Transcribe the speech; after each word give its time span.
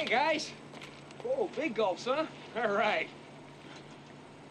Hey, 0.00 0.06
guys. 0.06 0.50
Oh, 1.26 1.50
big 1.54 1.74
gulps, 1.74 2.06
huh? 2.06 2.24
All 2.56 2.70
right. 2.74 3.06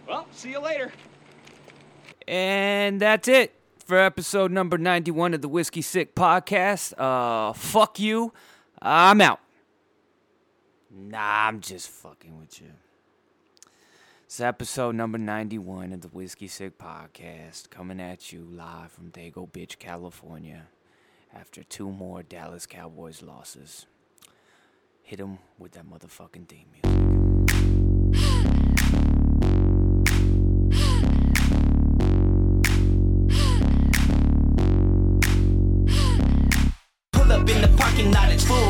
Well, 0.08 0.28
see 0.30 0.52
you 0.52 0.60
later. 0.60 0.92
And 2.28 3.02
that's 3.02 3.28
it 3.28 3.56
for 3.84 3.98
episode 3.98 4.52
number 4.52 4.78
91 4.78 5.34
of 5.34 5.42
the 5.42 5.50
Whiskey 5.50 5.82
Sick 5.82 6.14
podcast. 6.14 6.94
Uh, 7.00 7.54
fuck 7.54 8.00
you. 8.00 8.32
I'm 8.80 9.22
out. 9.22 9.40
Nah, 10.92 11.48
I'm 11.48 11.62
just 11.62 11.90
fucking 11.90 12.38
with 12.38 12.62
you. 12.62 12.70
It's 14.26 14.40
episode 14.40 14.94
number 14.94 15.18
91 15.18 15.94
of 15.94 16.02
the 16.02 16.10
Whiskey 16.10 16.48
Sick 16.48 16.78
podcast, 16.78 17.72
coming 17.72 18.00
at 18.00 18.32
you 18.32 18.48
live 18.48 18.92
from 18.92 19.10
Dago 19.10 19.52
Beach, 19.52 19.80
California, 19.80 20.68
after 21.34 21.64
two 21.64 21.90
more 21.90 22.22
Dallas 22.22 22.68
Cowboys 22.68 23.24
losses. 23.24 23.88
Hit 25.10 25.22
'em 25.22 25.40
with 25.58 25.72
that 25.72 25.88
motherfucking 25.90 26.48
theme 26.48 26.68
music. 26.72 27.09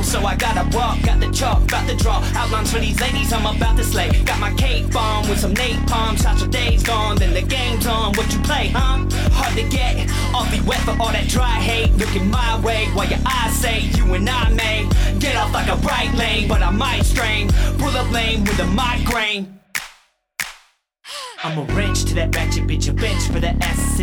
So 0.10 0.26
I 0.26 0.36
gotta 0.36 0.66
walk. 0.76 1.02
Got 1.04 1.20
the 1.20 1.30
chalk, 1.32 1.64
about 1.64 1.88
to 1.88 1.96
draw 1.96 2.18
outlines 2.36 2.74
for 2.74 2.80
these 2.80 3.00
ladies 3.00 3.32
I'm 3.32 3.46
about 3.46 3.78
to 3.78 3.84
slay. 3.84 4.10
Got 4.24 4.40
my 4.40 4.52
cake 4.56 4.92
bomb 4.92 5.30
with 5.30 5.40
some 5.40 5.54
napalm, 5.54 6.18
shots 6.22 6.42
of 6.42 6.50
days 6.50 6.82
gone, 6.82 7.18
then 7.18 7.34
the 7.34 7.44
game's 7.44 7.86
on. 7.86 8.14
What 8.14 8.34
you 8.34 8.40
play, 8.40 8.70
huh? 8.70 9.06
Hard 9.38 9.56
to 9.56 9.70
get, 9.70 10.10
awfully 10.34 10.62
wet 10.62 10.80
for 10.80 10.96
all 11.00 11.12
that 11.12 11.28
dry 11.28 11.60
hate. 11.70 11.92
Looking 11.98 12.30
my 12.30 12.60
way 12.62 12.88
while 12.94 13.08
your 13.08 13.20
eyes 13.26 13.54
say 13.54 13.82
you 13.98 14.14
and 14.16 14.28
I 14.28 14.50
may 14.50 14.90
get 15.20 15.36
off 15.36 15.54
like 15.54 15.68
a 15.68 15.76
right 15.76 16.12
lane, 16.16 16.48
but 16.48 16.64
I 16.64 16.72
might 16.72 17.04
strain. 17.04 17.50
Pull 17.78 17.96
up 17.96 18.12
lane 18.12 18.44
with 18.44 18.60
a 18.60 18.66
migraine. 18.66 19.59
I'm 21.42 21.58
a 21.58 21.64
wrench 21.74 22.04
to 22.06 22.16
that 22.16 22.36
ratchet 22.36 22.68
bitch, 22.68 22.90
a 22.90 22.94
bench 22.94 23.24
for 23.28 23.40
that 23.40 23.56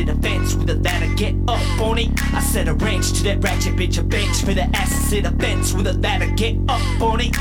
the 0.07 0.15
fence 0.23 0.55
with 0.55 0.71
a 0.71 0.77
ladder, 0.77 1.13
get 1.17 1.35
up 1.49 1.81
on 1.81 1.99
it. 1.99 2.09
I 2.33 2.41
said 2.41 2.67
a 2.67 2.73
wrench 2.73 3.13
to 3.13 3.25
that 3.25 3.45
ratchet 3.45 3.77
bitch, 3.77 3.99
a 3.99 4.03
bench 4.03 4.41
for 4.41 4.55
to 4.55 5.21
the 5.21 5.37
fence 5.39 5.75
with 5.75 5.87
a 5.87 5.93
ladder, 5.95 6.29
get 6.29 6.57
up 6.69 7.03
on 7.03 7.21
it. 7.21 7.37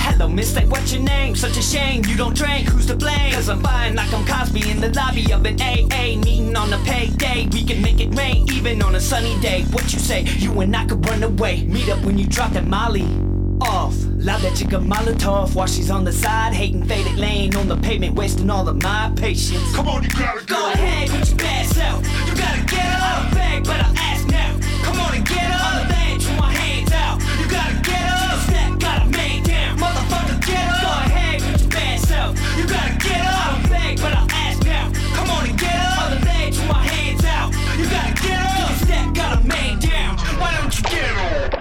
Hello, 0.00 0.28
miss, 0.28 0.54
like 0.54 0.68
what's 0.70 0.92
your 0.92 1.02
name? 1.02 1.34
Such 1.34 1.56
a 1.56 1.62
shame 1.62 2.04
you 2.04 2.16
don't 2.16 2.36
drink, 2.36 2.68
who's 2.68 2.86
to 2.86 2.96
blame? 2.96 3.32
Cause 3.32 3.48
I'm 3.48 3.62
fine 3.62 3.94
like 3.94 4.12
I'm 4.12 4.26
Cosby 4.26 4.70
in 4.70 4.82
the 4.82 4.90
lobby 4.90 5.32
of 5.32 5.46
an 5.46 5.58
AA 5.60 6.16
meeting 6.16 6.54
on 6.54 6.70
a 6.70 6.78
payday. 6.84 7.48
We 7.50 7.64
can 7.64 7.80
make 7.80 8.00
it 8.00 8.14
rain 8.14 8.46
even 8.52 8.82
on 8.82 8.96
a 8.96 9.00
sunny 9.00 9.40
day. 9.40 9.62
What 9.70 9.90
you 9.94 9.98
say? 9.98 10.24
You 10.24 10.60
and 10.60 10.76
I 10.76 10.84
could 10.84 11.06
run 11.06 11.22
away. 11.22 11.64
Meet 11.64 11.88
up 11.88 12.04
when 12.04 12.18
you 12.18 12.26
drop 12.26 12.52
that 12.52 12.66
Molly 12.66 13.27
off. 13.60 13.94
Loud 14.18 14.40
that 14.42 14.56
chick 14.56 14.72
a 14.72 14.76
Molotov 14.76 15.54
while 15.54 15.66
she's 15.66 15.90
on 15.90 16.04
the 16.04 16.12
side, 16.12 16.52
hating 16.52 16.84
faded 16.84 17.16
lane 17.16 17.54
on 17.56 17.68
the 17.68 17.76
pavement, 17.76 18.14
wasting 18.14 18.50
all 18.50 18.68
of 18.68 18.82
my 18.82 19.12
patience. 19.16 19.74
Come 19.74 19.88
on, 19.88 20.02
you 20.02 20.10
gotta 20.10 20.44
go. 20.44 20.56
Go 20.56 20.72
ahead 20.72 21.10
with 21.10 21.28
your 21.28 21.38
bad 21.38 21.66
self. 21.66 22.04
You 22.26 22.34
gotta 22.36 22.64
get 22.64 22.86
up. 23.00 23.26
I 23.26 23.34
beg, 23.34 23.64
but 23.64 23.80
I 23.80 23.92
ask 23.96 24.26
now. 24.28 24.58
Come 24.82 25.00
on 25.00 25.14
and 25.14 25.26
get 25.26 25.50
up. 25.50 25.74
On 25.74 25.82
the 25.82 25.88
bench 25.88 26.24
with 26.26 26.38
my 26.38 26.52
hands 26.52 26.92
out. 26.92 27.20
You 27.40 27.48
gotta 27.50 27.80
get 27.82 28.04
up. 28.10 28.40
Step, 28.48 28.78
gotta 28.80 29.06
man 29.10 29.42
down. 29.44 29.78
Motherfucker, 29.78 30.46
get 30.46 30.68
up. 30.68 30.82
Go 30.82 30.90
ahead 31.06 31.40
with 31.40 31.60
your 31.60 31.70
bad 31.70 32.00
self. 32.00 32.38
You 32.58 32.66
gotta 32.66 32.94
get 32.98 33.20
up. 33.20 33.64
I 33.64 33.68
beg, 33.68 33.96
but 34.00 34.12
I 34.12 34.26
ask 34.32 34.64
now. 34.64 34.92
Come 35.14 35.30
on 35.30 35.46
and 35.48 35.58
get 35.58 35.74
up. 35.74 36.04
On 36.04 36.18
the 36.18 36.24
bench 36.26 36.56
with 36.58 36.68
my 36.68 36.82
hands 36.82 37.24
out. 37.24 37.52
You 37.78 37.86
gotta 37.88 38.14
get 38.22 38.40
up. 38.40 38.72
Step, 38.84 39.14
gotta 39.14 39.46
man 39.46 39.78
down. 39.78 40.18
Why 40.40 40.56
don't 40.60 40.74
you 40.76 40.82
get 40.84 41.54
up? 41.54 41.57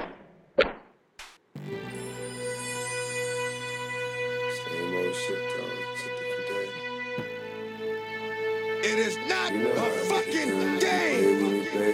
Shit, 5.26 5.42
dog. 5.58 5.78
It's 5.94 6.04
a 6.06 6.10
different 6.20 6.48
day. 6.54 6.70
It 8.89 9.00
is 9.00 9.17
not 9.28 9.54
You 9.54 9.60
know 9.60 9.76
how 9.76 9.86
I 9.86 9.89
a 9.89 10.05
make 10.05 10.26
fucking 10.26 10.33
feel 10.33 10.58
when 10.58 10.73
you 10.73 10.80
game. 10.80 11.20
play 11.20 11.44
when 11.44 11.55
you 11.55 11.66
play. 11.72 11.94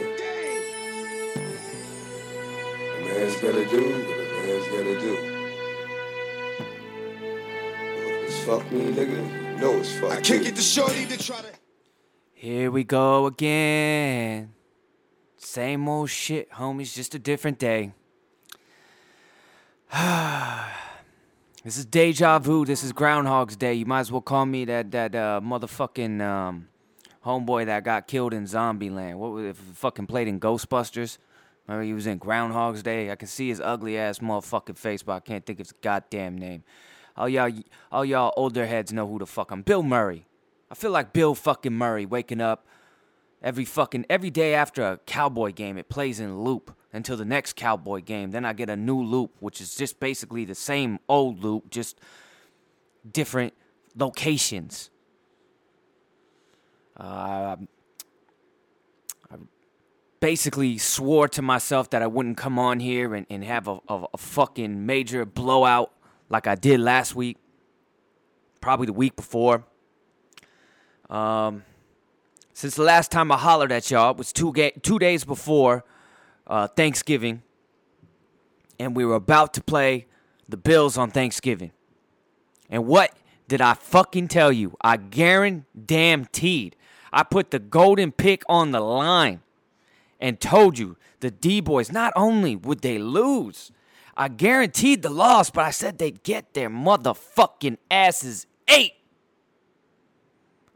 A 2.96 3.00
man's 3.02 3.36
gotta 3.38 3.66
do 3.66 3.84
what 4.08 4.20
a 4.20 4.26
man's 4.48 4.68
gotta 4.70 5.00
do. 5.00 5.14
It's 8.26 8.40
fuck 8.46 8.72
me, 8.72 8.82
nigga, 8.92 9.54
you 9.56 9.58
know 9.62 9.74
it's 9.80 9.94
fuck 10.00 10.12
I 10.12 10.22
can't 10.22 10.40
me. 10.40 10.46
get 10.46 10.56
the 10.56 10.62
shorty 10.62 11.06
to 11.08 11.18
try 11.18 11.42
to. 11.42 11.48
Here 12.34 12.70
we 12.72 12.84
go 12.84 13.26
again. 13.28 14.54
Same 15.38 15.88
old 15.88 16.10
shit, 16.10 16.50
homies, 16.52 16.94
just 16.94 17.16
a 17.16 17.20
different 17.20 17.60
day. 17.60 17.94
Ah. 19.96 20.63
This 21.64 21.78
is 21.78 21.86
deja 21.86 22.40
vu. 22.40 22.66
This 22.66 22.84
is 22.84 22.92
Groundhog's 22.92 23.56
Day. 23.56 23.74
You 23.74 23.86
might 23.86 24.02
as 24.02 24.12
well 24.12 24.22
call 24.22 24.46
me 24.46 24.66
that 24.66 24.92
that 24.92 25.16
uh, 25.16 25.40
motherfucking 25.42 26.22
um, 26.22 26.68
homeboy 27.26 27.66
that 27.68 27.84
got 27.84 28.08
killed 28.08 28.34
in 28.34 28.44
Zombieland. 28.44 29.16
What 29.16 29.32
was 29.32 29.46
it? 29.46 29.56
Fucking 29.56 30.08
played 30.08 30.28
in 30.28 30.40
Ghostbusters. 30.40 31.18
Remember 31.68 31.86
he 31.86 31.94
was 31.94 32.06
in 32.06 32.18
Groundhog's 32.18 32.84
Day. 32.84 33.10
I 33.10 33.16
can 33.16 33.30
see 33.30 33.48
his 33.48 33.62
ugly 33.62 33.98
ass 33.98 34.20
motherfucking 34.20 34.78
face, 34.78 35.04
but 35.04 35.14
I 35.14 35.20
can't 35.22 35.46
think 35.46 35.60
of 35.60 35.68
his 35.68 35.72
goddamn 35.72 36.38
name. 36.38 36.64
All 37.16 37.30
y'all, 37.30 37.52
all 37.92 38.04
y'all 38.04 38.34
older 38.36 38.66
heads 38.66 38.92
know 38.92 39.08
who 39.08 39.20
the 39.20 39.26
fuck 39.26 39.52
I'm. 39.52 39.62
Bill 39.62 39.84
Murray. 39.84 40.26
I 40.70 40.76
feel 40.76 40.92
like 40.92 41.14
Bill 41.14 41.34
fucking 41.36 41.72
Murray 41.72 42.06
waking 42.06 42.42
up 42.42 42.66
every 43.42 43.66
fucking 43.66 44.06
every 44.10 44.30
day 44.30 44.54
after 44.54 44.82
a 44.82 44.98
cowboy 45.06 45.52
game 45.52 45.78
it 45.78 45.90
plays 45.90 46.20
in 46.20 46.42
loop 46.42 46.76
until 46.94 47.18
the 47.18 47.26
next 47.26 47.56
cowboy 47.56 48.02
game. 48.02 48.32
Then 48.32 48.46
i 48.46 48.54
get 48.54 48.70
a 48.70 48.78
new 48.78 49.02
loop 49.02 49.32
which 49.40 49.60
is 49.60 49.76
just 49.76 50.00
basically 50.00 50.46
the 50.46 50.56
same 50.56 51.00
old 51.10 51.44
loop 51.44 51.70
just 51.70 52.00
different 53.10 53.54
locations. 53.96 54.90
Uh, 56.96 57.58
I 59.32 59.36
basically 60.20 60.78
swore 60.78 61.28
to 61.28 61.42
myself 61.42 61.90
that 61.90 62.02
i 62.04 62.08
wouldn't 62.08 62.38
come 62.38 62.60
on 62.60 62.80
here 62.80 63.16
and, 63.16 63.26
and 63.30 63.44
have 63.44 63.68
a, 63.68 63.80
a, 63.90 64.06
a 64.14 64.18
fucking 64.18 64.86
major 64.86 65.26
blowout 65.26 65.92
like 66.30 66.46
i 66.48 66.56
did 66.56 66.80
last 66.80 67.16
week 67.16 67.38
probably 68.64 68.86
the 68.86 68.94
week 68.94 69.18
before. 69.18 69.66
Um, 71.10 71.64
since 72.54 72.76
the 72.76 72.84
last 72.84 73.12
time 73.12 73.30
I 73.30 73.38
hollered 73.38 73.74
at 73.74 73.92
y'all 73.92 74.12
it 74.12 74.18
was 74.18 74.32
two 74.32 74.54
ga- 74.54 74.72
two 74.82 75.00
days 75.00 75.26
before 75.26 75.84
uh, 76.48 76.68
Thanksgiving, 76.68 77.42
and 78.80 78.96
we 78.96 79.06
were 79.06 79.16
about 79.16 79.54
to 79.56 79.62
play 79.62 80.08
the 80.48 80.58
Bills 80.58 80.98
on 80.98 81.12
Thanksgiving. 81.12 81.72
And 82.70 82.86
what 82.86 83.16
did 83.48 83.62
I 83.62 83.74
fucking 83.74 84.28
tell 84.30 84.52
you? 84.52 84.76
I 84.82 84.98
guaranteed. 84.98 86.76
I 87.12 87.24
put 87.24 87.52
the 87.52 87.60
golden 87.60 88.12
pick 88.12 88.44
on 88.50 88.72
the 88.72 88.80
line 88.80 89.42
and 90.20 90.40
told 90.40 90.80
you 90.80 90.98
the 91.20 91.32
D 91.32 91.62
boys 91.62 91.92
not 91.92 92.14
only 92.16 92.56
would 92.56 92.82
they 92.82 92.98
lose, 92.98 93.72
I 94.16 94.28
guaranteed 94.28 95.02
the 95.02 95.10
loss, 95.10 95.50
but 95.50 95.66
I 95.66 95.72
said 95.72 95.98
they'd 95.98 96.24
get 96.24 96.54
their 96.54 96.70
motherfucking 96.70 97.78
asses 97.90 98.48
ate 98.68 98.94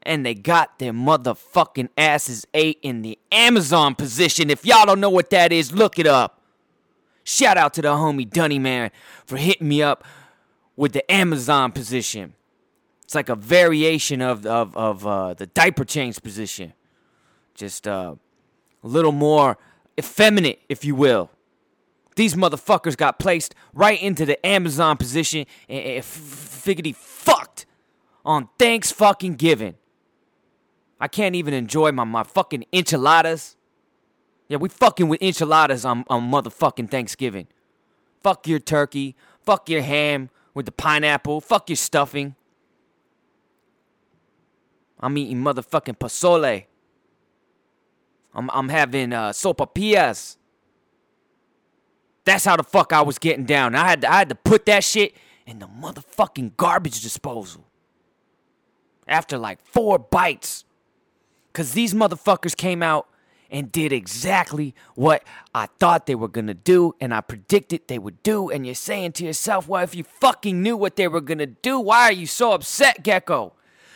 and 0.07 0.25
they 0.25 0.34
got 0.34 0.79
their 0.79 0.94
motherfucking 0.94 1.90
asses 1.97 2.47
ate 2.53 2.79
in 2.81 3.01
the 3.01 3.19
Amazon 3.31 3.94
position. 3.94 4.50
If 4.50 4.66
y'all 4.66 4.85
don't 4.85 5.01
know 5.01 5.09
what 5.09 5.29
that 5.31 5.51
is, 5.51 5.73
look 5.73 6.00
it 6.00 6.07
up. 6.07 6.41
Shout 7.25 7.57
out 7.57 7.73
to 7.73 7.81
the 7.81 7.90
homie 7.90 8.28
Dunny 8.28 8.57
Man 8.57 8.90
for 9.25 9.35
hitting 9.35 9.68
me 9.68 9.84
up 9.84 10.06
with 10.78 10.94
the 10.94 11.12
Amazon 11.12 11.73
position. 11.73 12.34
It's 13.03 13.16
like 13.16 13.29
a 13.29 13.35
variation 13.35 14.22
of 14.22 14.45
of 14.45 14.75
of 14.78 15.06
uh, 15.06 15.34
the 15.34 15.45
diaper 15.45 15.84
change 15.84 16.22
position, 16.22 16.74
just 17.53 17.88
uh, 17.88 18.16
a 18.84 18.88
little 18.88 19.12
more 19.12 19.57
effeminate, 20.00 20.62
if 20.69 20.85
you 20.85 20.95
will. 20.95 21.29
These 22.16 22.35
motherfuckers 22.35 22.95
got 22.97 23.19
placed 23.19 23.53
right 23.74 24.01
into 24.01 24.25
the 24.25 24.44
Amazon 24.45 24.98
position 24.98 25.45
and, 25.69 25.80
and 25.80 25.98
f- 26.00 26.18
figgity 26.18 26.95
fucked 26.95 27.65
on 28.25 28.50
thanks 28.57 28.92
fucking 28.92 29.36
giving. 29.36 29.75
I 30.99 31.07
can't 31.07 31.35
even 31.35 31.53
enjoy 31.53 31.91
my, 31.91 32.03
my 32.03 32.23
fucking 32.23 32.65
enchiladas. 32.73 33.55
Yeah, 34.47 34.57
we 34.57 34.69
fucking 34.69 35.07
with 35.09 35.21
enchiladas 35.21 35.85
on, 35.85 36.05
on 36.09 36.31
motherfucking 36.31 36.89
Thanksgiving. 36.89 37.47
Fuck 38.21 38.47
your 38.47 38.59
turkey. 38.59 39.15
Fuck 39.41 39.69
your 39.69 39.81
ham 39.81 40.29
with 40.53 40.65
the 40.65 40.71
pineapple. 40.71 41.41
Fuck 41.41 41.69
your 41.69 41.75
stuffing. 41.75 42.35
I'm 44.99 45.17
eating 45.17 45.44
motherfucking 45.44 45.97
pozole. 45.97 46.65
I'm, 48.33 48.49
I'm 48.51 48.69
having 48.69 49.13
uh, 49.13 49.29
sopapillas. 49.29 50.38
That's 52.25 52.45
how 52.45 52.57
the 52.57 52.63
fuck 52.63 52.91
I 52.91 53.01
was 53.01 53.19
getting 53.19 53.45
down. 53.45 53.75
I 53.75 53.88
had 53.88 54.01
to, 54.01 54.11
I 54.11 54.17
had 54.17 54.29
to 54.29 54.35
put 54.35 54.65
that 54.65 54.83
shit 54.83 55.15
in 55.45 55.59
the 55.59 55.67
motherfucking 55.67 56.57
garbage 56.57 57.01
disposal. 57.01 57.65
After 59.07 59.38
like 59.38 59.61
four 59.63 59.97
bites. 59.99 60.65
Cause 61.57 61.71
these 61.71 61.95
motherfuckers 61.95 62.56
came 62.56 62.83
out 62.83 63.09
and 63.50 63.71
did 63.71 63.92
exactly 63.92 64.75
what 64.94 65.24
I 65.56 65.65
thought 65.80 66.06
they 66.06 66.13
were 66.13 66.27
gonna 66.27 66.54
do 66.54 66.94
and 67.01 67.12
I 67.12 67.21
predicted 67.21 67.88
they 67.88 67.98
would 67.98 68.21
do. 68.21 68.51
And 68.51 68.63
you're 68.63 68.75
saying 68.75 69.13
to 69.13 69.25
yourself, 69.25 69.68
well, 69.68 69.81
if 69.81 69.95
you 69.95 70.04
fucking 70.04 70.62
knew 70.62 70.77
what 70.77 70.98
they 70.98 71.07
were 71.07 71.19
gonna 71.19 71.48
do, 71.48 71.80
why 71.80 72.04
are 72.04 72.12
you 72.12 72.27
so 72.27 72.51
upset, 72.51 73.01
Gecko? 73.01 73.54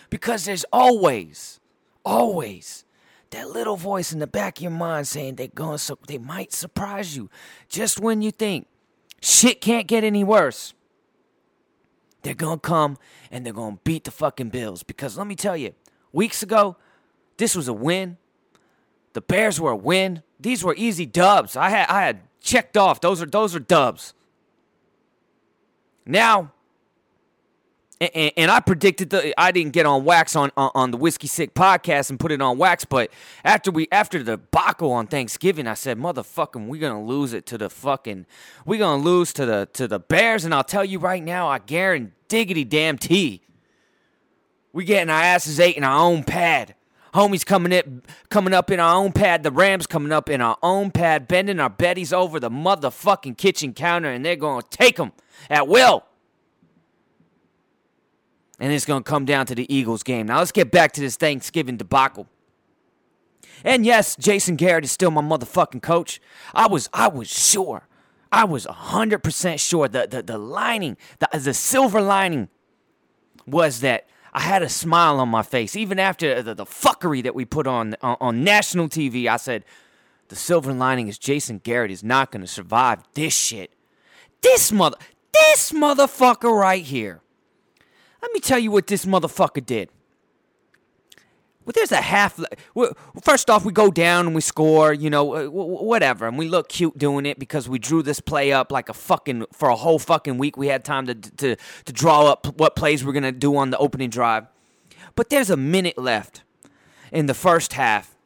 Because 0.10 0.46
there's 0.46 0.66
always, 0.74 1.60
always 2.04 2.84
that 3.30 3.52
little 3.52 3.78
voice 3.78 4.12
in 4.12 4.18
the 4.18 4.25
back 4.25 4.58
of 4.58 4.63
your 4.63 4.72
mind 4.72 5.08
saying 5.08 5.36
they're 5.36 5.48
going 5.48 5.78
so 5.78 6.00
they 6.08 6.18
might 6.18 6.52
surprise 6.52 7.16
you 7.16 7.30
just 7.69 8.00
when 8.00 8.24
you 8.24 8.31
think 8.31 8.66
shit 9.22 9.62
can't 9.62 9.86
get 9.86 10.04
any 10.04 10.24
worse. 10.24 10.74
They're 12.24 12.34
gonna 12.34 12.60
come 12.60 12.98
and 13.30 13.46
they're 13.46 13.54
gonna 13.54 13.78
beat 13.84 14.06
the 14.06 14.12
fucking 14.12 14.50
Bills. 14.50 14.81
Because 14.81 15.16
let 15.16 15.28
me 15.28 15.36
tell 15.36 15.56
you, 15.56 15.75
weeks 16.12 16.42
ago, 16.42 16.75
this 17.38 17.56
was 17.56 17.68
a 17.68 17.74
win. 17.74 18.18
The 19.13 19.22
Bears 19.22 19.60
were 19.60 19.72
a 19.72 19.75
win. 19.75 20.24
These 20.39 20.63
were 20.63 20.75
easy 20.78 21.06
dubs. 21.06 21.56
I 21.56 21.69
had 21.69 21.89
I 21.89 22.01
had 22.04 22.22
checked 22.42 22.78
off. 22.78 23.01
Those 23.01 23.22
are 23.22 23.25
those 23.25 23.56
are 23.56 23.60
dubs. 23.60 24.13
Now, 26.06 26.51
and, 28.00 28.31
and, 28.36 28.50
I 28.50 28.60
predicted 28.60 29.12
the 29.12 29.39
I 29.39 29.51
didn't 29.51 29.74
get 29.74 29.86
on 29.86 30.04
wax 30.04 30.36
on, 30.36 30.51
on, 30.57 30.72
on 30.74 30.92
the 30.92 30.98
whiskey 30.98 31.28
sick 31.28 31.54
podcast 31.54 32.10
and 32.10 32.19
put 32.19 32.31
it 32.31 32.42
on 32.42 32.57
wax, 32.57 32.83
but 32.83 33.12
after 33.45 33.69
we 33.69 33.88
after 33.92 34.18
the 34.18 34.38
debacle 34.38 34.92
on 34.92 35.06
Thanksgiving, 35.06 35.68
I 35.68 35.75
said, 35.75 36.00
"Motherfucking, 36.00 36.68
we're 36.68 36.81
gonna 36.81 37.04
lose 37.04 37.34
it 37.34 37.45
to 37.48 37.57
the 37.60 37.69
fucking, 37.69 38.25
we're 38.66 38.80
gonna 38.80 39.04
lose 39.04 39.31
to 39.34 39.45
the 39.45 39.69
to 39.74 39.88
the 39.88 40.00
Bears." 40.00 40.44
And 40.45 40.54
I'll 40.56 40.63
tell 40.63 40.84
you 40.84 40.98
right 40.98 41.22
now, 41.22 41.48
I 41.48 41.60
guarantee 41.60 42.13
diggity 42.31 42.63
damn 42.63 42.98
tea, 42.98 43.42
we 44.72 44.86
getting 44.86 45.10
our 45.10 45.22
asses 45.22 45.60
ate 45.60 45.75
in 45.75 45.84
our 45.84 46.00
own 46.00 46.24
pad. 46.24 46.75
Homies 47.13 47.46
coming 47.46 47.72
in, 47.72 48.04
coming 48.30 48.54
up 48.54 48.72
in 48.72 48.80
our 48.80 48.96
own 48.96 49.12
pad. 49.12 49.44
The 49.44 49.52
Rams 49.52 49.88
coming 49.88 50.12
up 50.12 50.30
in 50.30 50.42
our 50.42 50.58
own 50.63 50.92
pad, 50.92 51.28
bending 51.28 51.60
our 51.60 51.69
betties 51.69 52.13
over 52.13 52.40
the 52.40 52.50
motherfucking 52.50 53.38
kitchen 53.38 53.74
counter, 53.74 54.10
and 54.10 54.25
they're 54.25 54.36
gonna 54.36 54.63
take 54.69 54.96
them 54.96 55.12
at 55.50 55.68
will 55.68 56.06
and 58.62 58.72
it's 58.72 58.86
to 58.86 59.02
come 59.02 59.25
down 59.25 59.48
to 59.48 59.56
the 59.56 59.74
Eagles 59.74 60.04
game. 60.04 60.28
Now 60.28 60.38
let's 60.38 60.52
get 60.52 60.72
back 60.72 60.92
to 60.94 61.02
this 61.02 61.18
Thanksgiving 61.18 61.78
debacle. 61.78 62.28
And 63.63 63.86
yes, 63.86 64.16
Jason 64.16 64.56
Garrett 64.56 64.84
is 64.84 64.92
still 64.92 65.10
my 65.10 65.22
motherfucking 65.22 65.81
coach. 65.81 66.22
I 66.54 66.68
was 66.68 66.88
I 66.94 67.08
was 67.08 67.28
sure. 67.28 67.88
I 68.31 68.46
was 68.46 68.66
100% 68.68 69.60
sure 69.60 69.88
the 69.88 70.08
the, 70.08 70.22
the 70.22 70.38
lining, 70.38 70.96
the, 71.19 71.28
the 71.40 71.56
silver 71.56 72.02
lining 72.02 72.50
was 73.48 73.81
that 73.81 74.08
I 74.33 74.42
had 74.42 74.63
a 74.63 74.69
smile 74.69 75.19
on 75.19 75.30
my 75.30 75.44
face 75.44 75.75
even 75.75 76.00
after 76.00 76.42
the, 76.42 76.56
the 76.56 76.66
fuckery 76.66 77.24
that 77.24 77.36
we 77.36 77.45
put 77.45 77.68
on, 77.68 77.95
on 78.01 78.18
on 78.22 78.44
national 78.44 78.88
TV. 78.88 79.28
I 79.28 79.38
said 79.38 79.66
the 80.30 80.36
silver 80.36 80.74
lining 80.74 81.07
is 81.07 81.18
Jason 81.18 81.60
Garrett 81.60 81.92
is 81.92 82.04
not 82.04 82.31
going 82.31 82.42
to 82.42 82.48
survive 82.48 83.00
this 83.13 83.36
shit. 83.36 83.72
This 84.42 84.72
mother 84.72 84.98
this 85.33 85.72
motherfucker 85.72 86.51
right 86.51 86.83
here 86.83 87.22
let 88.22 88.31
me 88.33 88.39
tell 88.39 88.60
you 88.60 88.72
what 88.72 88.88
this 88.88 89.06
motherfucker 89.06 89.66
did. 89.66 89.89
Well, 91.72 91.86
there's 91.88 91.94
a 91.94 92.02
half. 92.02 92.38
First 93.24 93.50
off, 93.50 93.64
we 93.64 93.72
go 93.72 93.92
down 93.92 94.26
and 94.26 94.36
we 94.36 94.42
score, 94.42 94.92
you 94.92 95.10
know, 95.10 95.36
uh, 95.36 95.50
whatever, 95.50 96.28
and 96.28 96.38
we 96.38 96.50
look 96.50 96.68
cute 96.68 96.98
doing 96.98 97.26
it 97.26 97.40
because 97.40 97.70
we 97.70 97.80
drew 97.80 98.04
this 98.04 98.20
play 98.20 98.52
up 98.52 98.74
like 98.74 98.90
a 98.90 98.94
fucking 98.94 99.46
for 99.54 99.70
a 99.70 99.76
whole 99.78 99.98
fucking 99.98 100.38
week. 100.38 100.58
We 100.58 100.68
had 100.68 100.84
time 100.84 101.08
to 101.08 101.16
to 101.16 101.56
to 101.56 101.94
draw 101.94 102.30
up 102.30 102.60
what 102.60 102.76
plays 102.76 103.06
we're 103.06 103.14
gonna 103.14 103.32
do 103.32 103.56
on 103.56 103.70
the 103.70 103.78
opening 103.78 104.10
drive. 104.10 104.48
But 105.16 105.30
there's 105.30 105.50
a 105.50 105.56
minute 105.56 105.98
left 105.98 106.44
in 107.10 107.28
the 107.28 107.34
first 107.34 107.72
half. 107.72 108.18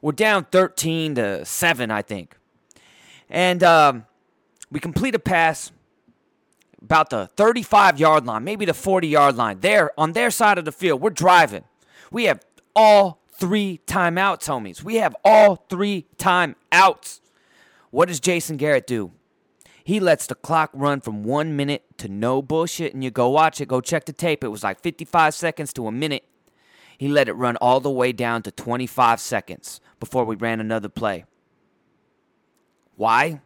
We're 0.00 0.12
down 0.12 0.44
13 0.52 1.16
to 1.16 1.44
seven, 1.44 1.90
I 1.90 2.02
think, 2.02 2.36
and 3.28 3.64
um, 3.64 4.06
we 4.70 4.78
complete 4.78 5.16
a 5.16 5.18
pass 5.18 5.72
about 6.80 7.10
the 7.10 7.28
35 7.36 7.98
yard 7.98 8.24
line, 8.24 8.44
maybe 8.44 8.66
the 8.66 8.74
40 8.74 9.08
yard 9.08 9.34
line. 9.34 9.58
There 9.58 9.90
on 9.98 10.12
their 10.12 10.30
side 10.30 10.58
of 10.58 10.64
the 10.64 10.70
field, 10.70 11.00
we're 11.00 11.10
driving. 11.10 11.64
We 12.12 12.24
have 12.24 12.40
all 12.74 13.22
three 13.32 13.80
timeouts, 13.86 14.44
homies. 14.44 14.82
We 14.82 14.96
have 14.96 15.16
all 15.24 15.56
three 15.68 16.06
timeouts. 16.16 17.20
What 17.90 18.08
does 18.08 18.20
Jason 18.20 18.56
Garrett 18.56 18.86
do? 18.86 19.12
He 19.84 19.98
lets 19.98 20.26
the 20.26 20.34
clock 20.34 20.70
run 20.72 21.00
from 21.00 21.24
one 21.24 21.56
minute 21.56 21.84
to 21.98 22.08
no 22.08 22.40
bullshit, 22.40 22.94
and 22.94 23.02
you 23.02 23.10
go 23.10 23.28
watch 23.28 23.60
it, 23.60 23.66
go 23.66 23.80
check 23.80 24.04
the 24.04 24.12
tape. 24.12 24.44
It 24.44 24.48
was 24.48 24.62
like 24.62 24.80
55 24.80 25.34
seconds 25.34 25.72
to 25.74 25.86
a 25.86 25.92
minute. 25.92 26.24
He 26.96 27.08
let 27.08 27.28
it 27.28 27.32
run 27.32 27.56
all 27.56 27.80
the 27.80 27.90
way 27.90 28.12
down 28.12 28.42
to 28.42 28.52
25 28.52 29.18
seconds 29.18 29.80
before 29.98 30.24
we 30.24 30.36
ran 30.36 30.60
another 30.60 30.88
play. 30.88 31.24
Why? 32.94 33.40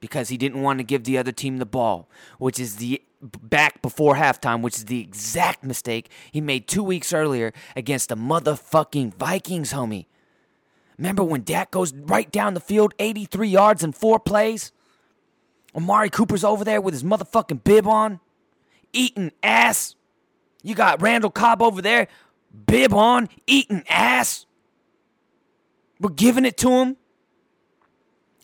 because 0.00 0.30
he 0.30 0.36
didn't 0.36 0.62
want 0.62 0.78
to 0.78 0.84
give 0.84 1.04
the 1.04 1.18
other 1.18 1.32
team 1.32 1.58
the 1.58 1.66
ball, 1.66 2.08
which 2.38 2.58
is 2.58 2.76
the 2.76 3.02
back 3.20 3.82
before 3.82 4.14
halftime, 4.14 4.62
which 4.62 4.76
is 4.76 4.86
the 4.86 5.00
exact 5.00 5.62
mistake 5.62 6.10
he 6.32 6.40
made 6.40 6.66
two 6.66 6.82
weeks 6.82 7.12
earlier 7.12 7.52
against 7.76 8.08
the 8.08 8.16
motherfucking 8.16 9.14
Vikings, 9.14 9.72
homie. 9.72 10.06
Remember 10.98 11.24
when 11.24 11.42
Dak 11.42 11.70
goes 11.70 11.94
right 11.94 12.30
down 12.30 12.54
the 12.54 12.60
field, 12.60 12.94
83 12.98 13.48
yards 13.48 13.82
in 13.82 13.92
four 13.92 14.18
plays? 14.18 14.72
Amari 15.74 16.10
Cooper's 16.10 16.44
over 16.44 16.64
there 16.64 16.80
with 16.80 16.94
his 16.94 17.02
motherfucking 17.02 17.64
bib 17.64 17.86
on, 17.86 18.20
eating 18.92 19.32
ass. 19.42 19.94
You 20.62 20.74
got 20.74 21.00
Randall 21.00 21.30
Cobb 21.30 21.62
over 21.62 21.80
there, 21.80 22.08
bib 22.66 22.92
on, 22.92 23.28
eating 23.46 23.84
ass. 23.88 24.46
We're 26.00 26.10
giving 26.10 26.44
it 26.44 26.56
to 26.58 26.70
him. 26.70 26.96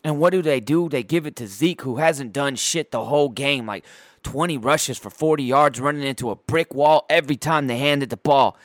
And 0.03 0.19
what 0.19 0.29
do 0.29 0.41
they 0.41 0.59
do? 0.59 0.89
They 0.89 1.03
give 1.03 1.25
it 1.25 1.35
to 1.37 1.47
Zeke, 1.47 1.81
who 1.81 1.97
hasn't 1.97 2.31
done 2.31 2.55
shit 2.55 2.91
the 2.91 3.05
whole 3.05 3.29
game. 3.29 3.65
Like 3.65 3.83
20 4.27 4.57
rushes 4.57 4.97
for 4.97 5.09
40 5.09 5.41
yards, 5.41 5.79
running 5.79 6.03
into 6.03 6.29
a 6.29 6.35
brick 6.35 6.73
wall 6.73 7.05
every 7.09 7.37
time 7.37 7.67
they 7.67 7.77
handed 7.77 8.09
the 8.09 8.17
ball. 8.17 8.57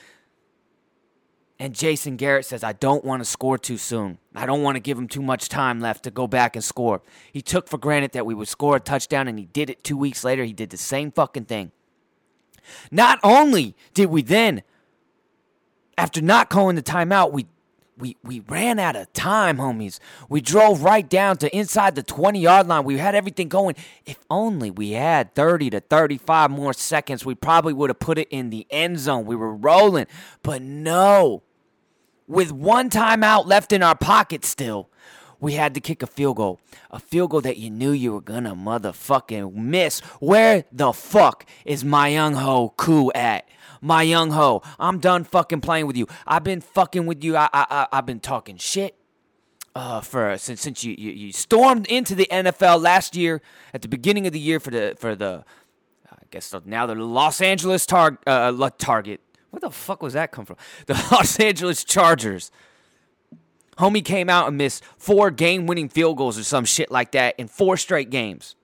And 1.56 1.72
Jason 1.72 2.16
Garrett 2.16 2.46
says, 2.46 2.64
I 2.64 2.72
don't 2.72 3.04
want 3.04 3.20
to 3.20 3.24
score 3.24 3.56
too 3.58 3.78
soon. 3.78 4.18
I 4.34 4.44
don't 4.44 4.62
want 4.62 4.74
to 4.74 4.80
give 4.80 4.98
him 4.98 5.06
too 5.06 5.22
much 5.22 5.48
time 5.48 5.78
left 5.78 6.02
to 6.02 6.10
go 6.10 6.26
back 6.26 6.56
and 6.56 6.64
score. 6.64 7.00
He 7.32 7.40
took 7.42 7.68
for 7.68 7.78
granted 7.78 8.10
that 8.10 8.26
we 8.26 8.34
would 8.34 8.48
score 8.48 8.74
a 8.74 8.80
touchdown, 8.80 9.28
and 9.28 9.38
he 9.38 9.44
did 9.44 9.70
it 9.70 9.84
two 9.84 9.96
weeks 9.96 10.24
later. 10.24 10.42
He 10.42 10.52
did 10.52 10.70
the 10.70 10.76
same 10.76 11.12
fucking 11.12 11.44
thing. 11.44 11.70
Not 12.90 13.20
only 13.22 13.76
did 13.94 14.06
we 14.06 14.22
then, 14.22 14.64
after 15.96 16.20
not 16.20 16.50
calling 16.50 16.74
the 16.74 16.82
timeout, 16.82 17.30
we 17.30 17.46
we 17.98 18.16
we 18.22 18.40
ran 18.40 18.78
out 18.78 18.96
of 18.96 19.12
time, 19.12 19.58
homies. 19.58 19.98
We 20.28 20.40
drove 20.40 20.82
right 20.82 21.08
down 21.08 21.36
to 21.38 21.56
inside 21.56 21.94
the 21.94 22.02
20 22.02 22.40
yard 22.40 22.66
line. 22.66 22.84
We 22.84 22.98
had 22.98 23.14
everything 23.14 23.48
going. 23.48 23.76
If 24.06 24.18
only 24.30 24.70
we 24.70 24.92
had 24.92 25.34
30 25.34 25.70
to 25.70 25.80
35 25.80 26.50
more 26.50 26.72
seconds, 26.72 27.24
we 27.24 27.34
probably 27.34 27.72
would 27.72 27.90
have 27.90 27.98
put 27.98 28.18
it 28.18 28.28
in 28.30 28.50
the 28.50 28.66
end 28.70 28.98
zone. 28.98 29.26
We 29.26 29.36
were 29.36 29.54
rolling. 29.54 30.06
But 30.42 30.62
no. 30.62 31.42
With 32.26 32.52
one 32.52 32.88
timeout 32.88 33.46
left 33.46 33.72
in 33.72 33.82
our 33.82 33.96
pocket 33.96 34.44
still, 34.44 34.88
we 35.38 35.52
had 35.54 35.74
to 35.74 35.80
kick 35.80 36.02
a 36.02 36.06
field 36.06 36.36
goal. 36.36 36.60
A 36.90 37.00
field 37.00 37.30
goal 37.30 37.40
that 37.42 37.58
you 37.58 37.68
knew 37.68 37.90
you 37.90 38.12
were 38.12 38.20
gonna 38.20 38.54
motherfucking 38.54 39.54
miss. 39.54 40.00
Where 40.20 40.64
the 40.72 40.92
fuck 40.92 41.44
is 41.64 41.84
Myung-Ho 41.84 42.74
Koo 42.76 43.10
at? 43.12 43.46
Myung-Ho, 43.82 44.62
I'm 44.78 44.98
done 44.98 45.24
fucking 45.24 45.60
playing 45.60 45.86
with 45.86 45.96
you. 45.96 46.06
I've 46.26 46.44
been 46.44 46.60
fucking 46.60 47.06
with 47.06 47.24
you. 47.24 47.36
I 47.36 47.48
I, 47.52 47.86
I 47.92 47.96
have 47.96 48.06
been 48.06 48.20
talking 48.20 48.56
shit. 48.56 48.96
Uh, 49.74 50.02
for 50.02 50.36
since 50.36 50.60
since 50.60 50.84
you, 50.84 50.94
you 50.98 51.10
you 51.12 51.32
stormed 51.32 51.86
into 51.86 52.14
the 52.14 52.28
NFL 52.30 52.82
last 52.82 53.16
year 53.16 53.40
at 53.72 53.80
the 53.80 53.88
beginning 53.88 54.26
of 54.26 54.32
the 54.34 54.38
year 54.38 54.60
for 54.60 54.70
the 54.70 54.94
for 54.98 55.16
the 55.16 55.44
I 56.10 56.16
guess 56.30 56.54
now 56.66 56.84
the 56.86 56.94
Los 56.94 57.40
Angeles 57.40 57.86
tar- 57.86 58.18
uh, 58.26 58.70
Target. 58.78 59.20
Where 59.50 59.60
the 59.60 59.70
fuck 59.70 60.02
was 60.02 60.12
that 60.14 60.30
come 60.32 60.44
from? 60.44 60.56
The 60.86 60.94
Los 61.10 61.38
Angeles 61.40 61.84
Chargers. 61.84 62.50
Homie 63.78 64.04
came 64.04 64.28
out 64.28 64.48
and 64.48 64.58
missed 64.58 64.84
four 64.98 65.30
game 65.30 65.66
winning 65.66 65.88
field 65.88 66.18
goals 66.18 66.38
or 66.38 66.44
some 66.44 66.66
shit 66.66 66.90
like 66.90 67.12
that 67.12 67.34
in 67.38 67.48
four 67.48 67.78
straight 67.78 68.10
games 68.10 68.54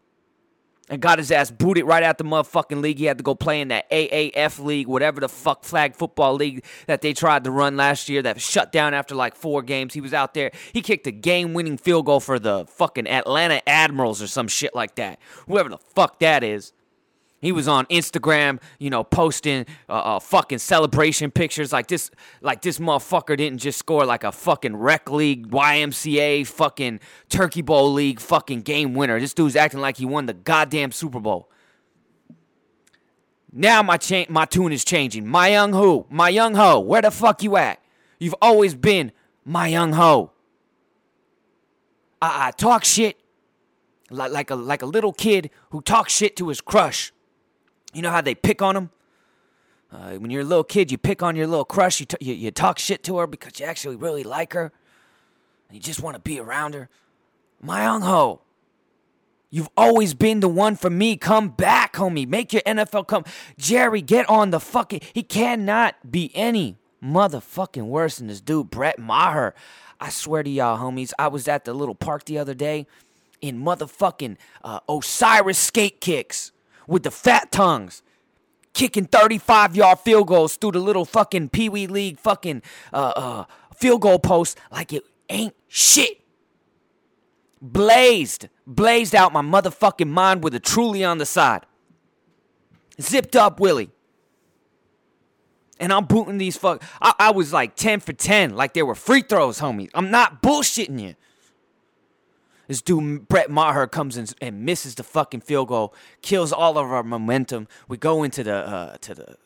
and 0.91 1.01
got 1.01 1.19
his 1.19 1.31
ass 1.31 1.51
booted 1.51 1.85
right 1.85 2.03
out 2.03 2.19
the 2.19 2.25
motherfucking 2.25 2.81
league. 2.81 2.99
He 2.99 3.05
had 3.05 3.19
to 3.19 3.25
go 3.25 3.35
play 3.35 3.61
in 3.61 3.69
that 3.69 3.91
AAF 3.91 4.63
league, 4.63 4.87
whatever 4.87 5.21
the 5.21 5.29
fuck 5.29 5.65
flag 5.65 5.95
football 5.95 6.35
league 6.35 6.65
that 6.87 7.03
they 7.03 7.13
tried 7.13 7.45
to 7.45 7.51
run 7.51 7.77
last 7.77 8.09
year 8.09 8.23
that 8.23 8.41
shut 8.41 8.73
down 8.73 8.95
after 8.95 9.15
like 9.15 9.35
four 9.35 9.63
games. 9.63 9.95
He 9.95 10.01
was 10.01 10.15
out 10.15 10.35
there. 10.35 10.51
He 10.73 10.83
kicked 10.83 11.07
a 11.07 11.13
game 11.13 11.55
winning 11.55 11.79
field 11.79 12.07
goal 12.07 12.21
for 12.21 12.39
the 12.39 12.67
fucking 12.67 13.07
Atlanta 13.07 13.67
Admirals 13.69 14.23
or 14.23 14.27
some 14.27 14.49
shit 14.49 14.75
like 14.75 14.95
that. 14.97 15.19
Whoever 15.47 15.69
the 15.69 15.79
fuck 15.79 16.19
that 16.21 16.43
is. 16.45 16.73
He 17.41 17.53
was 17.53 17.69
on 17.69 17.87
Instagram, 17.87 18.61
you 18.79 18.91
know, 18.91 19.05
posting 19.05 19.65
uh, 19.89 19.93
uh, 19.93 20.19
fucking 20.19 20.59
celebration 20.59 21.31
pictures 21.31 21.73
like 21.73 21.87
this. 21.87 22.11
Like 22.41 22.63
this 22.63 22.79
motherfucker 22.79 23.37
didn't 23.37 23.59
just 23.59 23.79
score 23.79 24.05
like 24.05 24.25
a 24.25 24.33
fucking 24.33 24.77
rec 24.77 25.09
league, 25.11 25.51
YMCA, 25.51 26.47
fucking 26.47 26.99
Turkey 27.29 27.63
Bowl 27.63 27.93
league, 27.93 28.19
fucking 28.19 28.63
game 28.63 28.95
winner. 28.95 29.21
This 29.21 29.35
dude's 29.35 29.55
acting 29.55 29.81
like 29.81 29.99
he 29.99 30.05
won 30.05 30.27
the 30.27 30.35
goddamn 30.35 30.91
Super 30.91 31.21
Bowl. 31.21 31.49
Now 33.53 33.83
my 33.83 33.97
cha- 33.97 34.27
my 34.29 34.45
tune 34.45 34.73
is 34.73 34.85
changing. 34.85 35.25
Myung-Ho, 35.25 36.07
my 36.11 36.29
young 36.29 36.55
ho, 36.55 36.81
where 36.81 37.03
the 37.03 37.11
fuck 37.11 37.43
you 37.43 37.57
at? 37.57 37.81
You've 38.19 38.35
always 38.43 38.75
been 38.75 39.13
Myung-Ho. 39.49 40.33
I, 42.21 42.49
I 42.49 42.51
talk 42.51 42.85
shit 42.85 43.17
like 44.11 44.33
like 44.33 44.51
a 44.51 44.55
like 44.55 44.83
a 44.83 44.87
little 44.87 45.13
kid 45.13 45.51
who 45.71 45.81
talks 45.81 46.13
shit 46.13 46.37
to 46.37 46.49
his 46.49 46.61
crush. 46.61 47.13
You 47.95 48.03
know 48.03 48.11
how 48.11 48.21
they 48.21 48.35
pick 48.35 48.63
on 48.63 48.75
them? 48.75 48.91
Uh, 49.91 50.13
when 50.15 50.31
you're 50.31 50.43
a 50.43 50.45
little 50.45 50.65
kid, 50.65 50.93
you 50.93 50.99
pick 50.99 51.23
on 51.23 51.35
your 51.35 51.47
little 51.47 51.65
crush. 51.65 52.01
You, 52.01 52.07
t- 52.07 52.17
you 52.21 52.35
you 52.35 52.51
talk 52.51 52.79
shit 52.79 53.03
to 53.05 53.19
her 53.19 53.27
because 53.27 53.59
you 53.59 53.65
actually 53.65 53.97
really 53.97 54.23
like 54.23 54.53
her, 54.53 54.71
and 55.69 55.77
you 55.77 55.81
just 55.81 56.03
want 56.03 56.15
to 56.15 56.21
be 56.21 56.39
around 56.39 56.75
her. 56.75 56.91
My 57.63 57.85
young 57.85 58.03
ho, 58.03 58.43
you've 59.51 59.71
always 59.77 60.13
been 60.13 60.41
the 60.41 60.49
one 60.49 60.77
for 60.77 60.91
me. 60.91 61.17
Come 61.17 61.49
back, 61.49 61.95
homie. 61.95 62.29
Make 62.29 62.53
your 62.53 62.63
NFL 62.63 63.07
come. 63.07 63.25
Jerry, 63.57 64.03
get 64.03 64.29
on 64.29 64.51
the 64.51 64.61
fucking. 64.61 65.01
He 65.15 65.23
cannot 65.23 66.11
be 66.11 66.31
any 66.35 66.77
motherfucking 67.03 67.85
worse 67.85 68.19
than 68.19 68.27
this 68.27 68.43
dude, 68.43 68.69
Brett 68.69 68.99
Maher. 68.99 69.55
I 70.01 70.11
swear 70.11 70.43
to 70.43 70.51
y'all, 70.51 70.79
homies, 70.79 71.13
I 71.19 71.29
was 71.29 71.49
at 71.49 71.65
the 71.65 71.73
little 71.73 71.95
park 71.95 72.25
the 72.25 72.39
other 72.39 72.55
day 72.55 72.87
in 73.41 73.59
motherfucking 73.59 74.37
uh, 74.63 74.81
Osiris 74.89 75.59
skate 75.59 76.01
kicks 76.01 76.53
with 76.89 77.05
the 77.05 77.13
fat 77.13 77.53
tongues. 77.53 78.03
Kicking 78.75 79.05
35 79.05 79.77
yard 79.77 80.01
field 80.01 80.27
goals 80.27 80.57
through 80.57 80.73
the 80.73 80.81
little 80.81 81.05
fucking 81.05 81.51
Pee 81.51 81.69
Wee 81.69 81.87
League 81.87 82.19
fucking 82.19 82.63
uh, 82.93 83.13
uh, 83.15 83.45
field 83.77 84.01
goal 84.01 84.19
post 84.19 84.59
like 84.73 84.93
it 84.93 85.05
ain't 85.29 85.55
shit. 85.69 86.21
Blazed, 87.61 88.49
blazed 88.67 89.15
out 89.15 89.33
my 89.33 89.43
motherfucking 89.43 90.09
mind 90.09 90.45
with 90.45 90.55
a 90.55 90.61
truly 90.61 91.05
on 91.05 91.19
the 91.19 91.27
side. 91.27 91.67
Zipped 93.01 93.37
up 93.37 93.61
Willie. 93.61 93.91
And 95.81 95.93
I'm 95.93 96.07
booting 96.07 96.39
these 96.39 96.57
fuck. 96.57 96.83
I, 97.01 97.15
I 97.19 97.31
was 97.31 97.53
like 97.53 97.77
10 97.77 98.01
for 98.01 98.13
10, 98.13 98.55
like 98.55 98.75
they 98.75 98.83
were 98.83 98.95
free 98.95 99.23
throws, 99.23 99.61
homie. 99.61 99.89
I'm 99.95 100.11
not 100.11 100.43
bullshitting 100.43 101.01
you. 101.01 101.15
This 102.69 102.83
dude 102.83 103.27
Brett 103.29 103.51
Maher 103.51 103.87
comes 103.87 104.17
in 104.19 104.27
and 104.43 104.65
misses 104.65 104.95
the 104.95 105.03
fucking 105.03 105.41
field 105.41 105.69
goal, 105.69 105.95
kills 106.21 106.53
all 106.53 106.77
of 106.77 106.93
our 106.93 107.03
momentum. 107.03 107.67
We 107.89 107.97
go 107.97 108.23
into 108.23 108.45
the 108.45 108.55
uh, 108.55 108.97
to 108.99 109.15
the 109.15 109.37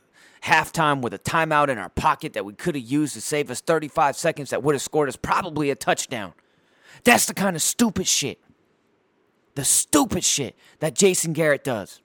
halftime 0.43 1.01
with 1.03 1.15
a 1.15 1.21
timeout 1.21 1.69
in 1.69 1.79
our 1.79 1.89
pocket 1.89 2.33
that 2.33 2.45
we 2.45 2.53
could 2.53 2.75
have 2.75 2.85
used 2.85 3.15
to 3.15 3.21
save 3.21 3.49
us 3.49 3.61
35 3.61 4.17
seconds 4.17 4.51
that 4.51 4.65
would 4.65 4.75
have 4.75 4.83
scored 4.83 5.09
us 5.09 5.15
probably 5.15 5.71
a 5.71 5.77
touchdown. 5.77 6.35
That's 7.05 7.27
the 7.27 7.35
kind 7.35 7.55
of 7.55 7.63
stupid 7.63 8.09
shit. 8.09 8.41
The 9.55 9.65
stupid 9.65 10.25
shit 10.25 10.57
that 10.81 10.95
Jason 10.95 11.33
Garrett 11.33 11.63
does. 11.63 12.01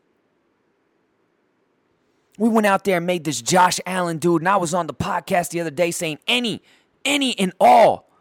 We 2.38 2.50
went 2.50 2.67
out 2.67 2.83
there 2.83 2.97
and 2.97 3.07
made 3.07 3.24
this 3.24 3.41
Josh 3.41 3.79
Allen 3.88 4.19
dude, 4.19 4.43
and 4.43 4.50
I 4.50 4.57
was 4.57 4.75
on 4.75 4.86
the 4.86 4.93
podcast 4.93 5.50
the 5.50 5.62
other 5.62 5.71
day 5.71 5.89
saying 5.89 6.19
any, 6.27 6.62
any 7.03 7.38
and 7.39 7.53
all 7.59 8.12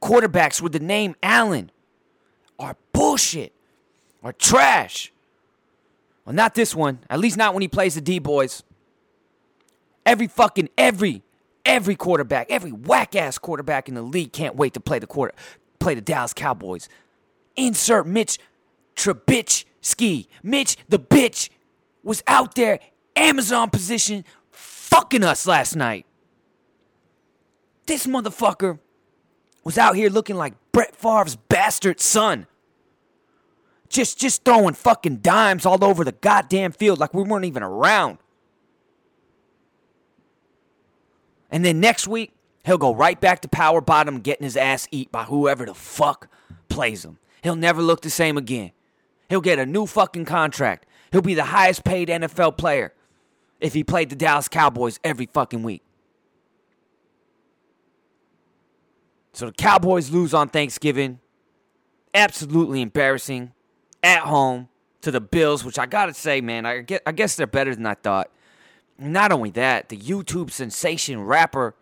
quarterbacks 0.00 0.62
with 0.62 0.72
the 0.72 0.80
name 0.80 1.14
Allen 1.22 1.70
are 2.58 2.76
bullshit, 2.92 3.52
are 4.22 4.32
trash. 4.32 5.12
Well, 6.24 6.34
not 6.34 6.54
this 6.54 6.74
one. 6.74 6.98
At 7.08 7.20
least 7.20 7.36
not 7.36 7.54
when 7.54 7.62
he 7.62 7.68
plays 7.68 7.94
the 7.94 8.00
D 8.00 8.18
boys. 8.18 8.62
Every 10.04 10.26
fucking 10.26 10.68
every 10.76 11.22
every 11.64 11.96
quarterback, 11.96 12.46
every 12.50 12.72
whack 12.72 13.14
ass 13.16 13.38
quarterback 13.38 13.88
in 13.88 13.94
the 13.94 14.02
league 14.02 14.32
can't 14.32 14.56
wait 14.56 14.74
to 14.74 14.80
play 14.80 14.98
the 14.98 15.06
quarter, 15.06 15.34
play 15.78 15.94
the 15.94 16.00
Dallas 16.00 16.32
Cowboys. 16.32 16.88
Insert 17.56 18.06
Mitch 18.06 18.38
Trubisky. 18.94 20.26
Mitch 20.42 20.76
the 20.88 20.98
bitch 20.98 21.50
was 22.02 22.22
out 22.26 22.54
there 22.54 22.80
Amazon 23.16 23.70
position 23.70 24.24
fucking 24.50 25.24
us 25.24 25.46
last 25.46 25.74
night. 25.74 26.06
This 27.86 28.06
motherfucker 28.06 28.78
was 29.66 29.78
out 29.78 29.96
here 29.96 30.08
looking 30.08 30.36
like 30.36 30.54
Brett 30.70 30.94
Favre's 30.94 31.34
bastard 31.34 31.98
son. 31.98 32.46
Just 33.88 34.16
just 34.16 34.44
throwing 34.44 34.74
fucking 34.74 35.16
dimes 35.16 35.66
all 35.66 35.82
over 35.82 36.04
the 36.04 36.12
goddamn 36.12 36.70
field 36.70 37.00
like 37.00 37.12
we 37.12 37.24
weren't 37.24 37.44
even 37.46 37.64
around. 37.64 38.18
And 41.50 41.64
then 41.64 41.80
next 41.80 42.06
week, 42.06 42.32
he'll 42.64 42.78
go 42.78 42.94
right 42.94 43.20
back 43.20 43.40
to 43.40 43.48
power 43.48 43.80
bottom 43.80 44.20
getting 44.20 44.44
his 44.44 44.56
ass 44.56 44.86
eat 44.92 45.10
by 45.10 45.24
whoever 45.24 45.66
the 45.66 45.74
fuck 45.74 46.28
plays 46.68 47.04
him. 47.04 47.18
He'll 47.42 47.56
never 47.56 47.82
look 47.82 48.02
the 48.02 48.10
same 48.10 48.38
again. 48.38 48.70
He'll 49.28 49.40
get 49.40 49.58
a 49.58 49.66
new 49.66 49.86
fucking 49.86 50.26
contract. 50.26 50.86
He'll 51.10 51.22
be 51.22 51.34
the 51.34 51.42
highest 51.42 51.82
paid 51.82 52.06
NFL 52.06 52.56
player 52.56 52.92
if 53.60 53.74
he 53.74 53.82
played 53.82 54.10
the 54.10 54.16
Dallas 54.16 54.46
Cowboys 54.46 55.00
every 55.02 55.26
fucking 55.26 55.64
week. 55.64 55.82
So 59.36 59.44
the 59.44 59.52
Cowboys 59.52 60.08
lose 60.08 60.32
on 60.32 60.48
Thanksgiving. 60.48 61.20
Absolutely 62.14 62.80
embarrassing. 62.80 63.52
At 64.02 64.20
home 64.20 64.70
to 65.02 65.10
the 65.10 65.20
Bills, 65.20 65.62
which 65.62 65.78
I 65.78 65.84
gotta 65.84 66.14
say, 66.14 66.40
man, 66.40 66.64
I 66.64 66.80
guess, 66.80 67.00
I 67.04 67.12
guess 67.12 67.36
they're 67.36 67.46
better 67.46 67.74
than 67.74 67.84
I 67.84 67.92
thought. 67.92 68.30
Not 68.98 69.32
only 69.32 69.50
that, 69.50 69.90
the 69.90 69.98
YouTube 69.98 70.50
sensation 70.50 71.22
rapper 71.22 71.74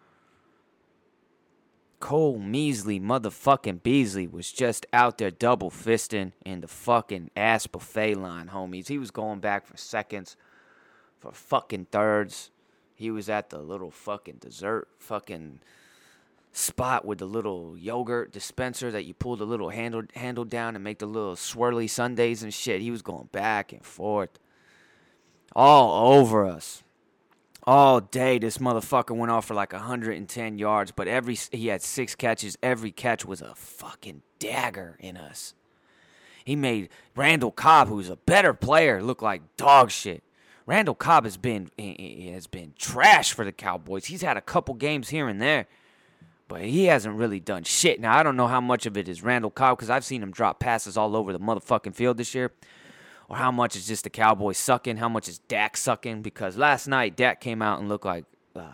Cole 2.00 2.40
Measley, 2.40 3.00
motherfucking 3.00 3.84
Beasley, 3.84 4.26
was 4.26 4.50
just 4.50 4.84
out 4.92 5.18
there 5.18 5.30
double 5.30 5.70
fisting 5.70 6.32
in 6.44 6.60
the 6.60 6.66
fucking 6.66 7.30
ass 7.36 7.68
buffet 7.68 8.16
line, 8.16 8.48
homies. 8.48 8.88
He 8.88 8.98
was 8.98 9.12
going 9.12 9.38
back 9.38 9.64
for 9.64 9.76
seconds, 9.76 10.36
for 11.20 11.30
fucking 11.30 11.86
thirds. 11.92 12.50
He 12.96 13.12
was 13.12 13.28
at 13.28 13.50
the 13.50 13.58
little 13.58 13.92
fucking 13.92 14.38
dessert 14.40 14.88
fucking 14.98 15.60
spot 16.56 17.04
with 17.04 17.18
the 17.18 17.26
little 17.26 17.76
yogurt 17.76 18.32
dispenser 18.32 18.90
that 18.92 19.04
you 19.04 19.12
pull 19.12 19.36
the 19.36 19.44
little 19.44 19.70
handle 19.70 20.02
handle 20.14 20.44
down 20.44 20.76
and 20.76 20.84
make 20.84 21.00
the 21.00 21.06
little 21.06 21.34
swirly 21.34 21.90
sundaes 21.90 22.42
and 22.42 22.54
shit. 22.54 22.80
He 22.80 22.90
was 22.90 23.02
going 23.02 23.28
back 23.32 23.72
and 23.72 23.84
forth. 23.84 24.38
All 25.54 26.14
over 26.16 26.46
us. 26.46 26.84
All 27.64 28.00
day 28.00 28.38
this 28.38 28.58
motherfucker 28.58 29.16
went 29.16 29.32
off 29.32 29.46
for 29.46 29.54
like 29.54 29.72
110 29.72 30.58
yards 30.58 30.92
but 30.92 31.08
every 31.08 31.36
he 31.50 31.68
had 31.68 31.82
six 31.82 32.14
catches. 32.14 32.56
Every 32.62 32.92
catch 32.92 33.24
was 33.24 33.42
a 33.42 33.54
fucking 33.56 34.22
dagger 34.38 34.96
in 35.00 35.16
us. 35.16 35.54
He 36.44 36.54
made 36.54 36.88
randall 37.16 37.50
cobb 37.50 37.88
who's 37.88 38.08
a 38.08 38.16
better 38.16 38.54
player 38.54 39.02
look 39.02 39.22
like 39.22 39.56
dog 39.56 39.90
shit. 39.90 40.22
Randall 40.66 40.94
cobb 40.94 41.24
has 41.24 41.36
been 41.36 41.68
eh, 41.78 41.94
eh, 41.98 42.28
eh, 42.28 42.32
has 42.32 42.46
been 42.46 42.74
trash 42.78 43.32
for 43.32 43.44
the 43.44 43.52
cowboys. 43.52 44.06
He's 44.06 44.22
had 44.22 44.36
a 44.36 44.40
couple 44.40 44.74
games 44.74 45.08
here 45.08 45.28
and 45.28 45.42
there 45.42 45.66
but 46.54 46.62
he 46.62 46.84
hasn't 46.84 47.16
really 47.16 47.40
done 47.40 47.64
shit 47.64 48.00
now 48.00 48.16
i 48.16 48.22
don't 48.22 48.36
know 48.36 48.46
how 48.46 48.60
much 48.60 48.86
of 48.86 48.96
it 48.96 49.08
is 49.08 49.22
randall 49.22 49.50
cobb 49.50 49.76
because 49.76 49.90
i've 49.90 50.04
seen 50.04 50.22
him 50.22 50.30
drop 50.30 50.60
passes 50.60 50.96
all 50.96 51.16
over 51.16 51.32
the 51.32 51.40
motherfucking 51.40 51.94
field 51.94 52.16
this 52.16 52.32
year 52.32 52.52
or 53.28 53.36
how 53.36 53.50
much 53.50 53.76
is 53.76 53.86
just 53.86 54.04
the 54.04 54.10
Cowboys 54.10 54.58
sucking, 54.58 54.98
how 54.98 55.08
much 55.08 55.28
is 55.28 55.38
Dak 55.38 55.76
sucking. 55.76 56.22
Because 56.22 56.56
last 56.56 56.86
night 56.86 57.16
Dak 57.16 57.40
came 57.40 57.62
out 57.62 57.80
and 57.80 57.88
looked 57.88 58.04
like 58.04 58.24
uh, 58.54 58.72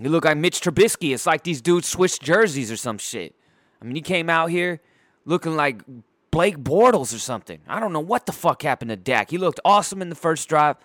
he 0.00 0.08
looked 0.08 0.26
like 0.26 0.36
Mitch 0.36 0.60
Trubisky. 0.60 1.14
It's 1.14 1.26
like 1.26 1.42
these 1.42 1.60
dudes 1.60 1.88
switched 1.88 2.22
jerseys 2.22 2.70
or 2.70 2.76
some 2.76 2.98
shit. 2.98 3.34
I 3.80 3.84
mean, 3.84 3.94
he 3.94 4.02
came 4.02 4.28
out 4.28 4.50
here 4.50 4.80
looking 5.24 5.56
like 5.56 5.82
Blake 6.30 6.58
Bortles 6.58 7.14
or 7.14 7.18
something. 7.18 7.60
I 7.68 7.80
don't 7.80 7.92
know 7.92 8.00
what 8.00 8.26
the 8.26 8.32
fuck 8.32 8.62
happened 8.62 8.90
to 8.90 8.96
Dak. 8.96 9.30
He 9.30 9.38
looked 9.38 9.60
awesome 9.64 10.02
in 10.02 10.08
the 10.08 10.14
first 10.14 10.48
drive. 10.48 10.76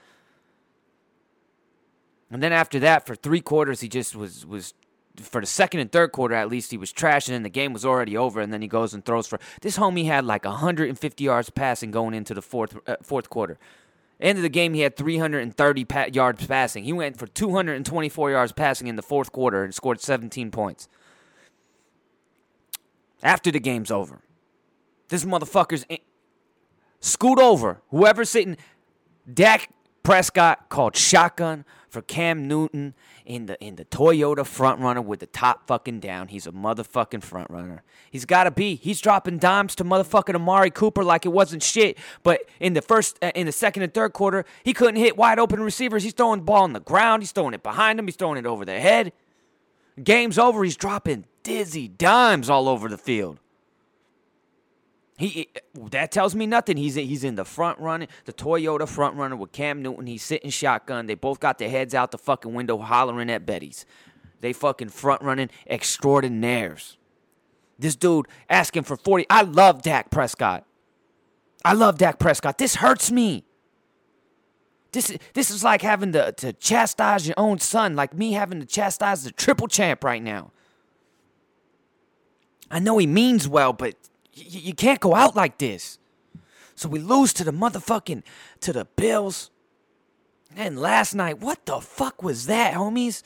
And 2.31 2.41
then 2.41 2.51
after 2.51 2.79
that, 2.79 3.05
for 3.05 3.15
three 3.15 3.41
quarters, 3.41 3.81
he 3.81 3.87
just 3.87 4.15
was 4.15 4.45
was 4.45 4.73
for 5.21 5.41
the 5.41 5.47
second 5.47 5.79
and 5.79 5.91
third 5.91 6.11
quarter 6.11 6.33
at 6.33 6.49
least 6.49 6.71
he 6.71 6.77
was 6.77 6.91
trashing 6.91 7.33
and 7.33 7.45
the 7.45 7.49
game 7.49 7.71
was 7.71 7.85
already 7.85 8.17
over 8.17 8.41
and 8.41 8.51
then 8.51 8.61
he 8.61 8.67
goes 8.67 8.93
and 8.93 9.05
throws 9.05 9.27
for 9.27 9.39
this 9.61 9.77
homie 9.77 10.05
had 10.05 10.25
like 10.25 10.43
150 10.43 11.23
yards 11.23 11.49
passing 11.51 11.91
going 11.91 12.13
into 12.13 12.33
the 12.33 12.41
fourth 12.41 12.77
uh, 12.87 12.95
fourth 13.01 13.29
quarter. 13.29 13.57
End 14.19 14.37
of 14.37 14.43
the 14.43 14.49
game 14.49 14.73
he 14.73 14.81
had 14.81 14.95
330 14.95 15.85
pa- 15.85 16.05
yards 16.11 16.47
passing. 16.47 16.83
He 16.83 16.93
went 16.93 17.17
for 17.17 17.27
224 17.27 18.31
yards 18.31 18.51
passing 18.53 18.87
in 18.87 18.95
the 18.95 19.01
fourth 19.01 19.31
quarter 19.31 19.63
and 19.63 19.75
scored 19.75 19.99
17 19.99 20.49
points. 20.49 20.87
After 23.21 23.51
the 23.51 23.59
game's 23.59 23.91
over 23.91 24.21
this 25.09 25.25
motherfucker's 25.25 25.85
in- 25.89 25.99
scoot 26.99 27.37
over. 27.37 27.81
Whoever's 27.89 28.31
sitting 28.31 28.57
Dak 29.31 29.69
Prescott 30.01 30.69
called 30.69 30.95
shotgun 30.95 31.65
for 31.93 32.01
Cam 32.01 32.47
Newton 32.47 32.95
in 33.25 33.45
the 33.45 33.63
in 33.63 33.75
the 33.75 33.85
Toyota 33.85 34.45
front 34.45 34.81
runner 34.81 35.01
with 35.01 35.19
the 35.19 35.27
top 35.27 35.67
fucking 35.67 35.99
down. 35.99 36.27
He's 36.27 36.47
a 36.47 36.51
motherfucking 36.51 37.23
front 37.23 37.49
runner. 37.49 37.83
He's 38.11 38.25
got 38.25 38.45
to 38.45 38.51
be. 38.51 38.75
He's 38.75 38.99
dropping 38.99 39.37
dimes 39.37 39.75
to 39.75 39.85
motherfucking 39.85 40.35
Amari 40.35 40.71
Cooper 40.71 41.03
like 41.03 41.25
it 41.25 41.29
wasn't 41.29 41.61
shit. 41.63 41.97
But 42.23 42.41
in 42.59 42.73
the 42.73 42.81
first, 42.81 43.17
uh, 43.21 43.31
in 43.35 43.45
the 43.45 43.51
second 43.51 43.83
and 43.83 43.93
third 43.93 44.11
quarter, 44.13 44.43
he 44.63 44.73
couldn't 44.73 44.97
hit 44.97 45.15
wide 45.15 45.39
open 45.39 45.61
receivers. 45.61 46.03
He's 46.03 46.13
throwing 46.13 46.39
the 46.39 46.45
ball 46.45 46.63
on 46.63 46.73
the 46.73 46.79
ground. 46.79 47.21
He's 47.21 47.31
throwing 47.31 47.53
it 47.53 47.63
behind 47.63 47.99
him. 47.99 48.07
He's 48.07 48.15
throwing 48.15 48.37
it 48.37 48.45
over 48.45 48.65
their 48.65 48.81
head. 48.81 49.13
Game's 50.03 50.39
over. 50.39 50.63
He's 50.63 50.75
dropping 50.75 51.25
dizzy 51.43 51.87
dimes 51.87 52.49
all 52.49 52.67
over 52.67 52.89
the 52.89 52.97
field. 52.97 53.39
He 55.17 55.49
that 55.91 56.11
tells 56.11 56.33
me 56.33 56.47
nothing. 56.47 56.75
He's 56.75 56.95
he's 56.95 57.23
in 57.23 57.35
the 57.35 57.45
front 57.45 57.79
running, 57.79 58.07
the 58.25 58.33
Toyota 58.33 58.87
front 58.87 59.15
runner 59.15 59.35
with 59.35 59.51
Cam 59.51 59.81
Newton. 59.81 60.07
He's 60.07 60.23
sitting 60.23 60.49
shotgun. 60.49 61.05
They 61.05 61.15
both 61.15 61.39
got 61.39 61.59
their 61.59 61.69
heads 61.69 61.93
out 61.93 62.11
the 62.11 62.17
fucking 62.17 62.53
window, 62.53 62.79
hollering 62.79 63.29
at 63.29 63.45
Betty's. 63.45 63.85
They 64.41 64.53
fucking 64.53 64.89
front 64.89 65.21
running 65.21 65.49
extraordinaires. 65.67 66.97
This 67.77 67.95
dude 67.95 68.27
asking 68.49 68.83
for 68.83 68.97
40. 68.97 69.25
I 69.29 69.43
love 69.43 69.81
Dak 69.81 70.09
Prescott. 70.09 70.65
I 71.63 71.73
love 71.73 71.97
Dak 71.97 72.19
Prescott. 72.19 72.57
This 72.57 72.75
hurts 72.75 73.11
me. 73.11 73.45
This, 74.91 75.17
this 75.33 75.49
is 75.49 75.63
like 75.63 75.81
having 75.81 76.11
to, 76.11 76.31
to 76.33 76.53
chastise 76.53 77.27
your 77.27 77.33
own 77.37 77.59
son, 77.59 77.95
like 77.95 78.13
me 78.13 78.33
having 78.33 78.59
to 78.59 78.65
chastise 78.65 79.23
the 79.23 79.31
triple 79.31 79.67
champ 79.67 80.03
right 80.03 80.21
now. 80.21 80.51
I 82.69 82.79
know 82.79 82.97
he 82.97 83.07
means 83.07 83.47
well, 83.47 83.73
but 83.73 83.95
y- 84.35 84.43
you 84.47 84.73
can't 84.73 84.99
go 84.99 85.15
out 85.15 85.35
like 85.35 85.57
this. 85.57 85.97
So 86.75 86.89
we 86.89 86.99
lose 86.99 87.33
to 87.33 87.43
the 87.43 87.51
motherfucking 87.51 88.23
to 88.61 88.73
the 88.73 88.85
Bills. 88.95 89.51
And 90.55 90.77
last 90.79 91.15
night, 91.15 91.39
what 91.39 91.65
the 91.65 91.79
fuck 91.79 92.21
was 92.21 92.45
that, 92.45 92.73
homies? 92.75 93.23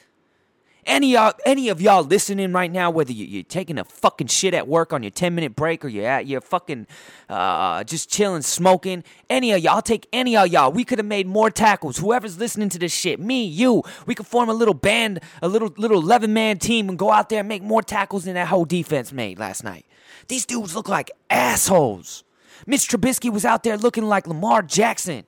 Any 0.88 1.12
y'all, 1.12 1.34
any 1.46 1.68
of 1.68 1.82
y'all 1.82 2.02
listening 2.02 2.54
right 2.54 2.72
now, 2.72 2.90
whether 2.90 3.12
you, 3.12 3.42
are 3.42 3.44
taking 3.44 3.78
a 3.78 3.84
fucking 3.84 4.28
shit 4.28 4.54
at 4.54 4.70
work 4.70 4.94
on 4.94 5.04
your 5.04 5.10
10 5.12 5.36
minute 5.36 5.54
break 5.54 5.84
or 5.84 5.90
you're 5.90 6.08
at 6.08 6.28
you're 6.28 6.40
fucking 6.40 6.88
uh, 7.28 7.84
just 7.84 8.10
chilling, 8.10 8.42
smoking, 8.42 9.04
any 9.30 9.52
of 9.52 9.60
y'all, 9.60 9.76
I'll 9.76 9.82
take 9.82 10.08
any 10.14 10.38
of 10.38 10.48
y'all. 10.48 10.72
We 10.72 10.86
could 10.86 10.98
have 11.00 11.06
made 11.06 11.28
more 11.28 11.52
tackles. 11.52 11.98
Whoever's 11.98 12.38
listening 12.38 12.70
to 12.70 12.80
this 12.80 12.94
shit, 12.94 13.20
me, 13.20 13.44
you, 13.44 13.84
we 14.06 14.16
could 14.16 14.28
form 14.28 14.48
a 14.48 14.54
little 14.54 14.74
band, 14.74 15.20
a 15.42 15.50
little 15.50 15.74
little 15.76 16.00
11 16.00 16.32
man 16.32 16.58
team 16.58 16.88
and 16.88 16.98
go 16.98 17.12
out 17.12 17.28
there 17.28 17.40
and 17.40 17.50
make 17.50 17.64
more 17.64 17.82
tackles 17.82 18.24
than 18.24 18.36
that 18.36 18.48
whole 18.48 18.64
defense 18.64 19.12
made 19.12 19.40
last 19.40 19.66
night. 19.66 19.86
These 20.28 20.46
dudes 20.46 20.76
look 20.76 20.90
like 20.90 21.12
assholes. 21.30 22.24
Mitch 22.66 22.88
Trubisky 22.88 23.32
was 23.32 23.46
out 23.46 23.64
there 23.64 23.78
looking 23.78 24.06
like 24.06 24.28
Lamar 24.28 24.62
Jackson. 24.62 25.26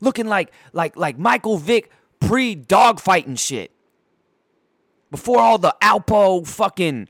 Looking 0.00 0.26
like 0.26 0.52
like 0.72 0.96
like 0.96 1.18
Michael 1.18 1.58
Vick 1.58 1.90
pre 2.20 2.54
dogfighting 2.56 3.38
shit 3.38 3.72
before 5.10 5.40
all 5.40 5.58
the 5.58 5.74
Alpo 5.82 6.46
fucking 6.46 7.08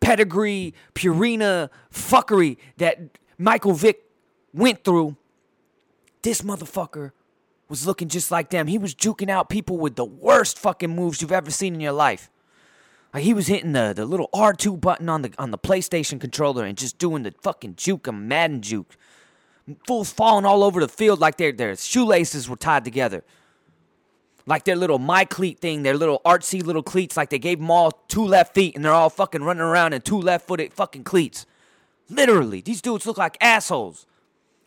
pedigree, 0.00 0.74
Purina 0.94 1.70
fuckery 1.92 2.56
that 2.78 3.18
Michael 3.36 3.72
Vick 3.74 4.04
went 4.52 4.84
through, 4.84 5.16
this 6.22 6.42
motherfucker 6.42 7.12
was 7.68 7.86
looking 7.86 8.08
just 8.08 8.30
like 8.30 8.50
them. 8.50 8.66
He 8.66 8.78
was 8.78 8.94
juking 8.94 9.28
out 9.28 9.48
people 9.48 9.76
with 9.76 9.96
the 9.96 10.04
worst 10.04 10.58
fucking 10.58 10.94
moves 10.94 11.20
you've 11.20 11.32
ever 11.32 11.50
seen 11.50 11.74
in 11.74 11.80
your 11.80 11.92
life. 11.92 12.30
Like 13.12 13.22
he 13.22 13.32
was 13.32 13.46
hitting 13.46 13.72
the, 13.72 13.92
the 13.94 14.04
little 14.04 14.28
R2 14.34 14.80
button 14.80 15.08
on 15.08 15.22
the 15.22 15.32
on 15.38 15.50
the 15.50 15.58
PlayStation 15.58 16.20
controller 16.20 16.64
and 16.64 16.76
just 16.76 16.98
doing 16.98 17.22
the 17.22 17.34
fucking 17.42 17.76
juke, 17.76 18.06
a 18.06 18.12
Madden 18.12 18.60
juke. 18.62 18.96
Fools 19.86 20.10
falling 20.10 20.44
all 20.44 20.62
over 20.62 20.80
the 20.80 20.88
field 20.88 21.20
like 21.20 21.36
their 21.36 21.52
their 21.52 21.76
shoelaces 21.76 22.48
were 22.48 22.56
tied 22.56 22.84
together 22.84 23.24
like 24.48 24.64
their 24.64 24.76
little 24.76 24.98
my 24.98 25.26
cleat 25.26 25.58
thing, 25.58 25.82
their 25.82 25.96
little 25.96 26.22
artsy 26.24 26.64
little 26.64 26.82
cleats, 26.82 27.16
like 27.18 27.28
they 27.28 27.38
gave 27.38 27.58
them 27.58 27.70
all 27.70 27.92
two 28.08 28.24
left 28.24 28.54
feet 28.54 28.74
and 28.74 28.84
they're 28.84 28.92
all 28.92 29.10
fucking 29.10 29.42
running 29.42 29.60
around 29.60 29.92
in 29.92 30.00
two 30.00 30.18
left 30.18 30.48
footed 30.48 30.72
fucking 30.72 31.04
cleats. 31.04 31.44
Literally, 32.08 32.62
these 32.62 32.80
dudes 32.80 33.06
look 33.06 33.18
like 33.18 33.36
assholes. 33.42 34.06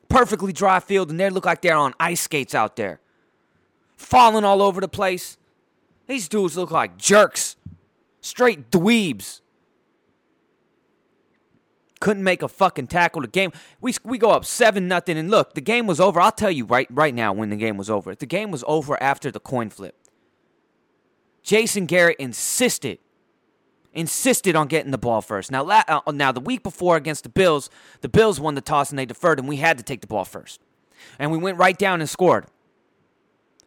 Perfectly 0.07 0.53
dry 0.53 0.79
field 0.79 1.09
and 1.09 1.19
they 1.19 1.29
look 1.31 1.45
like 1.45 1.61
they're 1.61 1.75
on 1.75 1.95
ice 1.99 2.21
skates 2.21 2.53
out 2.53 2.75
there. 2.75 2.99
Falling 3.97 4.43
all 4.43 4.61
over 4.61 4.79
the 4.79 4.87
place. 4.87 5.37
These 6.05 6.29
dudes 6.29 6.55
look 6.55 6.69
like 6.69 6.97
jerks. 6.97 7.55
Straight 8.21 8.69
dweebs 8.71 9.41
couldn't 11.99 12.23
make 12.23 12.41
a 12.41 12.47
fucking 12.47 12.87
tackle. 12.87 13.21
The 13.21 13.27
game 13.27 13.51
we 13.79 13.93
we 14.03 14.17
go 14.17 14.31
up 14.31 14.45
seven 14.45 14.87
nothing, 14.87 15.17
and 15.17 15.31
look, 15.31 15.53
the 15.53 15.61
game 15.61 15.87
was 15.87 15.99
over. 15.99 16.19
I'll 16.19 16.31
tell 16.31 16.51
you 16.51 16.65
right 16.65 16.87
right 16.91 17.13
now 17.13 17.33
when 17.33 17.49
the 17.49 17.55
game 17.55 17.77
was 17.77 17.89
over. 17.89 18.13
The 18.13 18.25
game 18.25 18.51
was 18.51 18.63
over 18.67 19.01
after 19.01 19.31
the 19.31 19.39
coin 19.39 19.69
flip. 19.69 19.95
Jason 21.43 21.85
Garrett 21.85 22.17
insisted 22.19 22.99
insisted 23.93 24.55
on 24.55 24.67
getting 24.67 24.91
the 24.91 24.97
ball 24.97 25.21
first. 25.21 25.51
Now 25.51 25.67
uh, 25.67 26.01
now 26.11 26.31
the 26.31 26.39
week 26.39 26.63
before 26.63 26.95
against 26.97 27.23
the 27.23 27.29
Bills, 27.29 27.69
the 28.01 28.09
Bills 28.09 28.39
won 28.39 28.55
the 28.55 28.61
toss 28.61 28.89
and 28.89 28.99
they 28.99 29.05
deferred, 29.05 29.39
and 29.39 29.47
we 29.47 29.57
had 29.57 29.77
to 29.77 29.83
take 29.83 30.01
the 30.01 30.07
ball 30.07 30.25
first, 30.25 30.61
and 31.19 31.31
we 31.31 31.37
went 31.37 31.57
right 31.57 31.77
down 31.77 32.01
and 32.01 32.09
scored. 32.09 32.45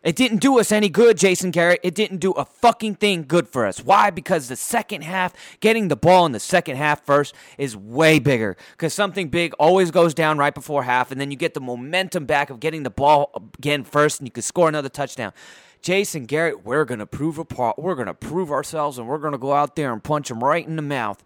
It 0.04 0.16
didn't 0.16 0.38
do 0.42 0.60
us 0.60 0.70
any 0.70 0.90
good, 0.90 1.16
Jason 1.16 1.50
Garrett. 1.50 1.80
It 1.82 1.94
didn't 1.94 2.18
do 2.18 2.32
a 2.32 2.44
fucking 2.44 2.96
thing 2.96 3.24
good 3.26 3.48
for 3.48 3.64
us. 3.64 3.82
Why? 3.82 4.10
Because 4.10 4.48
the 4.48 4.56
second 4.56 5.02
half, 5.02 5.32
getting 5.60 5.88
the 5.88 5.96
ball 5.96 6.26
in 6.26 6.32
the 6.32 6.40
second 6.40 6.76
half 6.76 7.04
first 7.06 7.34
is 7.56 7.74
way 7.74 8.18
bigger. 8.18 8.56
Because 8.72 8.92
something 8.92 9.30
big 9.30 9.54
always 9.54 9.90
goes 9.90 10.12
down 10.12 10.36
right 10.36 10.54
before 10.54 10.82
half, 10.82 11.10
and 11.10 11.18
then 11.18 11.30
you 11.30 11.38
get 11.38 11.54
the 11.54 11.60
momentum 11.60 12.26
back 12.26 12.50
of 12.50 12.60
getting 12.60 12.82
the 12.82 12.90
ball 12.90 13.30
again 13.58 13.82
first, 13.82 14.20
and 14.20 14.28
you 14.28 14.32
can 14.32 14.42
score 14.42 14.68
another 14.68 14.90
touchdown. 14.90 15.32
Jason 15.80 16.26
Garrett, 16.26 16.64
we're 16.64 16.84
gonna 16.84 17.06
prove 17.06 17.38
a 17.38 17.44
part. 17.44 17.78
We're 17.78 17.94
gonna 17.94 18.14
prove 18.14 18.50
ourselves, 18.50 18.98
and 18.98 19.08
we're 19.08 19.18
gonna 19.18 19.38
go 19.38 19.52
out 19.52 19.74
there 19.74 19.92
and 19.92 20.04
punch 20.04 20.30
him 20.30 20.44
right 20.44 20.66
in 20.66 20.76
the 20.76 20.82
mouth. 20.82 21.24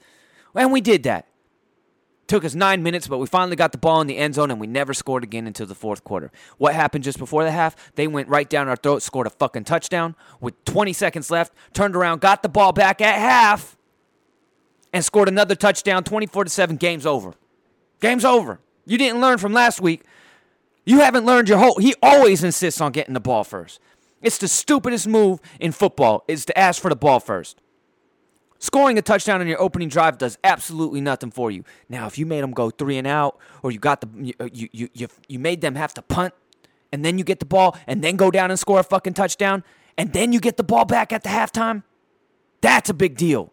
And 0.54 0.72
we 0.72 0.80
did 0.80 1.02
that. 1.04 1.27
Took 2.28 2.44
us 2.44 2.54
nine 2.54 2.82
minutes, 2.82 3.08
but 3.08 3.18
we 3.18 3.26
finally 3.26 3.56
got 3.56 3.72
the 3.72 3.78
ball 3.78 4.02
in 4.02 4.06
the 4.06 4.18
end 4.18 4.34
zone 4.34 4.50
and 4.50 4.60
we 4.60 4.66
never 4.66 4.92
scored 4.92 5.24
again 5.24 5.46
until 5.46 5.66
the 5.66 5.74
fourth 5.74 6.04
quarter. 6.04 6.30
What 6.58 6.74
happened 6.74 7.02
just 7.02 7.18
before 7.18 7.42
the 7.42 7.50
half? 7.50 7.74
They 7.94 8.06
went 8.06 8.28
right 8.28 8.48
down 8.48 8.68
our 8.68 8.76
throat, 8.76 9.02
scored 9.02 9.26
a 9.26 9.30
fucking 9.30 9.64
touchdown 9.64 10.14
with 10.38 10.62
20 10.66 10.92
seconds 10.92 11.30
left, 11.30 11.54
turned 11.72 11.96
around, 11.96 12.20
got 12.20 12.42
the 12.42 12.50
ball 12.50 12.72
back 12.72 13.00
at 13.00 13.18
half, 13.18 13.78
and 14.92 15.02
scored 15.02 15.28
another 15.28 15.54
touchdown. 15.54 16.04
24 16.04 16.44
to 16.44 16.50
7. 16.50 16.76
Game's 16.76 17.06
over. 17.06 17.32
Game's 18.00 18.26
over. 18.26 18.60
You 18.84 18.98
didn't 18.98 19.22
learn 19.22 19.38
from 19.38 19.54
last 19.54 19.80
week. 19.80 20.02
You 20.84 21.00
haven't 21.00 21.24
learned 21.24 21.48
your 21.48 21.58
whole. 21.58 21.78
He 21.78 21.94
always 22.02 22.44
insists 22.44 22.80
on 22.80 22.92
getting 22.92 23.14
the 23.14 23.20
ball 23.20 23.42
first. 23.42 23.80
It's 24.20 24.36
the 24.36 24.48
stupidest 24.48 25.06
move 25.08 25.40
in 25.60 25.72
football 25.72 26.24
is 26.28 26.44
to 26.46 26.58
ask 26.58 26.80
for 26.80 26.90
the 26.90 26.96
ball 26.96 27.20
first. 27.20 27.60
Scoring 28.60 28.98
a 28.98 29.02
touchdown 29.02 29.40
on 29.40 29.46
your 29.46 29.60
opening 29.60 29.88
drive 29.88 30.18
does 30.18 30.36
absolutely 30.42 31.00
nothing 31.00 31.30
for 31.30 31.50
you. 31.50 31.64
Now, 31.88 32.06
if 32.06 32.18
you 32.18 32.26
made 32.26 32.42
them 32.42 32.50
go 32.50 32.70
three 32.70 32.98
and 32.98 33.06
out, 33.06 33.38
or 33.62 33.70
you 33.70 33.78
got 33.78 34.00
the 34.00 34.34
uh, 34.40 34.48
you 34.52 34.68
you 34.72 34.88
you 34.92 35.08
you 35.28 35.38
made 35.38 35.60
them 35.60 35.76
have 35.76 35.94
to 35.94 36.02
punt, 36.02 36.34
and 36.92 37.04
then 37.04 37.18
you 37.18 37.24
get 37.24 37.38
the 37.38 37.46
ball, 37.46 37.76
and 37.86 38.02
then 38.02 38.16
go 38.16 38.30
down 38.30 38.50
and 38.50 38.58
score 38.58 38.80
a 38.80 38.82
fucking 38.82 39.14
touchdown, 39.14 39.62
and 39.96 40.12
then 40.12 40.32
you 40.32 40.40
get 40.40 40.56
the 40.56 40.64
ball 40.64 40.84
back 40.84 41.12
at 41.12 41.22
the 41.22 41.28
halftime, 41.28 41.84
that's 42.60 42.90
a 42.90 42.94
big 42.94 43.16
deal. 43.16 43.52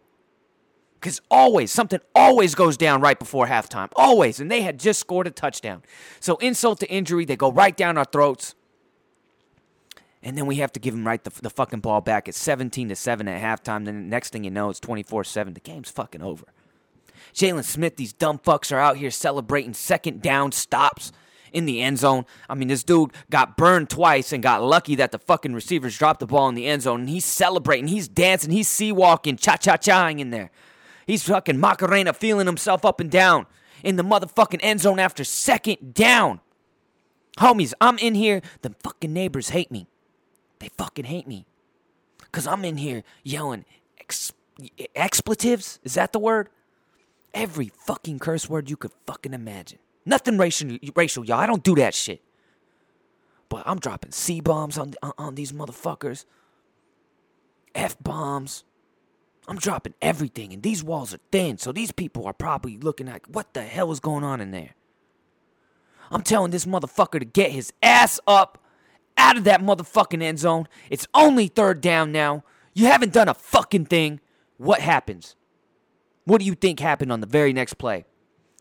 Because 0.94 1.20
always, 1.30 1.70
something 1.70 2.00
always 2.14 2.56
goes 2.56 2.76
down 2.76 3.00
right 3.00 3.18
before 3.18 3.46
halftime. 3.46 3.88
Always. 3.94 4.40
And 4.40 4.50
they 4.50 4.62
had 4.62 4.80
just 4.80 4.98
scored 4.98 5.26
a 5.26 5.30
touchdown. 5.30 5.82
So, 6.18 6.36
insult 6.36 6.80
to 6.80 6.90
injury, 6.90 7.24
they 7.24 7.36
go 7.36 7.52
right 7.52 7.76
down 7.76 7.96
our 7.96 8.04
throats 8.04 8.56
and 10.26 10.36
then 10.36 10.46
we 10.46 10.56
have 10.56 10.72
to 10.72 10.80
give 10.80 10.92
him 10.92 11.06
right 11.06 11.22
the, 11.22 11.30
the 11.40 11.50
fucking 11.50 11.78
ball 11.78 12.00
back. 12.00 12.26
It's 12.26 12.36
17 12.36 12.88
to 12.88 12.96
7 12.96 13.28
at 13.28 13.40
halftime. 13.40 13.84
Then 13.84 13.94
the 13.94 14.08
next 14.08 14.32
thing 14.32 14.42
you 14.42 14.50
know, 14.50 14.70
it's 14.70 14.80
24 14.80 15.22
7. 15.22 15.54
The 15.54 15.60
game's 15.60 15.88
fucking 15.88 16.20
over. 16.20 16.46
Jaylon 17.32 17.62
Smith, 17.62 17.94
these 17.94 18.12
dumb 18.12 18.40
fucks 18.40 18.74
are 18.74 18.80
out 18.80 18.96
here 18.96 19.12
celebrating 19.12 19.72
second 19.72 20.22
down 20.22 20.50
stops 20.50 21.12
in 21.52 21.64
the 21.64 21.80
end 21.80 22.00
zone. 22.00 22.26
I 22.50 22.56
mean, 22.56 22.66
this 22.66 22.82
dude 22.82 23.12
got 23.30 23.56
burned 23.56 23.88
twice 23.88 24.32
and 24.32 24.42
got 24.42 24.64
lucky 24.64 24.96
that 24.96 25.12
the 25.12 25.20
fucking 25.20 25.54
receivers 25.54 25.96
dropped 25.96 26.18
the 26.18 26.26
ball 26.26 26.48
in 26.48 26.56
the 26.56 26.66
end 26.66 26.82
zone. 26.82 27.02
And 27.02 27.08
he's 27.08 27.24
celebrating, 27.24 27.86
he's 27.86 28.08
dancing, 28.08 28.50
he's 28.50 28.66
sea 28.66 28.90
walking, 28.90 29.36
cha 29.36 29.56
cha 29.56 29.76
chaing 29.76 30.18
in 30.18 30.30
there. 30.30 30.50
He's 31.06 31.22
fucking 31.22 31.60
Macarena 31.60 32.12
feeling 32.12 32.46
himself 32.46 32.84
up 32.84 32.98
and 32.98 33.12
down 33.12 33.46
in 33.84 33.94
the 33.94 34.02
motherfucking 34.02 34.58
end 34.60 34.80
zone 34.80 34.98
after 34.98 35.22
second 35.22 35.94
down. 35.94 36.40
Homies, 37.38 37.74
I'm 37.80 37.98
in 37.98 38.16
here. 38.16 38.42
The 38.62 38.74
fucking 38.82 39.12
neighbors 39.12 39.50
hate 39.50 39.70
me. 39.70 39.86
They 40.58 40.68
fucking 40.76 41.04
hate 41.04 41.26
me. 41.26 41.46
Because 42.18 42.46
I'm 42.46 42.64
in 42.64 42.76
here 42.76 43.02
yelling 43.22 43.64
ex- 44.00 44.32
expletives. 44.94 45.78
Is 45.82 45.94
that 45.94 46.12
the 46.12 46.18
word? 46.18 46.48
Every 47.34 47.70
fucking 47.86 48.18
curse 48.18 48.48
word 48.48 48.70
you 48.70 48.76
could 48.76 48.92
fucking 49.06 49.34
imagine. 49.34 49.78
Nothing 50.04 50.38
racial, 50.38 50.78
racial, 50.94 51.24
y'all. 51.24 51.40
I 51.40 51.46
don't 51.46 51.64
do 51.64 51.74
that 51.76 51.94
shit. 51.94 52.22
But 53.48 53.62
I'm 53.66 53.78
dropping 53.78 54.12
C 54.12 54.40
bombs 54.40 54.78
on, 54.78 54.94
on, 55.02 55.12
on 55.18 55.34
these 55.34 55.52
motherfuckers, 55.52 56.24
F 57.74 57.96
bombs. 58.00 58.64
I'm 59.48 59.58
dropping 59.58 59.94
everything, 60.02 60.52
and 60.52 60.62
these 60.62 60.82
walls 60.82 61.14
are 61.14 61.20
thin, 61.30 61.58
so 61.58 61.70
these 61.70 61.92
people 61.92 62.26
are 62.26 62.32
probably 62.32 62.78
looking 62.78 63.08
at 63.08 63.28
what 63.30 63.54
the 63.54 63.62
hell 63.62 63.92
is 63.92 64.00
going 64.00 64.24
on 64.24 64.40
in 64.40 64.50
there. 64.50 64.74
I'm 66.10 66.22
telling 66.22 66.50
this 66.50 66.64
motherfucker 66.64 67.20
to 67.20 67.24
get 67.24 67.52
his 67.52 67.72
ass 67.82 68.18
up 68.26 68.62
out 69.16 69.36
of 69.36 69.44
that 69.44 69.60
motherfucking 69.60 70.22
end 70.22 70.38
zone. 70.38 70.68
It's 70.90 71.06
only 71.14 71.48
third 71.48 71.80
down 71.80 72.12
now. 72.12 72.44
You 72.74 72.86
haven't 72.86 73.12
done 73.12 73.28
a 73.28 73.34
fucking 73.34 73.86
thing. 73.86 74.20
What 74.58 74.80
happens? 74.80 75.36
What 76.24 76.38
do 76.38 76.44
you 76.44 76.54
think 76.54 76.80
happened 76.80 77.12
on 77.12 77.20
the 77.20 77.26
very 77.26 77.52
next 77.52 77.74
play? 77.74 78.04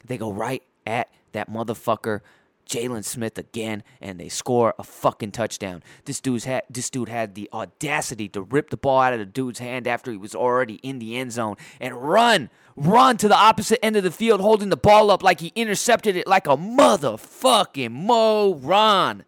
They 0.05 0.17
go 0.17 0.31
right 0.31 0.63
at 0.85 1.09
that 1.31 1.49
motherfucker 1.49 2.21
Jaylon 2.65 3.03
Smith 3.03 3.37
again, 3.37 3.83
and 4.01 4.19
they 4.19 4.29
score 4.29 4.73
a 4.79 4.83
fucking 4.83 5.31
touchdown. 5.31 5.83
This 6.05 6.19
dude's 6.19 6.45
had 6.45 6.63
this 6.69 6.89
dude 6.89 7.09
had 7.09 7.35
the 7.35 7.49
audacity 7.53 8.27
to 8.29 8.41
rip 8.41 8.69
the 8.69 8.77
ball 8.77 9.01
out 9.01 9.13
of 9.13 9.19
the 9.19 9.25
dude's 9.25 9.59
hand 9.59 9.87
after 9.87 10.11
he 10.11 10.17
was 10.17 10.35
already 10.35 10.75
in 10.75 10.99
the 10.99 11.15
end 11.15 11.31
zone 11.31 11.55
and 11.79 11.95
run, 11.95 12.49
run 12.75 13.17
to 13.17 13.27
the 13.27 13.35
opposite 13.35 13.83
end 13.83 13.95
of 13.95 14.03
the 14.03 14.11
field, 14.11 14.41
holding 14.41 14.69
the 14.69 14.77
ball 14.77 15.11
up 15.11 15.23
like 15.23 15.39
he 15.39 15.51
intercepted 15.55 16.15
it 16.15 16.27
like 16.27 16.47
a 16.47 16.57
motherfucking 16.57 17.91
moron. 17.91 19.25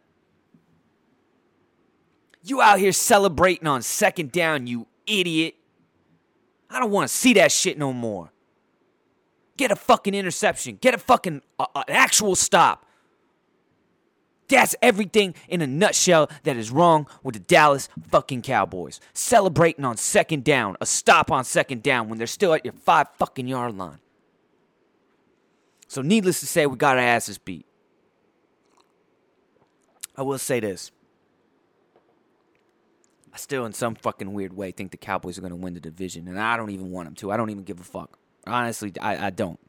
You 2.48 2.62
out 2.62 2.80
here 2.80 2.94
celebrating 2.94 3.68
on 3.68 3.82
second 3.82 4.32
down, 4.32 4.68
you 4.68 4.88
idiot. 5.06 5.56
I 6.70 6.80
don't 6.80 6.92
want 6.92 7.10
to 7.10 7.14
see 7.14 7.34
that 7.34 7.52
shit 7.52 7.78
no 7.78 7.92
more. 7.92 8.32
Get 9.58 9.72
a 9.72 9.76
fucking 9.76 10.14
interception. 10.14 10.78
Get 10.80 10.94
a 10.94 10.98
fucking 10.98 11.42
uh, 11.60 11.66
an 11.76 11.84
actual 11.90 12.36
stop. 12.36 12.86
That's 14.48 14.76
everything 14.82 15.36
in 15.50 15.62
a 15.62 15.68
nutshell 15.68 16.30
that 16.44 16.56
is 16.56 16.72
wrong 16.72 17.08
with 17.22 17.34
the 17.34 17.42
Dallas 17.42 17.90
fucking 18.10 18.44
Cowboys. 18.44 19.02
Celebrating 19.14 19.84
on 19.84 19.98
second 19.98 20.46
down, 20.46 20.78
a 20.80 20.86
stop 20.86 21.32
on 21.32 21.44
second 21.44 21.84
down 21.84 22.08
when 22.08 22.18
they're 22.18 22.28
still 22.28 22.54
at 22.54 22.64
your 22.64 22.74
five 22.74 23.08
fucking 23.18 23.48
yard 23.48 23.78
line. 23.78 24.00
So, 25.90 26.02
needless 26.02 26.40
to 26.42 26.46
say, 26.46 26.66
we 26.66 26.78
got 26.78 26.98
our 26.98 27.04
asses 27.04 27.38
beat. 27.38 27.66
I 30.16 30.22
will 30.22 30.38
say 30.38 30.62
this. 30.62 30.92
I 33.38 33.40
still, 33.40 33.68
in 33.68 33.74
some 33.74 33.94
fucking 33.94 34.34
weird 34.34 34.54
way, 34.54 34.72
think 34.72 34.90
the 34.90 34.98
Cowboys 34.98 35.38
are 35.38 35.42
going 35.42 35.52
to 35.52 35.56
win 35.56 35.76
the 35.76 35.80
division, 35.80 36.28
and 36.28 36.40
I 36.40 36.58
don't 36.58 36.72
even 36.72 36.90
want 36.90 37.06
them 37.06 37.14
to. 37.18 37.32
I 37.32 37.38
don't 37.38 37.52
even 37.52 37.64
give 37.64 37.80
a 37.80 37.84
fuck. 37.84 38.18
Honestly, 38.48 38.92
I, 39.00 39.28
I 39.28 39.30
don't. 39.30 39.60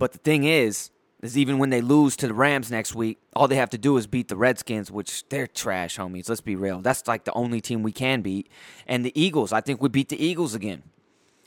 But 0.00 0.10
the 0.10 0.18
thing 0.18 0.42
is, 0.42 0.90
is 1.22 1.38
even 1.38 1.58
when 1.58 1.70
they 1.70 1.80
lose 1.80 2.16
to 2.16 2.26
the 2.26 2.34
Rams 2.34 2.72
next 2.72 2.96
week, 2.96 3.20
all 3.36 3.46
they 3.46 3.54
have 3.54 3.70
to 3.70 3.78
do 3.78 3.96
is 3.98 4.08
beat 4.08 4.26
the 4.26 4.34
Redskins, 4.34 4.90
which 4.90 5.28
they're 5.28 5.46
trash, 5.46 5.96
homies. 5.96 6.28
Let's 6.28 6.40
be 6.40 6.56
real. 6.56 6.80
That's 6.80 7.06
like 7.06 7.22
the 7.22 7.32
only 7.34 7.60
team 7.60 7.84
we 7.84 7.92
can 7.92 8.20
beat. 8.20 8.50
And 8.88 9.04
the 9.04 9.12
Eagles, 9.14 9.52
I 9.52 9.60
think 9.60 9.80
we 9.80 9.88
beat 9.88 10.08
the 10.08 10.20
Eagles 10.20 10.56
again. 10.56 10.82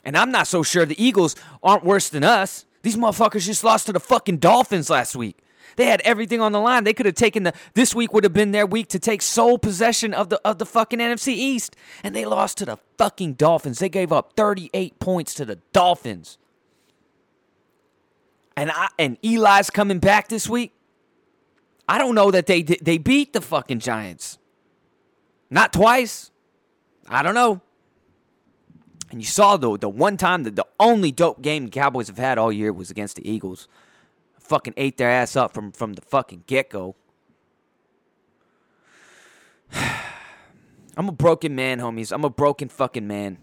And 0.05 0.15
I'm 0.15 0.31
not 0.31 0.47
so 0.47 0.63
sure 0.63 0.85
the 0.85 1.03
Eagles 1.03 1.35
aren't 1.63 1.83
worse 1.83 2.07
than 2.07 2.23
us. 2.23 2.63
These 2.81 2.95
motherfuckers 2.95 3.45
just 3.45 3.65
lost 3.65 3.87
to 3.87 3.91
the 3.91 3.99
fucking 3.99 4.37
Dolphins 4.37 4.89
last 4.89 5.17
week. 5.17 5.37
They 5.75 5.85
had 5.85 6.01
everything 6.01 6.41
on 6.41 6.51
the 6.51 6.59
line. 6.59 6.83
They 6.83 6.93
could 6.93 7.05
have 7.05 7.15
taken 7.15 7.43
the 7.43 7.53
this 7.73 7.93
week 7.93 8.13
would 8.13 8.23
have 8.23 8.33
been 8.33 8.51
their 8.51 8.65
week 8.65 8.87
to 8.89 8.99
take 8.99 9.21
sole 9.21 9.57
possession 9.57 10.13
of 10.13 10.29
the 10.29 10.39
of 10.45 10.57
the 10.57 10.65
fucking 10.65 10.99
NFC 10.99 11.29
East. 11.29 11.75
And 12.03 12.15
they 12.15 12.25
lost 12.25 12.57
to 12.59 12.65
the 12.65 12.77
fucking 12.97 13.33
Dolphins. 13.33 13.79
They 13.79 13.89
gave 13.89 14.11
up 14.11 14.33
38 14.35 14.99
points 14.99 15.33
to 15.35 15.45
the 15.45 15.57
Dolphins. 15.73 16.37
And 18.55 18.71
I 18.71 18.87
and 18.97 19.17
Eli's 19.23 19.69
coming 19.69 19.99
back 19.99 20.27
this 20.29 20.47
week. 20.47 20.73
I 21.87 21.97
don't 21.97 22.15
know 22.15 22.31
that 22.31 22.47
they 22.47 22.63
they 22.63 22.97
beat 22.97 23.33
the 23.33 23.41
fucking 23.41 23.79
Giants. 23.79 24.37
Not 25.49 25.73
twice. 25.73 26.31
I 27.07 27.21
don't 27.21 27.35
know. 27.35 27.61
And 29.11 29.21
you 29.21 29.27
saw 29.27 29.57
though 29.57 29.77
the 29.77 29.89
one 29.89 30.17
time 30.17 30.43
that 30.43 30.55
the 30.55 30.65
only 30.79 31.11
dope 31.11 31.41
game 31.41 31.65
the 31.65 31.71
Cowboys 31.71 32.07
have 32.07 32.17
had 32.17 32.37
all 32.37 32.51
year 32.51 32.73
was 32.73 32.89
against 32.89 33.17
the 33.17 33.29
Eagles. 33.29 33.67
Fucking 34.45 34.75
ate 34.77 34.97
their 34.97 35.09
ass 35.09 35.35
up 35.35 35.55
from 35.55 35.71
from 35.71 35.93
the 35.93 36.01
fucking 36.01 36.43
get 36.45 36.69
go. 36.69 36.95
I'm 40.97 41.09
a 41.09 41.11
broken 41.11 41.55
man, 41.55 41.79
homies. 41.79 42.11
I'm 42.11 42.23
a 42.23 42.29
broken 42.29 42.69
fucking 42.69 43.07
man. 43.07 43.39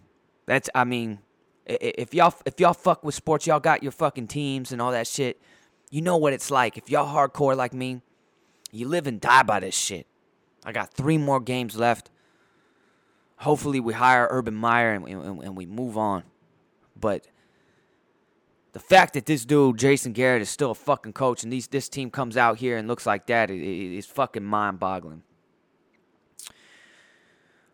That's 0.46 0.70
I 0.76 0.84
mean, 0.84 1.18
if 1.66 2.14
y'all 2.14 2.32
if 2.46 2.60
y'all 2.60 2.72
fuck 2.72 3.02
with 3.02 3.16
sports, 3.16 3.48
y'all 3.48 3.58
got 3.58 3.82
your 3.82 3.90
fucking 3.90 4.28
teams 4.28 4.70
and 4.70 4.80
all 4.80 4.92
that 4.92 5.08
shit. 5.08 5.42
You 5.90 6.02
know 6.02 6.16
what 6.16 6.34
it's 6.34 6.52
like. 6.52 6.78
If 6.78 6.88
y'all 6.88 7.12
hardcore 7.12 7.56
like 7.56 7.74
me, 7.74 8.00
you 8.70 8.86
live 8.86 9.08
and 9.08 9.20
die 9.20 9.42
by 9.42 9.58
this 9.58 9.74
shit. 9.74 10.06
I 10.64 10.70
got 10.70 10.94
three 10.94 11.18
more 11.18 11.40
games 11.40 11.76
left. 11.76 12.10
Hopefully, 13.38 13.80
we 13.80 13.92
hire 13.92 14.28
Urban 14.30 14.54
Meyer 14.54 14.92
and, 14.92 15.08
and, 15.08 15.42
and 15.42 15.56
we 15.56 15.66
move 15.66 15.98
on. 15.98 16.22
But 16.94 17.26
the 18.72 18.80
fact 18.80 19.14
that 19.14 19.26
this 19.26 19.44
dude 19.44 19.78
Jason 19.78 20.12
Garrett 20.12 20.42
is 20.42 20.50
still 20.50 20.70
a 20.70 20.74
fucking 20.74 21.12
coach 21.12 21.42
and 21.42 21.52
these 21.52 21.66
this 21.68 21.88
team 21.88 22.10
comes 22.10 22.36
out 22.36 22.58
here 22.58 22.76
and 22.76 22.88
looks 22.88 23.06
like 23.06 23.26
that 23.26 23.50
is 23.50 24.06
fucking 24.06 24.44
mind 24.44 24.78
boggling 24.78 25.22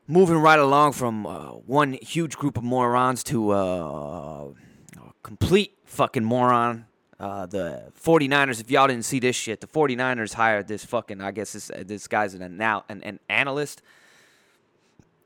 moving 0.09 0.39
right 0.39 0.59
along 0.59 0.93
from 0.93 1.27
uh, 1.27 1.51
one 1.51 1.93
huge 1.93 2.37
group 2.37 2.57
of 2.57 2.65
morons 2.65 3.23
to 3.23 3.51
uh, 3.51 4.49
a 4.97 5.13
complete 5.23 5.77
fucking 5.85 6.25
moron. 6.25 6.87
Uh, 7.21 7.47
the 7.47 7.93
49ers, 8.01 8.61
if 8.61 8.71
y'all 8.71 8.87
didn't 8.87 9.05
see 9.05 9.19
this 9.19 9.37
shit, 9.37 9.61
the 9.61 9.67
49ers 9.67 10.33
hired 10.35 10.69
this 10.69 10.85
fucking, 10.85 11.21
I 11.21 11.33
guess 11.33 11.53
this, 11.53 11.71
this 11.85 12.07
guy's 12.07 12.35
an, 12.35 12.43
anal- 12.43 12.85
an, 12.89 13.03
an 13.03 13.21
analyst 13.29 13.83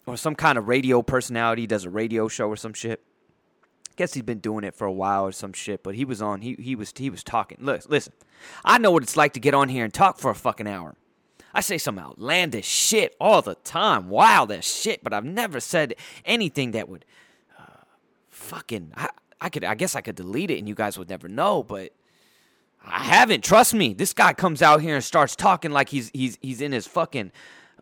or 0.07 0.17
some 0.17 0.35
kind 0.35 0.59
of 0.59 0.69
radio 0.69 1.03
personality, 1.03 1.67
does 1.67 1.85
a 1.85 1.91
radio 1.91 2.29
show 2.29 2.49
or 2.49 2.57
some 2.57 2.73
shit. 2.73 3.03
Guess 3.97 4.15
he's 4.15 4.23
been 4.23 4.39
doing 4.39 4.65
it 4.65 4.75
for 4.75 4.87
a 4.87 4.93
while 4.93 5.27
or 5.27 5.33
some 5.33 5.53
shit, 5.53 5.83
but 5.83 5.95
he 5.95 6.05
was 6.05 6.23
on, 6.23 6.41
he, 6.41 6.55
he 6.59 6.75
was 6.75 6.93
he 6.97 7.11
was 7.11 7.23
talking. 7.23 7.59
Look, 7.61 7.89
listen, 7.89 8.13
I 8.65 8.79
know 8.79 8.91
what 8.91 9.03
it's 9.03 9.17
like 9.17 9.33
to 9.35 9.41
get 9.41 9.55
on 9.55 9.69
here 9.69 9.85
and 9.85 9.93
talk 9.93 10.19
for 10.19 10.31
a 10.31 10.35
fucking 10.35 10.67
hour. 10.67 10.95
I 11.55 11.61
say 11.61 11.79
some 11.79 11.99
outlandish 11.99 12.67
shit 12.67 13.15
all 13.21 13.43
the 13.43 13.57
time, 13.57 14.09
wild 14.09 14.51
as 14.51 14.65
shit, 14.65 15.05
but 15.05 15.13
I've 15.13 15.25
never 15.25 15.61
said 15.61 15.95
anything 16.25 16.71
that 16.71 16.89
would 16.89 17.05
uh, 17.59 17.85
fucking. 18.31 18.93
I, 18.97 19.11
I 19.41 19.49
could, 19.49 19.65
I 19.65 19.75
guess 19.75 19.95
I 19.95 20.01
could 20.01 20.15
delete 20.15 20.51
it 20.51 20.59
and 20.59 20.69
you 20.69 20.75
guys 20.75 20.97
would 20.99 21.11
never 21.11 21.29
know, 21.29 21.63
but 21.63 21.93
I 22.85 23.01
haven't. 23.01 23.45
Trust 23.45 23.75
me. 23.75 23.93
This 23.93 24.13
guy 24.13 24.33
comes 24.33 24.63
out 24.63 24.81
here 24.81 24.95
and 24.95 25.05
starts 25.05 25.37
talking 25.37 25.71
like 25.73 25.89
he's 25.89 26.11
he's 26.15 26.39
he's 26.41 26.61
in 26.61 26.73
his 26.73 26.87
fucking. 26.87 27.33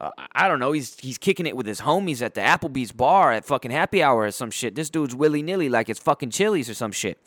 Uh, 0.01 0.11
I 0.33 0.49
don't 0.49 0.59
know. 0.59 0.73
He's 0.73 0.99
he's 0.99 1.19
kicking 1.19 1.47
it 1.47 1.55
with 1.55 1.67
his 1.67 1.83
homies 1.83 2.23
at 2.23 2.35
the 2.35 2.41
Applebee's 2.41 2.93
bar 2.93 3.33
at 3.33 3.45
fucking 3.45 3.71
happy 3.71 4.03
hour 4.03 4.23
or 4.23 4.31
some 4.31 4.51
shit. 4.51 4.75
This 4.75 4.89
dude's 4.89 5.15
willy 5.15 5.43
nilly 5.43 5.69
like 5.69 5.89
it's 5.89 6.01
fucking 6.01 6.31
Chili's 6.31 6.71
or 6.71 6.75
some 6.75 6.93
shit. 6.93 7.19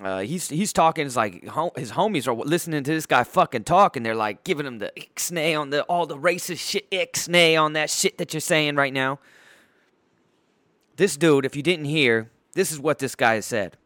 Uh, 0.00 0.20
he's 0.20 0.48
he's 0.48 0.72
talking. 0.72 1.06
It's 1.06 1.16
like 1.16 1.42
his 1.76 1.92
homies 1.92 2.26
are 2.26 2.34
listening 2.34 2.82
to 2.84 2.90
this 2.90 3.06
guy 3.06 3.24
fucking 3.24 3.64
talk, 3.64 3.96
and 3.96 4.04
they're 4.04 4.14
like 4.14 4.44
giving 4.44 4.66
him 4.66 4.78
the 4.78 4.92
ixnay 4.96 5.58
on 5.58 5.70
the 5.70 5.82
all 5.82 6.06
the 6.06 6.16
racist 6.16 6.58
shit, 6.58 6.90
ixnay 6.90 7.60
on 7.60 7.74
that 7.74 7.90
shit 7.90 8.18
that 8.18 8.32
you're 8.32 8.40
saying 8.40 8.76
right 8.76 8.92
now. 8.92 9.18
This 10.96 11.16
dude, 11.16 11.44
if 11.44 11.56
you 11.56 11.62
didn't 11.62 11.86
hear, 11.86 12.30
this 12.54 12.72
is 12.72 12.80
what 12.80 12.98
this 12.98 13.14
guy 13.14 13.40
said. 13.40 13.76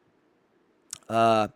Uh, 1.08 1.48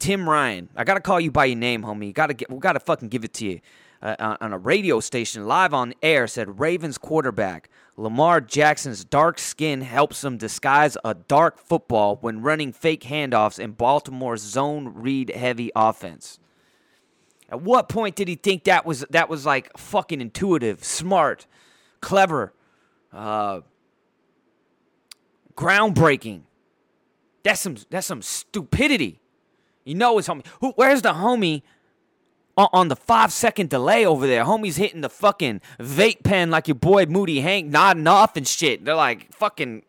Tim 0.00 0.28
Ryan, 0.28 0.68
I 0.74 0.82
gotta 0.82 1.00
call 1.00 1.20
you 1.20 1.30
by 1.30 1.44
your 1.44 1.58
name, 1.58 1.82
homie. 1.82 2.12
Gotta 2.12 2.34
get, 2.34 2.50
we 2.50 2.58
gotta 2.58 2.80
fucking 2.80 3.08
give 3.08 3.24
it 3.24 3.32
to 3.34 3.46
you. 3.46 3.60
Uh, 4.02 4.36
on 4.40 4.52
a 4.52 4.58
radio 4.58 4.98
station 4.98 5.46
live 5.46 5.72
on 5.72 5.94
air 6.02 6.26
said 6.26 6.58
Ravens 6.58 6.98
quarterback 6.98 7.70
Lamar 7.96 8.40
Jackson's 8.40 9.04
dark 9.04 9.38
skin 9.38 9.82
helps 9.82 10.24
him 10.24 10.38
disguise 10.38 10.96
a 11.04 11.14
dark 11.14 11.58
football 11.58 12.16
when 12.16 12.42
running 12.42 12.72
fake 12.72 13.02
handoffs 13.02 13.58
in 13.58 13.72
Baltimore's 13.72 14.40
zone 14.40 14.92
read 14.94 15.30
heavy 15.30 15.70
offense. 15.76 16.38
At 17.50 17.60
what 17.60 17.90
point 17.90 18.16
did 18.16 18.28
he 18.28 18.34
think 18.34 18.64
that 18.64 18.86
was 18.86 19.04
that 19.10 19.28
was 19.28 19.44
like 19.44 19.76
fucking 19.76 20.22
intuitive, 20.22 20.82
smart, 20.82 21.46
clever, 22.00 22.54
uh, 23.12 23.60
groundbreaking? 25.54 26.42
That's 27.42 27.60
some 27.60 27.76
that's 27.90 28.06
some 28.06 28.22
stupidity. 28.22 29.20
You 29.84 29.96
know 29.96 30.16
his 30.16 30.28
homie. 30.28 30.46
Who, 30.60 30.70
where's 30.76 31.02
the 31.02 31.12
homie 31.12 31.60
Uh, 32.56 32.68
on, 32.72 32.88
the 32.88 32.96
five 32.96 33.32
second 33.32 33.70
delay 33.70 34.04
over 34.04 34.26
there. 34.26 34.44
Homie's 34.44 34.76
hitting 34.76 35.00
the 35.00 35.08
fucking 35.08 35.62
vape 35.78 36.22
pen 36.22 36.50
like 36.50 36.68
your 36.68 36.74
boy 36.74 37.06
Moody 37.06 37.40
Hank 37.40 37.68
nodding 37.68 38.06
off 38.06 38.36
and 38.36 38.46
shit. 38.46 38.84
They're 38.84 38.94
like 38.94 39.32
fucking 39.32 39.82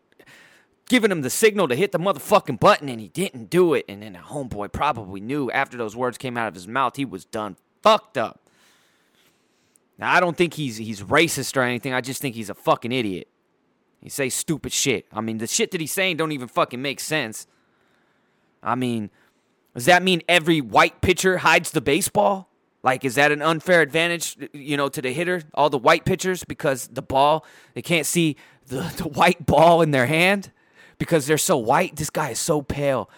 giving 0.88 1.10
him 1.10 1.22
the 1.22 1.30
signal 1.30 1.68
to 1.68 1.74
hit 1.74 1.92
the 1.92 1.98
motherfucking 1.98 2.60
button 2.60 2.88
and 2.88 3.00
he 3.00 3.08
didn't 3.08 3.50
do 3.50 3.74
it. 3.74 3.84
And 3.88 4.02
then 4.02 4.14
the 4.14 4.18
homeboy 4.18 4.72
probably 4.72 5.20
knew 5.20 5.50
after 5.50 5.76
those 5.76 5.94
words 5.94 6.16
came 6.16 6.36
out 6.36 6.48
of 6.48 6.54
his 6.54 6.66
mouth 6.66 6.96
he 6.96 7.04
was 7.04 7.24
done 7.26 7.56
fucked 7.82 8.16
up. 8.16 8.40
Now 9.98 10.12
I 10.12 10.20
don't 10.20 10.36
think 10.36 10.54
he's 10.54 10.78
he's 10.78 11.02
racist 11.02 11.56
or 11.56 11.62
anything. 11.62 11.92
I 11.92 12.00
just 12.00 12.22
think 12.22 12.34
he's 12.34 12.50
a 12.50 12.54
fucking 12.54 12.92
idiot. 12.92 13.28
He 14.02 14.08
say 14.08 14.30
stupid 14.30 14.72
shit. 14.72 15.06
I 15.12 15.20
mean 15.20 15.38
the 15.38 15.46
shit 15.46 15.70
that 15.72 15.80
he's 15.80 15.92
saying 15.92 16.16
don't 16.16 16.32
even 16.32 16.48
fucking 16.48 16.80
make 16.80 17.00
sense. 17.00 17.46
I 18.62 18.74
mean, 18.74 19.10
does 19.74 19.84
that 19.84 20.02
mean 20.02 20.22
every 20.28 20.62
white 20.62 21.02
pitcher 21.02 21.38
hides 21.38 21.70
the 21.72 21.82
baseball? 21.82 22.48
Like, 22.84 23.02
is 23.02 23.14
that 23.14 23.32
an 23.32 23.40
unfair 23.40 23.80
advantage, 23.80 24.36
you 24.52 24.76
know, 24.76 24.90
to 24.90 25.00
the 25.00 25.10
hitter, 25.10 25.42
all 25.54 25.70
the 25.70 25.78
white 25.78 26.04
pitchers, 26.04 26.44
because 26.44 26.86
the 26.88 27.00
ball, 27.00 27.46
they 27.72 27.80
can't 27.80 28.04
see 28.04 28.36
the, 28.66 28.82
the 28.98 29.08
white 29.08 29.46
ball 29.46 29.80
in 29.80 29.90
their 29.90 30.06
hand 30.06 30.52
because 30.98 31.26
they're 31.26 31.38
so 31.38 31.56
white? 31.56 31.96
This 31.96 32.10
guy 32.10 32.30
is 32.30 32.38
so 32.38 32.60
pale. 32.60 33.10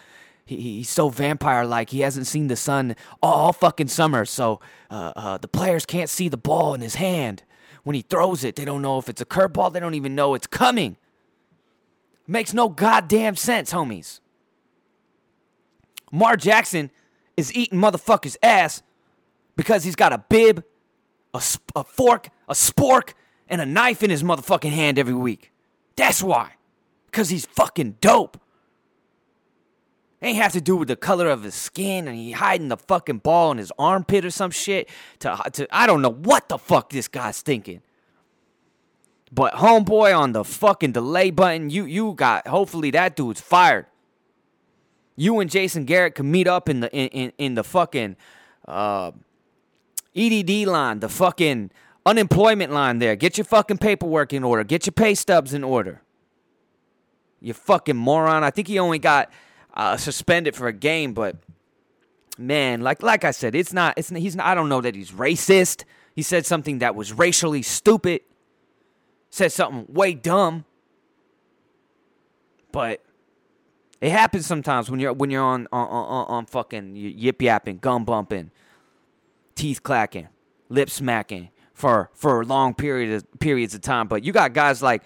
He, 0.45 0.55
he's 0.55 0.89
so 0.89 1.09
vampire 1.09 1.65
like. 1.65 1.89
He 1.89 1.99
hasn't 1.99 2.27
seen 2.27 2.47
the 2.47 2.55
sun 2.55 2.95
all 3.21 3.51
fucking 3.51 3.89
summer. 3.89 4.23
So 4.23 4.61
uh, 4.89 5.11
uh, 5.17 5.37
the 5.37 5.49
players 5.49 5.85
can't 5.85 6.09
see 6.09 6.29
the 6.29 6.37
ball 6.37 6.73
in 6.73 6.79
his 6.79 6.95
hand. 6.95 7.43
When 7.83 7.93
he 7.93 8.03
throws 8.03 8.45
it, 8.45 8.55
they 8.55 8.63
don't 8.63 8.81
know 8.81 8.97
if 8.99 9.09
it's 9.09 9.21
a 9.21 9.25
curveball. 9.25 9.73
They 9.73 9.81
don't 9.81 9.95
even 9.95 10.15
know 10.15 10.33
it's 10.33 10.47
coming. 10.47 10.95
Makes 12.25 12.53
no 12.53 12.69
goddamn 12.69 13.35
sense, 13.35 13.73
homies. 13.73 14.21
Mar 16.09 16.37
Jackson 16.37 16.89
is 17.35 17.53
eating 17.53 17.79
motherfuckers' 17.79 18.37
ass 18.41 18.81
because 19.57 19.83
he's 19.83 19.97
got 19.97 20.13
a 20.13 20.19
bib, 20.29 20.63
a, 21.33 21.43
a 21.75 21.83
fork, 21.83 22.29
a 22.47 22.53
spork, 22.53 23.13
and 23.49 23.59
a 23.59 23.65
knife 23.65 24.03
in 24.03 24.09
his 24.09 24.23
motherfucking 24.23 24.71
hand 24.71 24.97
every 24.97 25.13
week. 25.13 25.51
That's 25.97 26.23
why. 26.23 26.51
Because 27.07 27.29
he's 27.29 27.45
fucking 27.47 27.97
dope. 27.99 28.39
Ain't 30.21 30.37
have 30.37 30.53
to 30.53 30.61
do 30.61 30.75
with 30.75 30.87
the 30.87 30.95
color 30.95 31.29
of 31.29 31.43
his 31.43 31.53
skin 31.53 32.07
and 32.07 32.17
he 32.17 32.31
hiding 32.31 32.69
the 32.69 32.77
fucking 32.77 33.19
ball 33.19 33.51
in 33.51 33.57
his 33.57 33.71
armpit 33.77 34.25
or 34.25 34.31
some 34.31 34.51
shit. 34.51 34.89
To, 35.19 35.39
to 35.53 35.67
I 35.71 35.85
don't 35.85 36.01
know 36.01 36.11
what 36.11 36.49
the 36.49 36.57
fuck 36.57 36.89
this 36.89 37.07
guy's 37.07 37.41
thinking. 37.41 37.81
But 39.31 39.53
homeboy 39.53 40.17
on 40.17 40.31
the 40.31 40.43
fucking 40.43 40.93
delay 40.93 41.31
button, 41.31 41.69
you 41.69 41.85
you 41.85 42.13
got 42.13 42.47
hopefully 42.47 42.91
that 42.91 43.15
dude's 43.15 43.41
fired. 43.41 43.85
You 45.15 45.39
and 45.39 45.51
Jason 45.51 45.85
Garrett 45.85 46.15
can 46.15 46.31
meet 46.31 46.47
up 46.47 46.69
in 46.69 46.79
the 46.79 46.91
in, 46.91 47.07
in, 47.09 47.33
in 47.37 47.55
the 47.55 47.63
fucking 47.63 48.15
uh, 48.67 49.11
EDD 50.17 50.67
line, 50.67 50.99
the 50.99 51.09
fucking 51.09 51.71
unemployment 52.05 52.71
line 52.71 52.99
there. 52.99 53.15
Get 53.15 53.37
your 53.37 53.45
fucking 53.45 53.77
paperwork 53.77 54.33
in 54.33 54.43
order. 54.43 54.63
Get 54.63 54.85
your 54.85 54.93
pay 54.93 55.13
stubs 55.13 55.53
in 55.53 55.63
order. 55.63 56.01
You 57.39 57.53
fucking 57.53 57.95
moron. 57.95 58.43
I 58.43 58.49
think 58.49 58.67
he 58.67 58.79
only 58.79 58.99
got 58.99 59.31
uh, 59.73 59.97
suspended 59.97 60.55
for 60.55 60.67
a 60.67 60.73
game, 60.73 61.13
but 61.13 61.35
man, 62.37 62.81
like 62.81 63.03
like 63.03 63.23
I 63.23 63.31
said, 63.31 63.53
it's 63.53 63.73
not. 63.73 63.93
It's 63.97 64.09
he's. 64.09 64.35
Not, 64.35 64.47
I 64.47 64.55
don't 64.55 64.69
know 64.69 64.81
that 64.81 64.95
he's 64.95 65.11
racist. 65.11 65.83
He 66.15 66.23
said 66.23 66.45
something 66.45 66.79
that 66.79 66.95
was 66.95 67.13
racially 67.13 67.61
stupid. 67.61 68.21
Said 69.29 69.51
something 69.51 69.85
way 69.93 70.13
dumb. 70.13 70.65
But 72.71 73.03
it 74.01 74.11
happens 74.11 74.45
sometimes 74.45 74.89
when 74.89 74.99
you're 74.99 75.13
when 75.13 75.29
you're 75.29 75.43
on 75.43 75.67
on 75.71 75.87
on, 75.87 76.25
on 76.27 76.45
fucking 76.47 76.95
yip 76.95 77.41
yapping, 77.41 77.77
gum 77.77 78.03
bumping, 78.03 78.51
teeth 79.57 79.83
clacking, 79.83 80.29
lip 80.69 80.89
smacking 80.89 81.49
for 81.73 82.09
for 82.13 82.45
long 82.45 82.73
periods 82.73 83.25
periods 83.39 83.75
of 83.75 83.81
time. 83.81 84.07
But 84.07 84.23
you 84.23 84.31
got 84.31 84.53
guys 84.53 84.81
like 84.81 85.03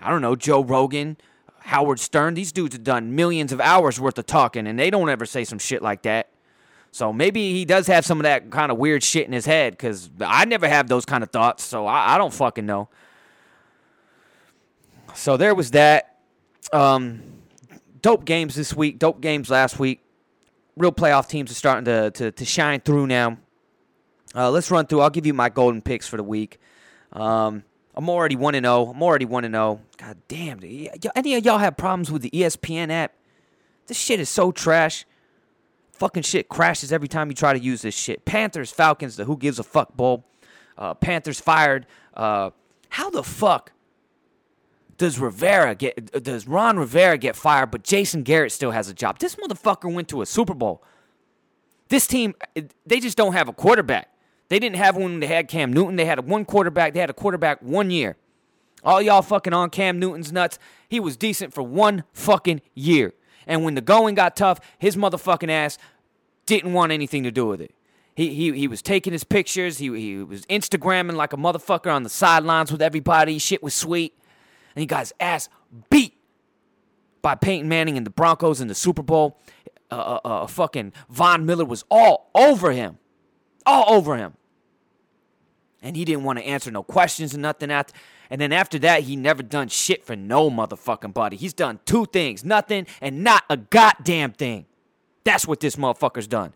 I 0.00 0.10
don't 0.10 0.22
know 0.22 0.36
Joe 0.36 0.62
Rogan, 0.62 1.16
Howard 1.60 2.00
Stern. 2.00 2.34
These 2.34 2.52
dudes 2.52 2.74
have 2.74 2.84
done 2.84 3.14
millions 3.14 3.52
of 3.52 3.60
hours 3.60 4.00
worth 4.00 4.18
of 4.18 4.26
talking, 4.26 4.66
and 4.66 4.78
they 4.78 4.90
don't 4.90 5.08
ever 5.08 5.26
say 5.26 5.44
some 5.44 5.58
shit 5.58 5.82
like 5.82 6.02
that. 6.02 6.30
So 6.92 7.12
maybe 7.12 7.52
he 7.52 7.64
does 7.64 7.86
have 7.86 8.04
some 8.04 8.18
of 8.18 8.24
that 8.24 8.50
kind 8.50 8.72
of 8.72 8.78
weird 8.78 9.02
shit 9.04 9.26
in 9.26 9.32
his 9.32 9.46
head 9.46 9.74
because 9.74 10.10
I 10.20 10.44
never 10.44 10.68
have 10.68 10.88
those 10.88 11.04
kind 11.04 11.22
of 11.22 11.30
thoughts. 11.30 11.62
So 11.62 11.86
I, 11.86 12.14
I 12.14 12.18
don't 12.18 12.34
fucking 12.34 12.66
know. 12.66 12.88
So 15.14 15.36
there 15.36 15.54
was 15.54 15.72
that. 15.72 16.06
Um, 16.72 17.22
dope 18.02 18.24
games 18.24 18.54
this 18.54 18.74
week, 18.74 18.98
dope 18.98 19.20
games 19.20 19.50
last 19.50 19.78
week. 19.78 20.00
Real 20.76 20.92
playoff 20.92 21.28
teams 21.28 21.50
are 21.50 21.54
starting 21.54 21.84
to, 21.84 22.10
to, 22.12 22.32
to 22.32 22.44
shine 22.44 22.80
through 22.80 23.06
now. 23.06 23.38
Uh, 24.34 24.50
let's 24.50 24.70
run 24.70 24.86
through. 24.86 25.00
I'll 25.00 25.10
give 25.10 25.26
you 25.26 25.34
my 25.34 25.48
golden 25.48 25.82
picks 25.82 26.06
for 26.06 26.16
the 26.16 26.22
week. 26.22 26.58
Um, 27.12 27.64
I'm 27.94 28.08
already 28.08 28.36
1 28.36 28.54
0. 28.54 28.86
I'm 28.86 29.02
already 29.02 29.24
1 29.24 29.44
0. 29.44 29.80
God 29.98 30.16
damn. 30.28 30.60
Any 30.62 31.34
of 31.34 31.44
y'all 31.44 31.58
have 31.58 31.76
problems 31.76 32.10
with 32.10 32.22
the 32.22 32.30
ESPN 32.30 32.90
app? 32.90 33.12
This 33.86 33.98
shit 33.98 34.20
is 34.20 34.28
so 34.28 34.52
trash. 34.52 35.04
Fucking 35.92 36.22
shit 36.22 36.48
crashes 36.48 36.92
every 36.92 37.08
time 37.08 37.28
you 37.28 37.34
try 37.34 37.52
to 37.52 37.58
use 37.58 37.82
this 37.82 37.94
shit. 37.94 38.24
Panthers, 38.24 38.70
Falcons, 38.70 39.16
the 39.16 39.24
who 39.24 39.36
gives 39.36 39.58
a 39.58 39.62
fuck 39.64 39.96
bowl. 39.96 40.24
Uh, 40.78 40.94
Panthers 40.94 41.40
fired. 41.40 41.86
Uh, 42.14 42.50
how 42.90 43.10
the 43.10 43.22
fuck 43.22 43.72
does 44.96 45.18
Rivera 45.18 45.74
get 45.74 46.22
does 46.22 46.46
Ron 46.46 46.78
Rivera 46.78 47.18
get 47.18 47.34
fired, 47.34 47.70
but 47.70 47.82
Jason 47.82 48.22
Garrett 48.22 48.52
still 48.52 48.70
has 48.70 48.88
a 48.88 48.94
job? 48.94 49.18
This 49.18 49.36
motherfucker 49.36 49.92
went 49.92 50.08
to 50.08 50.22
a 50.22 50.26
Super 50.26 50.54
Bowl. 50.54 50.82
This 51.88 52.06
team, 52.06 52.34
they 52.86 53.00
just 53.00 53.16
don't 53.16 53.32
have 53.32 53.48
a 53.48 53.52
quarterback. 53.52 54.08
They 54.50 54.58
didn't 54.58 54.76
have 54.76 54.96
one 54.96 55.12
when 55.12 55.20
they 55.20 55.26
had 55.26 55.48
Cam 55.48 55.72
Newton. 55.72 55.96
They 55.96 56.04
had 56.04 56.28
one 56.28 56.44
quarterback. 56.44 56.92
They 56.92 57.00
had 57.00 57.08
a 57.08 57.14
quarterback 57.14 57.62
one 57.62 57.90
year. 57.90 58.16
All 58.84 59.00
y'all 59.00 59.22
fucking 59.22 59.54
on 59.54 59.70
Cam 59.70 59.98
Newton's 59.98 60.32
nuts. 60.32 60.58
He 60.88 61.00
was 61.00 61.16
decent 61.16 61.54
for 61.54 61.62
one 61.62 62.04
fucking 62.12 62.60
year. 62.74 63.14
And 63.46 63.64
when 63.64 63.74
the 63.74 63.80
going 63.80 64.14
got 64.14 64.36
tough, 64.36 64.60
his 64.78 64.96
motherfucking 64.96 65.50
ass 65.50 65.78
didn't 66.46 66.72
want 66.74 66.92
anything 66.92 67.22
to 67.22 67.30
do 67.30 67.46
with 67.46 67.62
it. 67.62 67.74
He, 68.14 68.34
he, 68.34 68.52
he 68.52 68.68
was 68.68 68.82
taking 68.82 69.12
his 69.12 69.24
pictures. 69.24 69.78
He, 69.78 69.86
he 69.98 70.18
was 70.18 70.44
Instagramming 70.46 71.14
like 71.14 71.32
a 71.32 71.36
motherfucker 71.36 71.94
on 71.94 72.02
the 72.02 72.10
sidelines 72.10 72.70
with 72.70 72.82
everybody. 72.82 73.38
Shit 73.38 73.62
was 73.62 73.72
sweet 73.72 74.14
and 74.74 74.80
he 74.80 74.86
got 74.86 75.00
his 75.00 75.12
ass 75.20 75.48
beat 75.90 76.14
by 77.22 77.34
Peyton 77.34 77.68
Manning 77.68 77.96
and 77.96 78.06
the 78.06 78.10
Broncos 78.10 78.60
in 78.60 78.68
the 78.68 78.74
Super 78.74 79.02
Bowl. 79.02 79.38
Uh, 79.90 80.18
uh, 80.24 80.28
uh, 80.28 80.46
fucking 80.46 80.92
Von 81.08 81.44
Miller 81.44 81.64
was 81.64 81.84
all 81.90 82.30
over 82.34 82.70
him, 82.70 82.98
all 83.66 83.92
over 83.92 84.16
him, 84.16 84.34
and 85.82 85.96
he 85.96 86.04
didn't 86.04 86.24
want 86.24 86.38
to 86.38 86.44
answer 86.44 86.70
no 86.70 86.82
questions 86.82 87.34
and 87.34 87.42
nothing. 87.42 87.70
After, 87.70 87.94
and 88.28 88.40
then 88.40 88.52
after 88.52 88.78
that, 88.80 89.02
he 89.02 89.16
never 89.16 89.42
done 89.42 89.68
shit 89.68 90.04
for 90.04 90.16
no 90.16 90.50
motherfucking 90.50 91.14
body. 91.14 91.36
He's 91.36 91.54
done 91.54 91.80
two 91.84 92.06
things: 92.06 92.44
nothing 92.44 92.86
and 93.00 93.24
not 93.24 93.44
a 93.48 93.56
goddamn 93.56 94.32
thing. 94.32 94.66
That's 95.24 95.46
what 95.46 95.60
this 95.60 95.76
motherfucker's 95.76 96.26
done. 96.26 96.54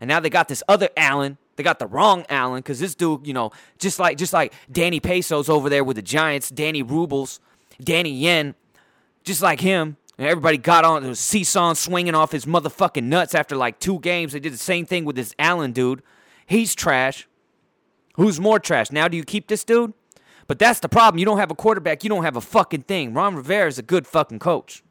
And 0.00 0.08
now 0.08 0.20
they 0.20 0.30
got 0.30 0.48
this 0.48 0.62
other 0.68 0.88
Allen 0.96 1.38
they 1.56 1.62
got 1.62 1.78
the 1.78 1.86
wrong 1.86 2.24
Allen 2.28 2.60
because 2.60 2.78
this 2.78 2.94
dude, 2.94 3.26
you 3.26 3.32
know, 3.32 3.50
just 3.78 3.98
like 3.98 4.18
just 4.18 4.32
like 4.32 4.52
Danny 4.70 5.00
Pesos 5.00 5.48
over 5.48 5.68
there 5.68 5.82
with 5.82 5.96
the 5.96 6.02
Giants, 6.02 6.50
Danny 6.50 6.82
Rubles, 6.82 7.40
Danny 7.82 8.10
Yen, 8.10 8.54
just 9.24 9.42
like 9.42 9.60
him. 9.60 9.96
And 10.18 10.26
everybody 10.26 10.56
got 10.56 10.84
on 10.84 11.02
the 11.02 11.14
seesaw 11.14 11.74
swinging 11.74 12.14
off 12.14 12.32
his 12.32 12.46
motherfucking 12.46 13.04
nuts 13.04 13.34
after 13.34 13.56
like 13.56 13.78
two 13.80 13.98
games. 14.00 14.32
They 14.32 14.40
did 14.40 14.52
the 14.52 14.58
same 14.58 14.86
thing 14.86 15.04
with 15.04 15.16
this 15.16 15.34
Allen 15.38 15.72
dude. 15.72 16.02
He's 16.46 16.74
trash. 16.74 17.26
Who's 18.16 18.40
more 18.40 18.58
trash? 18.58 18.90
Now 18.90 19.08
do 19.08 19.16
you 19.16 19.24
keep 19.24 19.48
this 19.48 19.64
dude? 19.64 19.92
But 20.46 20.58
that's 20.58 20.80
the 20.80 20.88
problem. 20.88 21.18
You 21.18 21.24
don't 21.24 21.38
have 21.38 21.50
a 21.50 21.54
quarterback. 21.54 22.04
You 22.04 22.10
don't 22.10 22.24
have 22.24 22.36
a 22.36 22.40
fucking 22.40 22.82
thing. 22.82 23.12
Ron 23.12 23.36
Rivera 23.36 23.68
is 23.68 23.78
a 23.78 23.82
good 23.82 24.06
fucking 24.06 24.38
coach, 24.38 24.82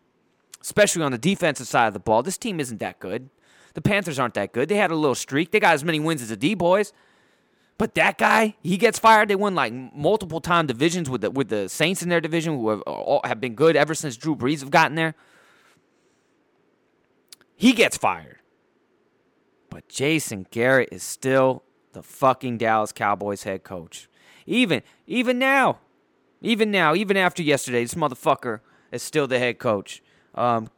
especially 0.62 1.04
on 1.04 1.12
the 1.12 1.18
defensive 1.18 1.68
side 1.68 1.88
of 1.88 1.94
the 1.94 2.00
ball. 2.00 2.24
This 2.24 2.38
team 2.38 2.60
isn't 2.60 2.80
that 2.80 3.00
good. 3.00 3.30
The 3.74 3.82
Panthers 3.82 4.20
aren't 4.20 4.36
that 4.36 4.54
good. 4.54 4.70
They 4.70 4.76
had 4.76 4.92
a 4.92 4.96
little 4.96 5.16
streak. 5.16 5.52
They 5.52 5.60
got 5.60 5.74
as 5.74 5.84
many 5.84 6.00
wins 6.00 6.22
as 6.22 6.30
the 6.30 6.38
D 6.38 6.56
boys. 6.56 6.94
But 7.78 7.96
that 7.96 8.18
guy, 8.18 8.56
he 8.64 8.78
gets 8.78 8.98
fired. 8.98 9.28
They 9.28 9.36
won 9.36 9.54
like 9.54 9.74
multiple 9.74 10.40
time 10.40 10.66
divisions 10.66 11.10
with 11.10 11.22
the 11.22 11.32
with 11.32 11.50
the 11.50 11.68
Saints 11.68 12.02
in 12.02 12.10
their 12.10 12.22
division, 12.22 12.58
who 12.58 12.70
have, 12.70 12.84
have 13.26 13.42
been 13.42 13.54
good 13.54 13.76
ever 13.76 13.94
since 13.94 14.16
Drew 14.16 14.36
Brees 14.36 14.62
have 14.62 14.72
gotten 14.72 14.96
there. 14.96 15.14
He 17.56 17.74
gets 17.74 17.98
fired. 17.98 18.40
But 19.70 19.90
Jason 19.90 20.46
Garrett 20.52 20.90
is 20.92 21.04
still 21.04 21.64
the 21.96 22.04
fucking 22.04 22.60
Dallas 22.60 22.92
Cowboys 22.92 23.44
head 23.44 23.64
coach. 23.64 24.08
Even 24.46 24.84
even 25.08 25.40
now, 25.40 25.80
even 26.42 26.70
now, 26.70 26.94
even 26.94 27.18
after 27.18 27.42
yesterday, 27.42 27.84
this 27.84 27.96
motherfucker 27.96 28.60
is 28.92 29.02
still 29.02 29.26
the 29.28 29.40
head 29.40 29.58
coach. 29.58 30.04
Um, 30.36 30.70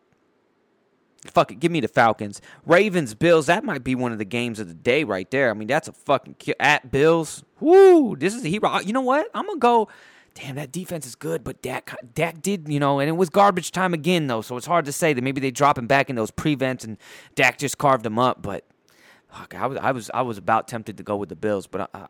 Fuck 1.25 1.51
it, 1.51 1.60
give 1.60 1.71
me 1.71 1.82
the 1.82 1.88
Falcons. 1.88 2.41
Ravens, 2.65 3.13
Bills, 3.13 3.47
that 3.47 3.63
might 3.63 3.84
be 3.84 3.95
one 3.95 4.12
of 4.12 4.17
the 4.17 4.23
games 4.23 4.60
of 4.60 4.67
the 4.67 4.73
day 4.73 5.03
right 5.03 5.30
there. 5.30 5.49
I 5.49 5.53
mean, 5.53 5.67
that's 5.67 5.88
a 5.88 5.91
fucking 5.91 6.36
ki- 6.36 6.53
at 6.60 6.89
Bills. 6.91 7.43
Woo, 7.60 8.15
this 8.15 8.34
is 8.34 8.45
a 8.45 8.47
hero. 8.47 8.80
You 8.80 8.93
know 8.93 9.01
what? 9.01 9.27
I'm 9.34 9.45
gonna 9.47 9.60
go. 9.60 9.89
Damn, 10.36 10.56
that 10.56 10.71
defense 10.71 11.08
is 11.08 11.15
good, 11.15 11.43
but 11.43 11.63
Dak, 11.63 11.97
Dak 12.13 12.43
did, 12.43 12.69
you 12.69 12.80
know, 12.80 12.99
and 12.99 13.10
it 13.10 13.13
was 13.13 13.30
garbage 13.30 13.71
time 13.71 13.95
again 13.95 14.27
though, 14.27 14.41
so 14.41 14.56
it's 14.56 14.67
hard 14.67 14.86
to 14.86 14.91
say 14.91 15.12
that 15.12 15.23
maybe 15.23 15.41
they 15.41 15.49
drop 15.49 15.80
him 15.80 15.88
back 15.88 16.12
in 16.12 16.15
those 16.15 16.30
prevents 16.30 16.86
and 16.86 16.97
Dak 17.34 17.58
just 17.58 17.80
carved 17.80 18.06
him 18.06 18.19
up, 18.19 18.43
but 18.43 18.63
I 19.30 19.68
was 19.68 19.78
I 19.78 19.92
was 19.92 20.12
I 20.13 20.22
was 20.22 20.38
about 20.38 20.68
tempted 20.68 20.98
to 20.98 21.04
go 21.04 21.18
with 21.18 21.30
the 21.30 21.36
Bills, 21.36 21.68
but 21.68 21.90
I, 21.94 22.06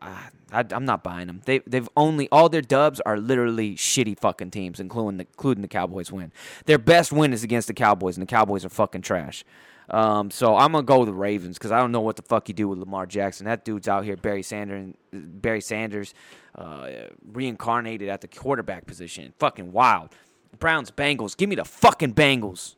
I, 0.52 0.60
I 0.60 0.64
am 0.70 0.84
not 0.84 1.02
buying 1.02 1.26
them. 1.26 1.42
They 1.44 1.58
they've 1.60 1.88
only 1.96 2.28
all 2.30 2.48
their 2.48 2.62
dubs 2.62 3.00
are 3.00 3.18
literally 3.18 3.74
shitty 3.74 4.18
fucking 4.18 4.50
teams, 4.50 4.78
including 4.78 5.18
the 5.18 5.26
including 5.26 5.62
the 5.62 5.68
Cowboys 5.68 6.12
win. 6.12 6.32
Their 6.66 6.78
best 6.78 7.12
win 7.12 7.32
is 7.32 7.42
against 7.42 7.68
the 7.68 7.74
Cowboys, 7.74 8.16
and 8.16 8.22
the 8.22 8.30
Cowboys 8.30 8.64
are 8.64 8.68
fucking 8.70 9.02
trash. 9.02 9.44
Um, 9.90 10.30
so 10.30 10.56
I'm 10.56 10.72
gonna 10.72 10.84
go 10.84 11.00
with 11.00 11.08
the 11.08 11.14
Ravens 11.14 11.58
because 11.58 11.72
I 11.72 11.80
don't 11.80 11.92
know 11.92 12.00
what 12.00 12.16
the 12.16 12.22
fuck 12.22 12.48
you 12.48 12.54
do 12.54 12.68
with 12.68 12.78
Lamar 12.78 13.06
Jackson. 13.06 13.46
That 13.46 13.64
dude's 13.64 13.88
out 13.88 14.04
here, 14.04 14.16
Barry 14.16 14.42
Sanders, 14.42 14.94
Barry 15.12 15.60
Sanders, 15.60 16.14
uh, 16.54 16.88
reincarnated 17.32 18.08
at 18.08 18.20
the 18.20 18.28
quarterback 18.28 18.86
position. 18.86 19.32
Fucking 19.38 19.72
wild. 19.72 20.10
Browns, 20.58 20.90
Bengals. 20.90 21.36
Give 21.36 21.48
me 21.48 21.56
the 21.56 21.64
fucking 21.64 22.14
Bengals. 22.14 22.74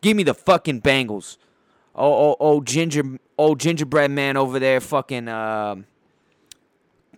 Give 0.00 0.16
me 0.16 0.22
the 0.22 0.34
fucking 0.34 0.82
Bengals 0.82 1.36
oh, 1.94 2.30
oh, 2.30 2.36
oh, 2.40 2.60
ginger, 2.60 3.18
old 3.38 3.60
gingerbread 3.60 4.10
man 4.10 4.36
over 4.36 4.58
there, 4.58 4.80
fucking, 4.80 5.28
uh, 5.28 5.76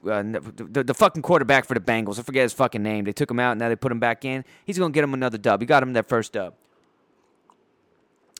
uh, 0.06 0.22
the, 0.22 0.84
the 0.84 0.94
fucking 0.94 1.22
quarterback 1.22 1.64
for 1.64 1.74
the 1.74 1.80
Bengals. 1.80 2.18
I 2.18 2.22
forget 2.22 2.42
his 2.42 2.52
fucking 2.52 2.82
name. 2.82 3.04
They 3.04 3.12
took 3.12 3.30
him 3.30 3.40
out, 3.40 3.52
and 3.52 3.58
now 3.58 3.68
they 3.68 3.76
put 3.76 3.90
him 3.90 3.98
back 3.98 4.24
in. 4.24 4.44
He's 4.64 4.78
gonna 4.78 4.92
get 4.92 5.02
him 5.04 5.14
another 5.14 5.38
dub. 5.38 5.60
He 5.60 5.66
got 5.66 5.82
him 5.82 5.92
that 5.94 6.06
first 6.06 6.32
dub. 6.32 6.54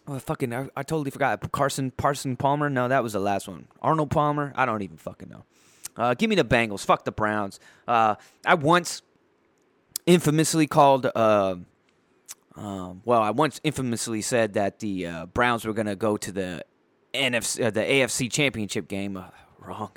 Oh, 0.09 0.19
fucking, 0.19 0.55
I, 0.55 0.69
I 0.77 0.83
totally 0.85 1.11
forgot. 1.11 1.51
Carson 1.51 1.91
Parson 1.91 2.37
Palmer. 2.37 2.71
No, 2.71 2.87
that 2.87 3.03
was 3.03 3.15
the 3.15 3.21
last 3.21 3.49
one. 3.49 3.67
Arnold 3.83 4.11
Palmer. 4.11 4.53
I 4.55 4.65
don't 4.65 4.83
even 4.83 4.97
fucking 4.97 5.29
know. 5.29 5.45
Uh, 5.97 6.15
give 6.15 6.31
me 6.31 6.37
the 6.37 6.45
Bengals. 6.45 6.85
Fuck 6.85 7.05
the 7.05 7.13
Browns. 7.13 7.59
Uh, 7.89 8.15
I 8.45 8.55
once 8.55 9.03
infamously 10.05 10.69
called 10.69 11.07
uh, 11.15 11.57
um, 12.57 13.03
well, 13.05 13.21
I 13.21 13.31
once 13.31 13.61
infamously 13.63 14.23
said 14.23 14.55
that 14.55 14.79
the 14.79 15.07
uh, 15.07 15.27
Browns 15.27 15.65
were 15.65 15.75
going 15.75 15.87
to 15.87 15.97
go 15.97 16.17
to 16.17 16.33
the 16.33 16.65
NFC, 17.13 17.65
uh, 17.65 17.71
the 17.71 17.81
AFC 17.81 18.31
Championship 18.33 18.89
game. 18.89 19.17
Uh, 19.17 19.25
wrong. 19.59 19.91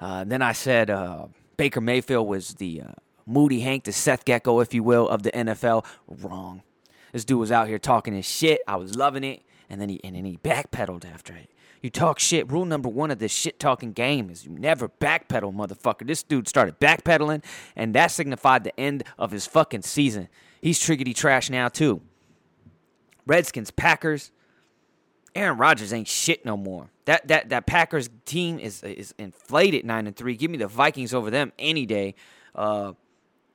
Uh, 0.00 0.24
then 0.24 0.42
I 0.42 0.52
said 0.52 0.90
uh, 0.90 1.26
Baker 1.56 1.80
Mayfield 1.80 2.26
was 2.26 2.54
the 2.54 2.82
uh, 2.82 2.92
Moody 3.26 3.60
Hank, 3.60 3.84
the 3.84 3.92
Seth 3.92 4.24
Gecko, 4.24 4.60
if 4.60 4.74
you 4.74 4.82
will, 4.82 5.08
of 5.08 5.22
the 5.22 5.30
NFL. 5.30 5.84
Wrong. 6.08 6.62
This 7.12 7.24
dude 7.24 7.38
was 7.38 7.52
out 7.52 7.68
here 7.68 7.78
talking 7.78 8.14
his 8.14 8.26
shit. 8.26 8.60
I 8.66 8.76
was 8.76 8.96
loving 8.96 9.22
it, 9.22 9.42
and 9.70 9.80
then 9.80 9.88
he 9.88 10.02
and 10.02 10.16
then 10.16 10.24
he 10.24 10.36
backpedaled 10.38 11.04
after 11.04 11.34
it. 11.34 11.50
You 11.80 11.90
talk 11.90 12.18
shit. 12.18 12.50
Rule 12.50 12.64
number 12.64 12.88
one 12.88 13.10
of 13.10 13.18
this 13.18 13.30
shit 13.30 13.60
talking 13.60 13.92
game 13.92 14.30
is 14.30 14.44
you 14.44 14.50
never 14.50 14.88
backpedal, 14.88 15.54
motherfucker. 15.54 16.06
This 16.06 16.22
dude 16.22 16.48
started 16.48 16.80
backpedaling, 16.80 17.44
and 17.76 17.94
that 17.94 18.10
signified 18.10 18.64
the 18.64 18.78
end 18.80 19.04
of 19.18 19.30
his 19.30 19.46
fucking 19.46 19.82
season. 19.82 20.28
He's 20.64 20.80
triggity 20.80 21.12
trash 21.12 21.50
now 21.50 21.68
too. 21.68 22.00
Redskins, 23.26 23.70
Packers. 23.70 24.32
Aaron 25.34 25.58
Rodgers 25.58 25.92
ain't 25.92 26.08
shit 26.08 26.46
no 26.46 26.56
more. 26.56 26.88
That 27.04 27.28
that 27.28 27.50
that 27.50 27.66
Packers 27.66 28.08
team 28.24 28.58
is 28.58 28.82
is 28.82 29.12
inflated 29.18 29.84
nine 29.84 30.06
and 30.06 30.16
three. 30.16 30.36
Give 30.36 30.50
me 30.50 30.56
the 30.56 30.66
Vikings 30.66 31.12
over 31.12 31.30
them 31.30 31.52
any 31.58 31.84
day. 31.84 32.14
Uh, 32.54 32.94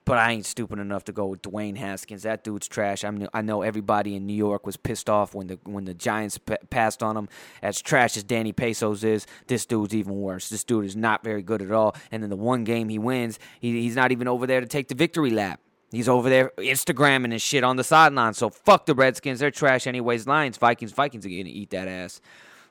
but 0.06 0.20
I 0.20 0.34
ain't 0.34 0.46
stupid 0.46 0.78
enough 0.78 1.04
to 1.06 1.12
go 1.12 1.26
with 1.26 1.42
Dwayne 1.42 1.78
Haskins. 1.78 2.22
That 2.24 2.44
dude's 2.44 2.68
trash. 2.68 3.04
I 3.04 3.10
mean, 3.10 3.28
I 3.34 3.42
know 3.42 3.64
everybody 3.64 4.16
in 4.16 4.28
New 4.28 4.36
York 4.36 4.68
was 4.68 4.78
pissed 4.78 5.10
off 5.10 5.34
when 5.34 5.48
the 5.48 5.58
when 5.64 5.86
the 5.86 5.96
Giants 5.96 6.38
p- 6.38 6.58
passed 6.70 7.02
on 7.02 7.18
him. 7.18 7.28
As 7.64 7.82
trash 7.82 8.18
as 8.18 8.24
Danny 8.24 8.52
Pesos 8.52 9.04
is, 9.04 9.26
this 9.48 9.66
dude's 9.66 9.96
even 9.96 10.22
worse. 10.22 10.48
This 10.48 10.64
dude 10.64 10.86
is 10.86 10.96
not 10.96 11.24
very 11.24 11.42
good 11.42 11.64
at 11.64 11.72
all. 11.72 11.96
And 12.12 12.22
then 12.22 12.30
the 12.30 12.36
one 12.36 12.66
game 12.66 12.88
he 12.88 13.00
wins, 13.00 13.40
he, 13.60 13.82
he's 13.82 13.96
not 13.96 14.12
even 14.12 14.28
over 14.28 14.46
there 14.46 14.62
to 14.62 14.68
take 14.68 14.90
the 14.90 14.96
victory 14.96 15.32
lap. 15.32 15.60
He's 15.92 16.08
over 16.08 16.30
there 16.30 16.52
Instagramming 16.58 17.32
and 17.32 17.42
shit 17.42 17.64
on 17.64 17.76
the 17.76 17.84
sideline. 17.84 18.34
So 18.34 18.50
fuck 18.50 18.86
the 18.86 18.94
Redskins. 18.94 19.40
They're 19.40 19.52
trash 19.52 19.88
anyways. 19.88 20.28
Lions, 20.28 20.58
Vikings, 20.58 20.92
Vikings 20.92 21.26
are 21.26 21.30
gonna 21.30 21.44
eat 21.46 21.72
that 21.72 21.88
ass. 21.88 22.22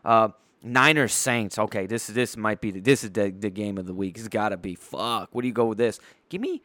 Uh, 0.05 0.29
Niners, 0.63 1.13
Saints. 1.13 1.59
Okay, 1.59 1.87
this 1.87 2.07
this 2.07 2.37
might 2.37 2.61
be 2.61 2.71
the, 2.71 2.81
this 2.81 3.05
is 3.05 3.11
the, 3.11 3.31
the 3.31 3.51
game 3.51 3.79
of 3.79 3.87
the 3.87 3.95
week. 3.95 4.17
It's 4.19 4.29
got 4.29 4.51
to 4.51 4.57
be. 4.57 4.75
Fuck. 4.75 5.29
What 5.33 5.43
do 5.43 5.49
you 5.49 5.55
go 5.55 5.67
with 5.67 5.79
this? 5.79 6.01
Give 6.29 6.41
me 6.41 6.63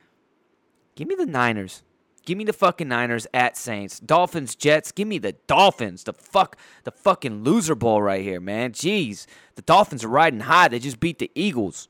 Give 0.96 1.08
me 1.08 1.16
the 1.16 1.26
Niners. 1.26 1.84
Give 2.26 2.38
me 2.38 2.46
the 2.46 2.54
fucking 2.54 2.88
Niners 2.88 3.28
at 3.34 3.58
Saints. 3.58 4.00
Dolphins, 4.00 4.56
Jets. 4.56 4.92
Give 4.92 5.08
me 5.08 5.18
the 5.18 5.34
Dolphins. 5.48 6.04
The 6.04 6.14
fuck, 6.14 6.58
the 6.84 6.92
fucking 6.92 7.44
loser 7.44 7.76
bowl 7.76 8.02
right 8.02 8.24
here, 8.24 8.40
man. 8.40 8.72
Jeez, 8.72 9.26
the 9.56 9.62
Dolphins 9.62 10.06
are 10.06 10.10
riding 10.10 10.42
high. 10.42 10.70
They 10.70 10.80
just 10.80 11.00
beat 11.00 11.20
the 11.20 11.32
Eagles. 11.36 11.90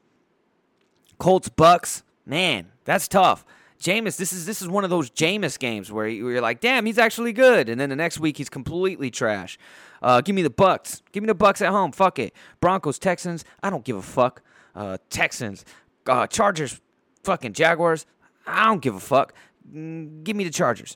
Colts, 1.19 1.49
Bucks. 1.49 2.03
Man, 2.25 2.71
that's 2.85 3.07
tough. 3.07 3.45
Jameis, 3.83 4.15
this 4.15 4.31
is 4.31 4.45
this 4.45 4.61
is 4.61 4.69
one 4.69 4.85
of 4.85 4.89
those 4.89 5.09
Jameis 5.09 5.59
games 5.59 5.91
where 5.91 6.07
you're 6.07 6.39
like, 6.39 6.61
damn, 6.61 6.85
he's 6.85 6.97
actually 6.97 7.33
good, 7.33 7.67
and 7.67 7.81
then 7.81 7.89
the 7.89 7.97
next 7.97 8.17
week 8.17 8.37
he's 8.37 8.47
completely 8.47 9.11
trash. 9.11 9.59
Uh, 10.01 10.21
give 10.21 10.33
me 10.33 10.41
the 10.41 10.49
Bucks. 10.49 11.01
Give 11.11 11.21
me 11.21 11.27
the 11.27 11.35
Bucks 11.35 11.61
at 11.61 11.69
home. 11.69 11.91
Fuck 11.91 12.17
it. 12.17 12.33
Broncos, 12.61 12.97
Texans. 12.97 13.43
I 13.61 13.69
don't 13.69 13.83
give 13.83 13.97
a 13.97 14.01
fuck. 14.01 14.41
Uh, 14.73 14.99
Texans, 15.09 15.65
uh, 16.07 16.27
Chargers, 16.27 16.79
fucking 17.25 17.51
Jaguars. 17.51 18.05
I 18.47 18.65
don't 18.67 18.81
give 18.81 18.95
a 18.95 19.01
fuck. 19.01 19.33
Mm, 19.69 20.23
give 20.23 20.37
me 20.37 20.45
the 20.45 20.49
Chargers. 20.49 20.95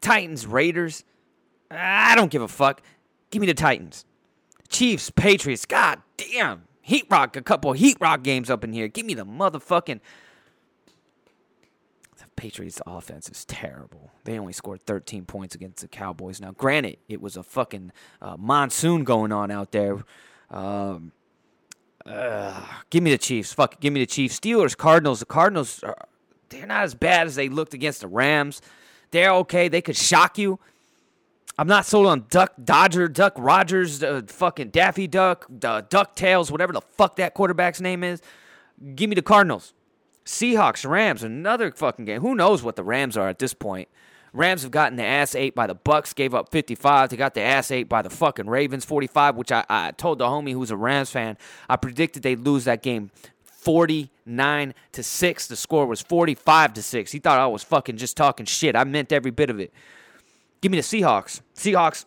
Titans, 0.00 0.46
Raiders. 0.46 1.04
I 1.70 2.14
don't 2.16 2.30
give 2.30 2.42
a 2.42 2.48
fuck. 2.48 2.80
Give 3.30 3.40
me 3.40 3.46
the 3.46 3.54
Titans. 3.54 4.06
Chiefs, 4.70 5.10
Patriots. 5.10 5.66
God 5.66 6.00
damn. 6.16 6.62
Heat 6.80 7.04
Rock, 7.10 7.36
a 7.36 7.42
couple 7.42 7.74
Heat 7.74 7.98
Rock 8.00 8.22
games 8.22 8.48
up 8.48 8.64
in 8.64 8.72
here. 8.72 8.88
Give 8.88 9.04
me 9.04 9.12
the 9.12 9.26
motherfucking. 9.26 10.00
Patriots' 12.36 12.80
offense 12.86 13.28
is 13.28 13.44
terrible. 13.44 14.10
They 14.24 14.38
only 14.38 14.52
scored 14.52 14.82
13 14.82 15.24
points 15.24 15.54
against 15.54 15.82
the 15.82 15.88
Cowboys. 15.88 16.40
Now, 16.40 16.52
granted, 16.52 16.98
it 17.08 17.20
was 17.20 17.36
a 17.36 17.42
fucking 17.42 17.92
uh, 18.20 18.36
monsoon 18.38 19.04
going 19.04 19.32
on 19.32 19.50
out 19.50 19.72
there. 19.72 19.98
Um, 20.50 21.12
uh, 22.04 22.64
give 22.90 23.02
me 23.02 23.10
the 23.10 23.18
Chiefs. 23.18 23.52
Fuck, 23.52 23.80
give 23.80 23.92
me 23.92 24.00
the 24.00 24.06
Chiefs. 24.06 24.38
Steelers, 24.38 24.76
Cardinals. 24.76 25.20
The 25.20 25.26
Cardinals 25.26 25.82
are 25.82 25.96
they're 26.52 26.66
not 26.66 26.84
as 26.84 26.94
bad 26.94 27.26
as 27.26 27.34
they 27.34 27.48
looked 27.48 27.74
against 27.74 28.02
the 28.02 28.08
Rams. 28.08 28.60
They're 29.10 29.32
okay. 29.32 29.68
They 29.68 29.80
could 29.80 29.96
shock 29.96 30.38
you. 30.38 30.58
I'm 31.58 31.66
not 31.66 31.84
sold 31.84 32.06
on 32.06 32.26
Duck 32.30 32.52
Dodger, 32.62 33.08
Duck 33.08 33.34
Rogers, 33.36 34.02
uh, 34.02 34.22
fucking 34.26 34.70
Daffy 34.70 35.06
Duck, 35.06 35.46
uh, 35.64 35.82
Duck 35.88 36.16
Tails, 36.16 36.50
whatever 36.50 36.72
the 36.72 36.80
fuck 36.80 37.16
that 37.16 37.34
quarterback's 37.34 37.80
name 37.80 38.02
is. 38.02 38.22
Give 38.94 39.08
me 39.08 39.14
the 39.14 39.22
Cardinals. 39.22 39.74
Seahawks, 40.24 40.88
Rams, 40.88 41.22
another 41.22 41.70
fucking 41.70 42.04
game. 42.04 42.20
Who 42.20 42.34
knows 42.34 42.62
what 42.62 42.76
the 42.76 42.84
Rams 42.84 43.16
are 43.16 43.28
at 43.28 43.38
this 43.38 43.54
point? 43.54 43.88
Rams 44.32 44.62
have 44.62 44.70
gotten 44.70 44.96
the 44.96 45.04
ass 45.04 45.34
ate 45.34 45.54
by 45.54 45.66
the 45.66 45.74
Bucks, 45.74 46.14
gave 46.14 46.34
up 46.34 46.50
55. 46.50 47.10
They 47.10 47.16
got 47.16 47.34
the 47.34 47.42
ass 47.42 47.70
ate 47.70 47.88
by 47.88 48.00
the 48.00 48.08
fucking 48.08 48.46
Ravens, 48.46 48.84
45, 48.84 49.36
which 49.36 49.52
I, 49.52 49.64
I 49.68 49.90
told 49.90 50.18
the 50.18 50.26
homie 50.26 50.52
who's 50.52 50.70
a 50.70 50.76
Rams 50.76 51.10
fan, 51.10 51.36
I 51.68 51.76
predicted 51.76 52.22
they'd 52.22 52.40
lose 52.40 52.64
that 52.64 52.82
game 52.82 53.10
49 53.44 54.74
to 54.92 55.02
6. 55.02 55.46
The 55.48 55.56
score 55.56 55.86
was 55.86 56.00
45 56.00 56.72
to 56.74 56.82
6. 56.82 57.12
He 57.12 57.18
thought 57.18 57.38
I 57.38 57.46
was 57.46 57.62
fucking 57.62 57.98
just 57.98 58.16
talking 58.16 58.46
shit. 58.46 58.74
I 58.74 58.84
meant 58.84 59.12
every 59.12 59.30
bit 59.30 59.50
of 59.50 59.60
it. 59.60 59.72
Give 60.62 60.72
me 60.72 60.78
the 60.78 60.82
Seahawks. 60.82 61.42
Seahawks 61.54 62.06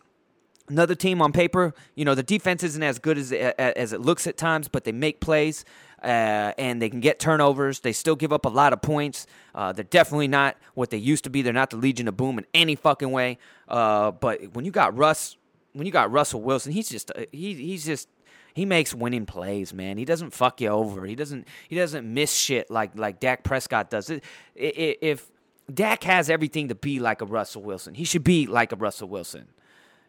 another 0.70 0.96
team 0.96 1.22
on 1.22 1.32
paper, 1.32 1.74
you 1.96 2.06
know, 2.06 2.16
the 2.16 2.24
defense 2.24 2.64
isn't 2.64 2.82
as 2.82 3.00
good 3.00 3.18
as 3.18 3.32
as 3.32 3.94
it 3.94 4.02
looks 4.02 4.28
at 4.28 4.38
times, 4.38 4.68
but 4.68 4.84
they 4.84 4.92
make 4.92 5.20
plays. 5.20 5.66
Uh, 6.06 6.54
and 6.60 6.80
they 6.80 6.88
can 6.88 7.00
get 7.00 7.18
turnovers. 7.18 7.80
They 7.80 7.92
still 7.92 8.16
give 8.16 8.32
up 8.32 8.46
a 8.46 8.50
lot 8.50 8.74
of 8.74 8.82
points. 8.84 9.26
Uh, 9.56 9.74
they're 9.74 9.84
definitely 9.84 10.28
not 10.28 10.56
what 10.76 10.92
they 10.92 10.98
used 10.98 11.24
to 11.24 11.32
be. 11.32 11.42
They're 11.42 11.52
not 11.52 11.72
the 11.72 11.78
Legion 11.78 12.08
of 12.08 12.16
Boom 12.16 12.38
in 12.38 12.46
any 12.54 12.76
fucking 12.76 13.10
way. 13.10 13.40
Uh, 13.68 14.12
but 14.12 14.54
when 14.54 14.66
you 14.66 14.72
got 14.72 14.96
Russ, 14.96 15.36
when 15.74 15.88
you 15.88 15.92
got 15.92 16.12
Russell 16.12 16.44
Wilson, 16.44 16.74
he's 16.74 16.90
just 16.90 17.10
uh, 17.10 17.26
he, 17.32 17.56
he's 17.56 17.86
just 17.86 18.08
he 18.54 18.66
makes 18.66 18.94
winning 18.94 19.26
plays, 19.26 19.74
man. 19.74 19.98
He 19.98 20.06
doesn't 20.06 20.30
fuck 20.30 20.62
you 20.62 20.68
over. 20.68 21.08
He 21.08 21.16
doesn't 21.16 21.48
he 21.68 21.76
doesn't 21.76 22.14
miss 22.14 22.32
shit 22.32 22.70
like 22.70 22.96
like 22.96 23.20
Dak 23.20 23.44
Prescott 23.44 23.90
does. 23.90 24.12
It, 24.12 24.24
if 24.56 25.32
Dak 25.74 26.04
has 26.04 26.30
everything 26.30 26.68
to 26.68 26.76
be 26.76 27.00
like 27.00 27.22
a 27.22 27.26
Russell 27.26 27.64
Wilson, 27.64 27.96
he 27.96 28.04
should 28.04 28.24
be 28.24 28.46
like 28.46 28.72
a 28.72 28.76
Russell 28.76 29.10
Wilson. 29.10 29.48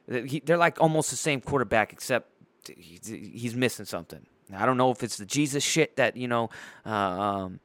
They're 0.06 0.59
like 0.59 0.78
almost 0.78 1.09
the 1.09 1.16
same 1.16 1.40
quarterback, 1.40 1.94
except 1.94 2.30
he's 2.76 3.56
missing 3.56 3.87
something. 3.87 4.26
I 4.54 4.66
don't 4.66 4.76
know 4.76 4.90
if 4.90 5.02
it's 5.02 5.16
the 5.16 5.26
Jesus 5.26 5.64
shit 5.64 5.96
that 5.96 6.16
you 6.16 6.28
know. 6.28 6.50
Uh, 6.85 6.90
um, 6.90 7.61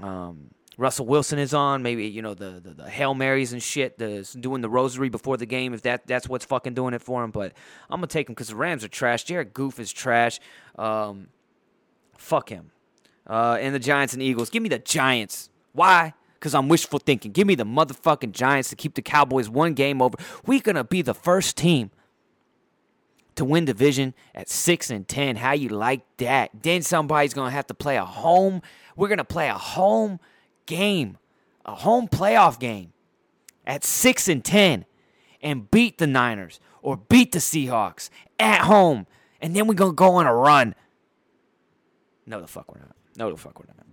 um, 0.00 0.50
Russell 0.78 1.06
Wilson 1.06 1.38
is 1.38 1.52
on. 1.52 1.82
Maybe 1.82 2.06
you 2.06 2.22
know 2.22 2.34
the, 2.34 2.60
the, 2.62 2.70
the 2.70 2.90
hail 2.90 3.14
marys 3.14 3.52
and 3.52 3.62
shit. 3.62 3.98
The 3.98 4.28
doing 4.40 4.62
the 4.62 4.70
rosary 4.70 5.08
before 5.08 5.36
the 5.36 5.46
game. 5.46 5.74
If 5.74 5.82
that 5.82 6.06
that's 6.06 6.28
what's 6.28 6.44
fucking 6.44 6.74
doing 6.74 6.94
it 6.94 7.02
for 7.02 7.22
him. 7.22 7.30
But 7.30 7.52
I'm 7.90 7.98
gonna 7.98 8.06
take 8.06 8.28
him 8.28 8.34
because 8.34 8.48
the 8.48 8.56
Rams 8.56 8.84
are 8.84 8.88
trash. 8.88 9.24
Jared 9.24 9.52
Goof 9.52 9.78
is 9.78 9.92
trash. 9.92 10.40
Um, 10.76 11.28
fuck 12.16 12.48
him. 12.48 12.70
Uh, 13.26 13.58
and 13.60 13.74
the 13.74 13.78
Giants 13.78 14.14
and 14.14 14.22
Eagles. 14.22 14.50
Give 14.50 14.62
me 14.62 14.68
the 14.68 14.78
Giants. 14.78 15.50
Why? 15.72 16.14
Because 16.34 16.54
I'm 16.54 16.68
wishful 16.68 16.98
thinking. 16.98 17.32
Give 17.32 17.46
me 17.46 17.54
the 17.54 17.64
motherfucking 17.64 18.32
Giants 18.32 18.70
to 18.70 18.76
keep 18.76 18.94
the 18.94 19.02
Cowboys 19.02 19.48
one 19.48 19.74
game 19.74 20.00
over. 20.00 20.16
We're 20.46 20.60
gonna 20.60 20.84
be 20.84 21.02
the 21.02 21.14
first 21.14 21.56
team 21.56 21.90
to 23.36 23.44
win 23.44 23.64
division 23.64 24.14
at 24.34 24.48
six 24.48 24.90
and 24.90 25.06
ten. 25.06 25.36
How 25.36 25.52
you 25.52 25.68
like 25.68 26.02
that? 26.18 26.50
Then 26.62 26.82
somebody's 26.82 27.34
gonna 27.34 27.50
have 27.50 27.66
to 27.68 27.74
play 27.74 27.96
a 27.96 28.04
home. 28.04 28.62
We're 28.96 29.08
gonna 29.08 29.24
play 29.24 29.48
a 29.48 29.58
home 29.58 30.20
game, 30.66 31.18
a 31.64 31.74
home 31.74 32.08
playoff 32.08 32.58
game 32.58 32.92
at 33.66 33.84
6 33.84 34.28
and 34.28 34.44
10 34.44 34.84
and 35.40 35.70
beat 35.70 35.98
the 35.98 36.06
Niners 36.06 36.60
or 36.82 36.96
beat 36.96 37.32
the 37.32 37.38
Seahawks 37.38 38.10
at 38.38 38.62
home 38.62 39.06
and 39.40 39.56
then 39.56 39.66
we're 39.66 39.74
going 39.74 39.92
to 39.92 39.96
go 39.96 40.14
on 40.14 40.26
a 40.26 40.34
run. 40.34 40.74
No 42.26 42.40
the 42.40 42.46
fuck 42.46 42.72
we're 42.72 42.80
not. 42.80 42.96
No 43.16 43.30
the 43.30 43.36
fuck 43.36 43.58
we're 43.58 43.66
not. 43.66 43.86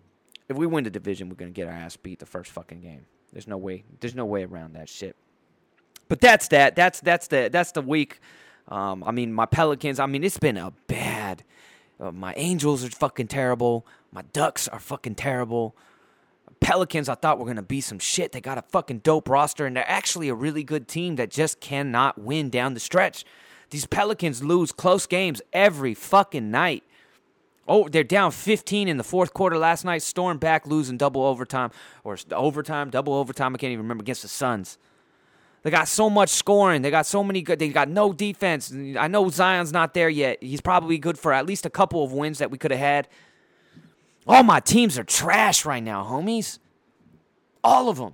If 0.48 0.58
we 0.58 0.66
win 0.66 0.84
the 0.84 0.90
division, 0.90 1.30
we're 1.30 1.36
going 1.36 1.52
to 1.52 1.56
get 1.56 1.68
our 1.68 1.74
ass 1.74 1.98
beat 1.98 2.20
the 2.20 2.26
first 2.26 2.52
fucking 2.52 2.82
game. 2.82 3.06
There's 3.34 3.48
no 3.48 3.58
way. 3.58 3.84
There's 4.00 4.16
no 4.16 4.26
way 4.26 4.44
around 4.44 4.74
that 4.74 4.90
shit. 4.90 5.16
But 6.08 6.22
that's 6.22 6.48
that. 6.48 6.76
That's 6.76 7.00
that's 7.02 7.28
the 7.28 7.50
that's 7.52 7.72
the 7.74 7.84
week. 7.84 8.20
Um, 8.70 9.04
I 9.04 9.12
mean, 9.12 9.34
my 9.34 9.46
Pelicans. 9.46 10.00
I 10.00 10.06
mean, 10.06 10.24
it's 10.24 10.38
been 10.38 10.58
a 10.58 10.72
bad. 10.88 11.44
Uh, 12.00 12.12
my 12.12 12.34
Angels 12.38 12.86
are 12.86 12.90
fucking 12.90 13.28
terrible. 13.28 13.86
My 14.12 14.22
Ducks 14.32 14.68
are 14.68 14.80
fucking 14.80 15.16
terrible. 15.16 15.76
Pelicans, 16.60 17.10
I 17.10 17.16
thought 17.16 17.40
were 17.40 17.46
going 17.46 17.56
to 17.56 17.62
be 17.62 17.82
some 17.82 18.00
shit. 18.00 18.32
They 18.32 18.42
got 18.42 18.58
a 18.58 18.62
fucking 18.64 19.00
dope 19.00 19.30
roster, 19.30 19.66
and 19.66 19.76
they're 19.76 19.90
actually 19.90 20.30
a 20.30 20.36
really 20.36 20.64
good 20.64 20.88
team 20.88 21.16
that 21.16 21.32
just 21.32 21.60
cannot 21.60 22.20
win 22.20 22.50
down 22.50 22.74
the 22.74 22.80
stretch. 22.80 23.26
These 23.70 23.86
Pelicans 23.86 24.44
lose 24.44 24.72
close 24.72 25.06
games 25.06 25.42
every 25.54 25.94
fucking 25.94 26.52
night. 26.52 26.84
Oh, 27.68 27.88
they're 27.88 28.04
down 28.04 28.32
15 28.32 28.88
in 28.88 28.98
the 28.98 29.04
fourth 29.04 29.34
quarter 29.34 29.58
last 29.58 29.86
night. 29.86 30.02
Storm 30.02 30.40
back, 30.40 30.66
losing 30.66 30.98
double 30.98 31.24
overtime 31.24 31.70
or 32.04 32.18
overtime, 32.32 32.90
double 32.90 33.14
overtime. 33.14 33.54
I 33.54 33.58
can't 33.60 33.72
even 33.72 33.84
remember 33.84 34.02
against 34.02 34.24
the 34.24 34.28
Suns. 34.28 34.80
They 35.62 35.72
got 35.72 35.88
so 35.88 36.10
much 36.10 36.30
scoring. 36.30 36.82
They 36.82 36.92
got 36.92 37.06
so 37.06 37.24
many 37.24 37.42
good. 37.42 37.60
They 37.60 37.70
got 37.70 37.90
no 37.90 38.14
defense. 38.14 38.74
I 38.98 39.08
know 39.08 39.30
Zion's 39.30 39.74
not 39.74 39.94
there 39.94 40.10
yet. 40.10 40.42
He's 40.42 40.62
probably 40.62 40.98
good 40.98 41.18
for 41.18 41.34
at 41.34 41.46
least 41.46 41.66
a 41.66 41.70
couple 41.70 42.04
of 42.04 42.14
wins 42.14 42.38
that 42.38 42.50
we 42.50 42.58
could 42.58 42.72
have 42.72 42.80
had. 42.80 43.08
All 44.26 44.44
my 44.44 44.60
teams 44.60 44.98
are 44.98 45.04
trash 45.04 45.66
right 45.66 45.84
now, 45.84 46.04
homies. 46.04 46.60
All 47.64 47.90
of 47.90 47.98
them. 47.98 48.14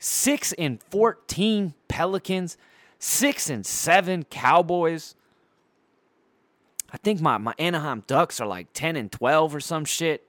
6 0.00 0.52
and 0.54 0.82
14 0.90 1.74
Pelicans, 1.88 2.56
6 2.98 3.50
and 3.50 3.66
7 3.66 4.24
Cowboys. 4.24 5.14
I 6.90 6.98
think 6.98 7.20
my, 7.20 7.38
my 7.38 7.54
Anaheim 7.58 8.04
Ducks 8.06 8.40
are 8.40 8.46
like 8.46 8.68
10 8.74 8.96
and 8.96 9.10
12 9.10 9.54
or 9.54 9.60
some 9.60 9.84
shit. 9.84 10.24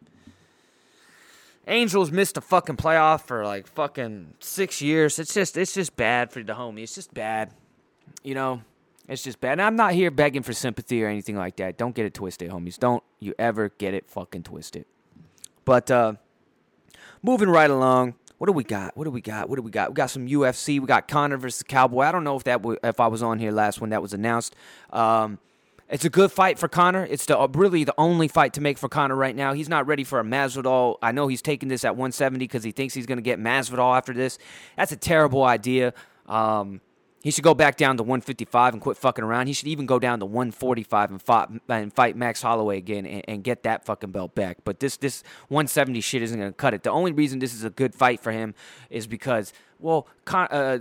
Angels 1.69 2.11
missed 2.11 2.35
a 2.35 2.41
fucking 2.41 2.77
playoff 2.77 3.21
for 3.21 3.45
like 3.45 3.67
fucking 3.67 4.33
6 4.39 4.81
years. 4.81 5.19
It's 5.19 5.33
just 5.33 5.55
it's 5.55 5.73
just 5.73 5.95
bad 5.95 6.31
for 6.31 6.43
the 6.43 6.53
homie. 6.53 6.81
It's 6.81 6.95
just 6.95 7.13
bad. 7.13 7.53
You 8.23 8.33
know, 8.33 8.61
it's 9.07 9.23
just 9.23 9.39
bad. 9.39 9.53
And 9.53 9.61
I'm 9.61 9.75
not 9.75 9.93
here 9.93 10.09
begging 10.09 10.41
for 10.41 10.51
sympathy 10.51 11.03
or 11.03 11.07
anything 11.07 11.35
like 11.35 11.57
that. 11.57 11.77
Don't 11.77 11.93
get 11.93 12.05
it 12.05 12.13
twisted, 12.15 12.49
homies. 12.51 12.79
Don't 12.79 13.03
you 13.19 13.35
ever 13.37 13.69
get 13.69 13.93
it 13.93 14.09
fucking 14.09 14.43
twisted. 14.43 14.85
But 15.63 15.91
uh 15.91 16.13
moving 17.21 17.49
right 17.49 17.69
along, 17.69 18.15
what 18.39 18.47
do 18.47 18.53
we 18.53 18.63
got? 18.63 18.97
What 18.97 19.03
do 19.03 19.11
we 19.11 19.21
got? 19.21 19.47
What 19.49 19.57
do 19.57 19.61
we 19.61 19.69
got? 19.69 19.89
We 19.89 19.93
got 19.93 20.09
some 20.09 20.27
UFC. 20.27 20.79
We 20.79 20.87
got 20.87 21.07
Conor 21.07 21.37
versus 21.37 21.61
Cowboy. 21.61 22.01
I 22.01 22.11
don't 22.11 22.23
know 22.23 22.35
if 22.35 22.45
that 22.45 22.61
w- 22.61 22.79
if 22.83 22.99
I 22.99 23.07
was 23.07 23.21
on 23.21 23.37
here 23.37 23.51
last 23.51 23.79
when 23.79 23.91
that 23.91 24.01
was 24.01 24.13
announced. 24.13 24.55
Um, 24.91 25.39
it's 25.89 26.05
a 26.05 26.09
good 26.09 26.31
fight 26.31 26.59
for 26.59 26.67
Conor. 26.67 27.05
It's 27.09 27.25
the 27.25 27.49
really 27.53 27.83
the 27.83 27.95
only 27.97 28.27
fight 28.27 28.53
to 28.53 28.61
make 28.61 28.77
for 28.77 28.87
Conor 28.87 29.15
right 29.15 29.35
now. 29.35 29.53
He's 29.53 29.69
not 29.69 29.87
ready 29.87 30.03
for 30.03 30.19
a 30.19 30.23
Masvidal. 30.23 30.97
I 31.01 31.11
know 31.11 31.27
he's 31.27 31.41
taking 31.41 31.67
this 31.67 31.83
at 31.83 31.95
170 31.95 32.43
because 32.43 32.63
he 32.63 32.71
thinks 32.71 32.93
he's 32.93 33.07
going 33.07 33.17
to 33.17 33.23
get 33.23 33.39
Masvidal 33.39 33.97
after 33.97 34.13
this. 34.13 34.37
That's 34.77 34.91
a 34.91 34.97
terrible 34.97 35.43
idea. 35.43 35.93
Um, 36.27 36.81
he 37.21 37.31
should 37.31 37.43
go 37.43 37.53
back 37.53 37.75
down 37.75 37.97
to 37.97 38.03
155 38.03 38.73
and 38.73 38.81
quit 38.81 38.95
fucking 38.95 39.23
around. 39.23 39.47
He 39.47 39.53
should 39.53 39.67
even 39.67 39.85
go 39.85 39.99
down 39.99 40.19
to 40.19 40.25
145 40.25 41.11
and 41.11 41.21
fight, 41.21 41.49
and 41.67 41.93
fight 41.93 42.15
Max 42.15 42.41
Holloway 42.41 42.77
again 42.77 43.05
and, 43.05 43.23
and 43.27 43.43
get 43.43 43.63
that 43.63 43.85
fucking 43.85 44.11
belt 44.11 44.35
back. 44.35 44.59
But 44.63 44.79
this 44.79 44.95
this 44.97 45.23
170 45.49 45.99
shit 46.01 46.21
isn't 46.21 46.39
going 46.39 46.51
to 46.51 46.55
cut 46.55 46.73
it. 46.73 46.83
The 46.83 46.91
only 46.91 47.11
reason 47.11 47.39
this 47.39 47.53
is 47.53 47.63
a 47.63 47.69
good 47.69 47.93
fight 47.93 48.21
for 48.21 48.31
him 48.31 48.55
is 48.89 49.05
because 49.05 49.51
well, 49.79 50.07
Con- 50.25 50.47
uh, 50.49 50.79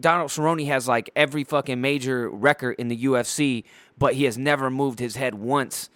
Donald 0.00 0.30
Cerrone 0.30 0.66
has 0.66 0.86
like 0.86 1.10
every 1.16 1.44
fucking 1.44 1.80
major 1.80 2.28
record 2.28 2.76
in 2.78 2.88
the 2.88 3.04
UFC, 3.04 3.64
but 3.98 4.14
he 4.14 4.24
has 4.24 4.38
never 4.38 4.70
moved 4.70 4.98
his 4.98 5.16
head 5.16 5.34
once 5.34 5.90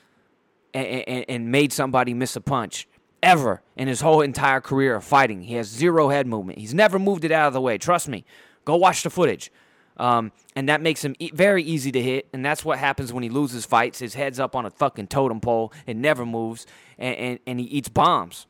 and, 0.74 0.86
and, 0.86 1.24
and 1.28 1.52
made 1.52 1.72
somebody 1.72 2.14
miss 2.14 2.36
a 2.36 2.40
punch 2.40 2.88
ever 3.22 3.62
in 3.76 3.88
his 3.88 4.00
whole 4.00 4.20
entire 4.20 4.60
career 4.60 4.96
of 4.96 5.04
fighting. 5.04 5.42
He 5.42 5.54
has 5.54 5.68
zero 5.68 6.08
head 6.08 6.26
movement. 6.26 6.58
He's 6.58 6.74
never 6.74 6.98
moved 6.98 7.24
it 7.24 7.32
out 7.32 7.48
of 7.48 7.52
the 7.52 7.60
way. 7.60 7.78
Trust 7.78 8.08
me. 8.08 8.24
Go 8.64 8.76
watch 8.76 9.02
the 9.02 9.10
footage. 9.10 9.50
Um, 9.98 10.32
and 10.54 10.68
that 10.68 10.80
makes 10.80 11.04
him 11.04 11.14
e- 11.18 11.30
very 11.34 11.62
easy 11.62 11.90
to 11.92 12.00
hit. 12.00 12.28
And 12.32 12.44
that's 12.44 12.64
what 12.64 12.78
happens 12.78 13.12
when 13.12 13.22
he 13.22 13.28
loses 13.28 13.64
fights. 13.64 13.98
His 13.98 14.14
head's 14.14 14.38
up 14.38 14.54
on 14.54 14.64
a 14.66 14.70
fucking 14.70 15.08
totem 15.08 15.40
pole. 15.40 15.72
It 15.86 15.96
never 15.96 16.24
moves. 16.24 16.66
And, 16.98 17.16
and, 17.16 17.38
and 17.46 17.60
he 17.60 17.66
eats 17.66 17.88
bombs. 17.88 18.46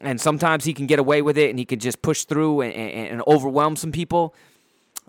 And 0.00 0.20
sometimes 0.20 0.64
he 0.64 0.72
can 0.72 0.86
get 0.86 0.98
away 0.98 1.22
with 1.22 1.36
it 1.36 1.50
and 1.50 1.58
he 1.58 1.64
can 1.64 1.78
just 1.78 2.02
push 2.02 2.24
through 2.24 2.62
and, 2.62 2.72
and, 2.72 3.08
and 3.08 3.22
overwhelm 3.26 3.76
some 3.76 3.92
people. 3.92 4.34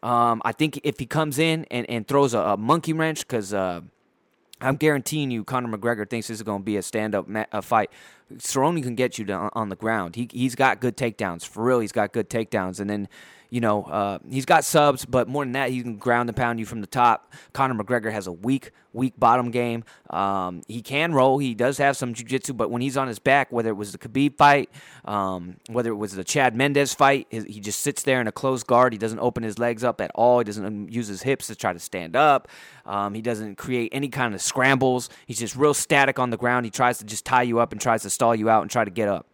Um, 0.02 0.42
I 0.44 0.52
think 0.52 0.82
if 0.84 1.00
he 1.00 1.06
comes 1.06 1.40
in 1.40 1.66
and, 1.72 1.90
and 1.90 2.06
throws 2.08 2.34
a, 2.34 2.40
a 2.40 2.58
monkey 2.58 2.92
wrench, 2.92 3.26
because 3.26 3.54
uh, 3.54 3.80
I'm 4.60 4.76
guaranteeing 4.76 5.32
you, 5.32 5.46
Conor 5.46 5.78
McGregor 5.78 6.10
thinks 6.10 6.28
this 6.28 6.40
is 6.40 6.44
going 6.44 6.62
to 6.62 6.66
be 6.66 6.76
a 6.76 6.82
stand 6.82 7.16
up 7.16 7.28
ma- 7.28 7.46
fight. 7.62 7.90
Cerrone 8.36 8.82
can 8.84 8.96
get 8.96 9.18
you 9.18 9.26
to, 9.26 9.50
on 9.54 9.70
the 9.70 9.76
ground. 9.78 10.16
He, 10.16 10.28
he's 10.32 10.56
got 10.56 10.82
good 10.82 10.98
takedowns. 10.98 11.46
For 11.46 11.64
real, 11.64 11.80
he's 11.80 11.92
got 11.94 12.12
good 12.12 12.30
takedowns. 12.30 12.82
And 12.82 12.90
then 12.90 13.08
you 13.54 13.62
know, 13.62 13.84
uh, 13.84 14.18
he's 14.28 14.46
got 14.46 14.66
subs, 14.66 15.06
but 15.06 15.28
more 15.28 15.46
than 15.46 15.52
that, 15.52 15.70
he 15.70 15.84
can 15.84 15.98
ground 15.98 16.28
and 16.28 16.36
pound 16.36 16.60
you 16.60 16.66
from 16.66 16.82
the 16.82 16.88
top. 16.88 17.32
Conor 17.54 17.76
McGregor 17.76 18.12
has 18.12 18.26
a 18.26 18.32
weak, 18.32 18.72
weak 18.94 19.14
bottom 19.20 19.52
game. 19.52 19.84
Um, 20.10 20.64
he 20.68 20.82
can 20.82 21.14
roll. 21.14 21.38
He 21.38 21.54
does 21.54 21.78
have 21.78 21.96
some 21.96 22.16
jiu-jitsu, 22.16 22.54
but 22.54 22.72
when 22.72 22.82
he's 22.82 22.98
on 22.98 23.08
his 23.08 23.20
back, 23.20 23.52
whether 23.52 23.70
it 23.70 23.74
was 23.74 23.92
the 23.92 24.00
Khabib 24.00 24.38
fight, 24.38 24.72
um, 25.06 25.58
whether 25.70 25.92
it 25.92 25.98
was 25.98 26.14
the 26.14 26.24
Chad 26.24 26.56
Mendes 26.56 26.96
fight, 26.96 27.28
he 27.30 27.60
just 27.60 27.82
sits 27.82 28.02
there 28.02 28.20
in 28.20 28.26
a 28.26 28.32
closed 28.32 28.66
guard. 28.66 28.92
He 28.92 28.98
doesn't 28.98 29.20
open 29.20 29.44
his 29.44 29.60
legs 29.60 29.84
up 29.84 30.02
at 30.02 30.10
all. 30.16 30.40
He 30.40 30.46
doesn't 30.46 30.92
use 30.92 31.08
his 31.08 31.22
hips 31.22 31.46
to 31.46 31.56
try 31.56 31.74
to 31.74 31.80
stand 31.80 32.16
up. 32.16 32.48
Um, 32.88 33.14
he 33.14 33.22
doesn't 33.22 33.60
create 33.60 33.90
any 33.94 34.10
kind 34.10 34.34
of 34.34 34.42
scrambles. 34.42 35.12
He's 35.28 35.38
just 35.38 35.56
real 35.56 35.76
static 35.76 36.18
on 36.18 36.32
the 36.32 36.38
ground. 36.38 36.66
He 36.66 36.72
tries 36.72 36.98
to 36.98 37.06
just 37.06 37.24
tie 37.24 37.44
you 37.44 37.60
up 37.60 37.72
and 37.72 37.80
tries 37.80 38.02
to 38.02 38.10
stall 38.10 38.34
you 38.34 38.50
out 38.50 38.64
and 38.64 38.72
try 38.72 38.84
to 38.84 38.90
get 38.90 39.10
up 39.10 39.28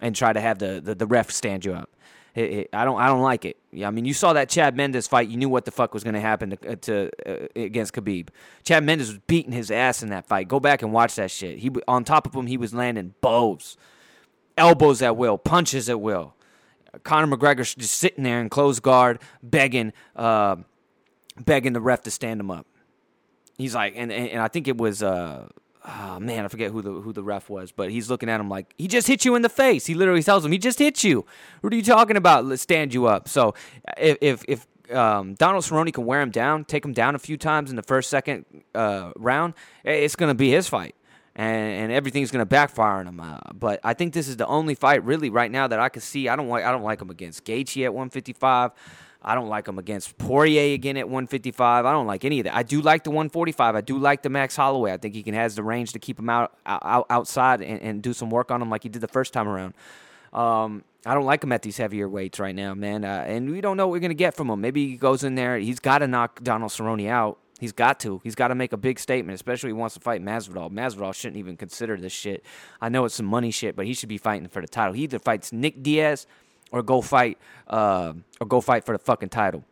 and 0.00 0.16
try 0.16 0.32
to 0.32 0.40
have 0.40 0.60
the, 0.60 0.80
the, 0.82 0.94
the 0.94 1.06
ref 1.06 1.30
stand 1.30 1.66
you 1.66 1.74
up. 1.74 1.90
It, 2.34 2.52
it, 2.52 2.68
I 2.72 2.84
don't 2.84 3.00
I 3.00 3.08
don't 3.08 3.22
like 3.22 3.44
it. 3.44 3.56
Yeah, 3.72 3.88
I 3.88 3.90
mean, 3.90 4.04
you 4.04 4.14
saw 4.14 4.32
that 4.32 4.48
Chad 4.48 4.76
Mendes 4.76 5.06
fight. 5.06 5.28
You 5.28 5.36
knew 5.36 5.48
what 5.48 5.64
the 5.64 5.70
fuck 5.70 5.94
was 5.94 6.04
going 6.04 6.14
to 6.14 6.20
happen 6.20 6.50
to, 6.50 6.76
to 6.76 7.10
uh, 7.26 7.46
against 7.56 7.92
Khabib. 7.92 8.28
Chad 8.64 8.84
Mendes 8.84 9.08
was 9.08 9.18
beating 9.26 9.52
his 9.52 9.70
ass 9.70 10.02
in 10.02 10.10
that 10.10 10.26
fight. 10.26 10.48
Go 10.48 10.60
back 10.60 10.82
and 10.82 10.92
watch 10.92 11.16
that 11.16 11.30
shit. 11.30 11.58
He 11.58 11.70
on 11.88 12.04
top 12.04 12.26
of 12.26 12.34
him, 12.34 12.46
he 12.46 12.56
was 12.56 12.72
landing 12.72 13.14
bows, 13.20 13.76
elbows 14.56 15.02
at 15.02 15.16
will, 15.16 15.38
punches 15.38 15.88
at 15.88 16.00
will. 16.00 16.34
Conor 17.04 17.36
McGregor 17.36 17.76
just 17.76 17.94
sitting 17.94 18.24
there 18.24 18.40
in 18.40 18.48
closed 18.48 18.82
guard, 18.82 19.20
begging, 19.42 19.92
uh, 20.16 20.56
begging 21.38 21.72
the 21.72 21.80
ref 21.80 22.02
to 22.02 22.10
stand 22.10 22.40
him 22.40 22.50
up. 22.50 22.66
He's 23.58 23.74
like, 23.74 23.94
and, 23.96 24.10
and, 24.10 24.28
and 24.28 24.42
I 24.42 24.48
think 24.48 24.66
it 24.68 24.78
was 24.78 25.02
uh, 25.02 25.48
oh 25.86 26.20
man, 26.20 26.44
I 26.44 26.48
forget 26.48 26.70
who 26.70 26.82
the 26.82 26.92
who 26.92 27.12
the 27.12 27.22
ref 27.22 27.48
was, 27.48 27.72
but 27.72 27.90
he's 27.90 28.10
looking 28.10 28.28
at 28.28 28.40
him 28.40 28.48
like 28.48 28.74
he 28.76 28.88
just 28.88 29.06
hit 29.06 29.24
you 29.24 29.34
in 29.34 29.42
the 29.42 29.48
face. 29.48 29.86
He 29.86 29.94
literally 29.94 30.22
tells 30.22 30.44
him 30.44 30.52
he 30.52 30.58
just 30.58 30.78
hit 30.78 31.02
you. 31.04 31.24
What 31.60 31.72
are 31.72 31.76
you 31.76 31.82
talking 31.82 32.16
about? 32.16 32.44
Let's 32.44 32.62
stand 32.62 32.94
you 32.94 33.06
up. 33.06 33.28
So 33.28 33.54
if 33.96 34.18
if, 34.20 34.44
if 34.48 34.94
um, 34.94 35.34
Donald 35.34 35.64
Cerrone 35.64 35.92
can 35.92 36.04
wear 36.04 36.20
him 36.20 36.30
down, 36.30 36.64
take 36.64 36.84
him 36.84 36.92
down 36.92 37.14
a 37.14 37.18
few 37.18 37.36
times 37.36 37.70
in 37.70 37.76
the 37.76 37.82
first 37.82 38.10
second 38.10 38.44
uh, 38.74 39.12
round, 39.16 39.54
it's 39.84 40.16
going 40.16 40.30
to 40.30 40.34
be 40.34 40.50
his 40.50 40.68
fight. 40.68 40.94
And, 41.36 41.84
and 41.84 41.92
everything's 41.92 42.32
gonna 42.32 42.44
backfire 42.44 42.98
on 42.98 43.06
him, 43.06 43.20
uh, 43.20 43.38
but 43.54 43.78
I 43.84 43.94
think 43.94 44.12
this 44.12 44.26
is 44.26 44.36
the 44.36 44.48
only 44.48 44.74
fight 44.74 45.04
really 45.04 45.30
right 45.30 45.50
now 45.50 45.68
that 45.68 45.78
I 45.78 45.88
can 45.88 46.02
see. 46.02 46.28
I 46.28 46.34
don't 46.34 46.48
like 46.48 46.64
I 46.64 46.72
don't 46.72 46.82
like 46.82 47.00
him 47.00 47.08
against 47.08 47.44
Gaethje 47.44 47.84
at 47.84 47.94
155. 47.94 48.72
I 49.22 49.34
don't 49.34 49.48
like 49.48 49.68
him 49.68 49.78
against 49.78 50.16
Poirier 50.16 50.74
again 50.74 50.96
at 50.96 51.06
155. 51.06 51.84
I 51.84 51.92
don't 51.92 52.06
like 52.06 52.24
any 52.24 52.40
of 52.40 52.44
that. 52.44 52.54
I 52.56 52.62
do 52.62 52.80
like 52.80 53.04
the 53.04 53.10
145. 53.10 53.76
I 53.76 53.80
do 53.80 53.98
like 53.98 54.22
the 54.22 54.30
Max 54.30 54.56
Holloway. 54.56 54.92
I 54.92 54.96
think 54.96 55.14
he 55.14 55.22
can 55.22 55.34
has 55.34 55.54
the 55.54 55.62
range 55.62 55.92
to 55.92 55.98
keep 55.98 56.18
him 56.18 56.30
out, 56.30 56.56
out 56.64 57.06
outside 57.10 57.60
and, 57.60 57.80
and 57.82 58.02
do 58.02 58.12
some 58.12 58.30
work 58.30 58.50
on 58.50 58.62
him 58.62 58.70
like 58.70 58.82
he 58.82 58.88
did 58.88 59.02
the 59.02 59.08
first 59.08 59.32
time 59.32 59.48
around. 59.48 59.74
Um, 60.32 60.84
I 61.04 61.14
don't 61.14 61.24
like 61.24 61.42
him 61.42 61.52
at 61.52 61.62
these 61.62 61.76
heavier 61.76 62.08
weights 62.08 62.38
right 62.38 62.54
now, 62.54 62.74
man. 62.74 63.04
Uh, 63.04 63.24
and 63.26 63.50
we 63.50 63.60
don't 63.60 63.76
know 63.76 63.86
what 63.86 63.92
we're 63.92 64.00
gonna 64.00 64.14
get 64.14 64.34
from 64.34 64.48
him. 64.48 64.60
Maybe 64.60 64.88
he 64.88 64.96
goes 64.96 65.22
in 65.24 65.34
there. 65.34 65.58
He's 65.58 65.80
got 65.80 65.98
to 65.98 66.06
knock 66.06 66.42
Donald 66.42 66.70
Cerrone 66.70 67.08
out. 67.08 67.38
He's 67.58 67.72
got 67.72 68.00
to. 68.00 68.22
He's 68.24 68.34
got 68.34 68.48
to 68.48 68.54
make 68.54 68.72
a 68.72 68.78
big 68.78 68.98
statement, 68.98 69.34
especially 69.34 69.68
if 69.68 69.76
he 69.76 69.78
wants 69.78 69.94
to 69.94 70.00
fight 70.00 70.24
Masvidal. 70.24 70.72
Masvidal 70.72 71.14
shouldn't 71.14 71.36
even 71.36 71.58
consider 71.58 71.98
this 71.98 72.12
shit. 72.12 72.42
I 72.80 72.88
know 72.88 73.04
it's 73.04 73.14
some 73.14 73.26
money 73.26 73.50
shit, 73.50 73.76
but 73.76 73.84
he 73.84 73.92
should 73.92 74.08
be 74.08 74.16
fighting 74.16 74.48
for 74.48 74.62
the 74.62 74.68
title. 74.68 74.94
He 74.94 75.02
either 75.02 75.18
fights 75.18 75.52
Nick 75.52 75.82
Diaz 75.82 76.26
or 76.72 76.82
go 76.82 77.00
fight 77.00 77.38
uh, 77.68 78.12
or 78.40 78.46
go 78.46 78.60
fight 78.60 78.84
for 78.84 78.92
the 78.92 78.98
fucking 78.98 79.28
title. 79.28 79.64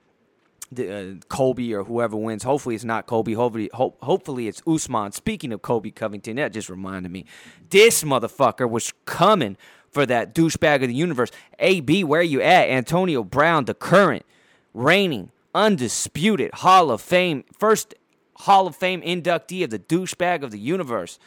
The, 0.70 0.94
uh, 0.94 1.14
Colby 1.28 1.74
or 1.74 1.84
whoever 1.84 2.16
wins. 2.16 2.42
Hopefully 2.42 2.74
it's 2.74 2.84
not 2.84 3.06
Colby. 3.06 3.32
Hopefully, 3.32 3.70
ho- 3.72 3.94
hopefully 4.02 4.48
it's 4.48 4.60
Usman. 4.66 5.12
Speaking 5.12 5.52
of 5.52 5.62
Colby 5.62 5.90
Covington, 5.90 6.36
that 6.36 6.52
just 6.52 6.68
reminded 6.68 7.10
me. 7.10 7.24
This 7.70 8.04
motherfucker 8.04 8.68
was 8.68 8.92
coming 9.06 9.56
for 9.90 10.04
that 10.04 10.34
douchebag 10.34 10.82
of 10.82 10.88
the 10.88 10.94
universe. 10.94 11.30
AB, 11.58 12.04
where 12.04 12.20
you 12.20 12.42
at? 12.42 12.68
Antonio 12.68 13.24
Brown, 13.24 13.64
the 13.64 13.72
current, 13.72 14.26
reigning, 14.74 15.30
undisputed 15.54 16.52
Hall 16.52 16.90
of 16.90 17.00
Fame, 17.00 17.44
first 17.58 17.94
Hall 18.36 18.66
of 18.66 18.76
Fame 18.76 19.00
inductee 19.00 19.64
of 19.64 19.70
the 19.70 19.78
douchebag 19.78 20.42
of 20.42 20.50
the 20.50 20.58
universe. 20.58 21.18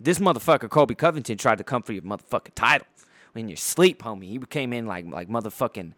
This 0.00 0.18
motherfucker, 0.18 0.68
Colby 0.68 0.96
Covington, 0.96 1.38
tried 1.38 1.58
to 1.58 1.64
come 1.64 1.82
for 1.82 1.92
your 1.92 2.02
motherfucking 2.02 2.56
title 2.56 2.88
in 3.34 3.48
your 3.48 3.56
sleep, 3.56 4.02
homie. 4.02 4.24
He 4.24 4.38
came 4.38 4.72
in 4.72 4.86
like 4.86 5.06
like 5.06 5.28
motherfucking 5.28 5.92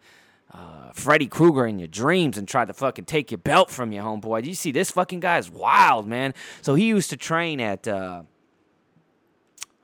uh, 0.53 0.91
Freddy 0.93 1.27
Krueger 1.27 1.65
in 1.65 1.79
your 1.79 1.87
dreams 1.87 2.37
and 2.37 2.47
tried 2.47 2.67
to 2.67 2.73
fucking 2.73 3.05
take 3.05 3.31
your 3.31 3.37
belt 3.39 3.69
from 3.69 3.91
your 3.91 4.03
homeboy. 4.03 4.45
You 4.45 4.53
see, 4.53 4.71
this 4.71 4.91
fucking 4.91 5.19
guy 5.19 5.37
is 5.37 5.49
wild, 5.49 6.07
man. 6.07 6.33
So 6.61 6.75
he 6.75 6.85
used 6.85 7.09
to 7.09 7.17
train 7.17 7.59
at. 7.59 7.87
Uh, 7.87 8.23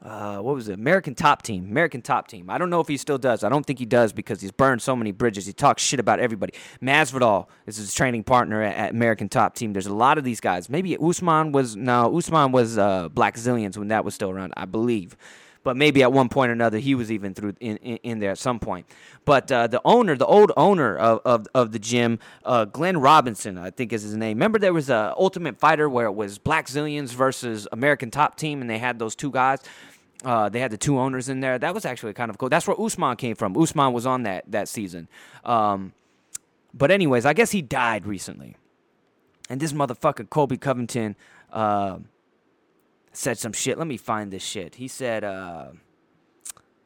uh, 0.03 0.39
what 0.39 0.55
was 0.55 0.67
it? 0.67 0.73
American 0.73 1.13
Top 1.13 1.43
Team. 1.43 1.65
American 1.65 2.01
Top 2.01 2.27
Team. 2.27 2.49
I 2.49 2.57
don't 2.57 2.71
know 2.71 2.79
if 2.79 2.87
he 2.87 2.97
still 2.97 3.19
does. 3.19 3.43
I 3.43 3.49
don't 3.49 3.63
think 3.63 3.77
he 3.77 3.85
does 3.85 4.13
because 4.13 4.41
he's 4.41 4.51
burned 4.51 4.81
so 4.81 4.95
many 4.95 5.11
bridges. 5.11 5.45
He 5.45 5.53
talks 5.53 5.83
shit 5.83 5.99
about 5.99 6.19
everybody. 6.19 6.53
Masvidal 6.81 7.45
is 7.67 7.77
his 7.77 7.93
training 7.93 8.23
partner 8.23 8.63
at, 8.63 8.75
at 8.75 8.91
American 8.91 9.29
Top 9.29 9.53
Team. 9.53 9.73
There's 9.73 9.85
a 9.85 9.93
lot 9.93 10.17
of 10.17 10.23
these 10.23 10.39
guys. 10.39 10.69
Maybe 10.69 10.97
Usman 10.97 11.51
was 11.51 11.75
no. 11.75 12.17
Usman 12.17 12.51
was 12.51 12.79
uh, 12.79 13.09
Blackzilians 13.09 13.77
when 13.77 13.89
that 13.89 14.03
was 14.03 14.15
still 14.15 14.31
around, 14.31 14.53
I 14.57 14.65
believe 14.65 15.15
but 15.63 15.77
maybe 15.77 16.01
at 16.01 16.11
one 16.11 16.29
point 16.29 16.49
or 16.49 16.53
another 16.53 16.79
he 16.79 16.95
was 16.95 17.11
even 17.11 17.33
through 17.33 17.55
in, 17.59 17.77
in, 17.77 17.97
in 17.97 18.19
there 18.19 18.31
at 18.31 18.37
some 18.37 18.59
point. 18.59 18.85
But 19.25 19.51
uh, 19.51 19.67
the 19.67 19.81
owner, 19.85 20.15
the 20.15 20.25
old 20.25 20.51
owner 20.57 20.97
of, 20.97 21.21
of, 21.25 21.47
of 21.53 21.71
the 21.71 21.79
gym, 21.79 22.19
uh, 22.45 22.65
Glenn 22.65 22.97
Robinson, 22.97 23.57
I 23.57 23.69
think 23.69 23.93
is 23.93 24.03
his 24.03 24.15
name. 24.15 24.37
Remember 24.37 24.59
there 24.59 24.73
was 24.73 24.89
a 24.89 25.13
Ultimate 25.17 25.59
Fighter 25.59 25.87
where 25.89 26.07
it 26.07 26.13
was 26.13 26.39
Blackzilians 26.39 27.09
versus 27.13 27.67
American 27.71 28.11
Top 28.11 28.37
Team, 28.37 28.61
and 28.61 28.69
they 28.69 28.79
had 28.79 28.99
those 28.99 29.15
two 29.15 29.31
guys. 29.31 29.59
Uh, 30.23 30.49
they 30.49 30.59
had 30.59 30.71
the 30.71 30.77
two 30.77 30.99
owners 30.99 31.29
in 31.29 31.39
there. 31.39 31.57
That 31.57 31.73
was 31.73 31.85
actually 31.85 32.13
kind 32.13 32.29
of 32.29 32.37
cool. 32.37 32.49
That's 32.49 32.67
where 32.67 32.79
Usman 32.79 33.15
came 33.15 33.35
from. 33.35 33.57
Usman 33.57 33.93
was 33.93 34.05
on 34.05 34.23
that 34.23 34.43
that 34.51 34.67
season. 34.67 35.07
Um, 35.43 35.93
but 36.73 36.91
anyways, 36.91 37.25
I 37.25 37.33
guess 37.33 37.51
he 37.51 37.61
died 37.61 38.05
recently. 38.05 38.55
And 39.49 39.59
this 39.59 39.73
motherfucker 39.73 40.29
Colby 40.29 40.57
Covington. 40.57 41.15
Uh, 41.51 41.99
said 43.11 43.37
some 43.37 43.53
shit. 43.53 43.77
Let 43.77 43.87
me 43.87 43.97
find 43.97 44.31
this 44.31 44.43
shit. 44.43 44.75
He 44.75 44.87
said, 44.87 45.23
uh, 45.23 45.69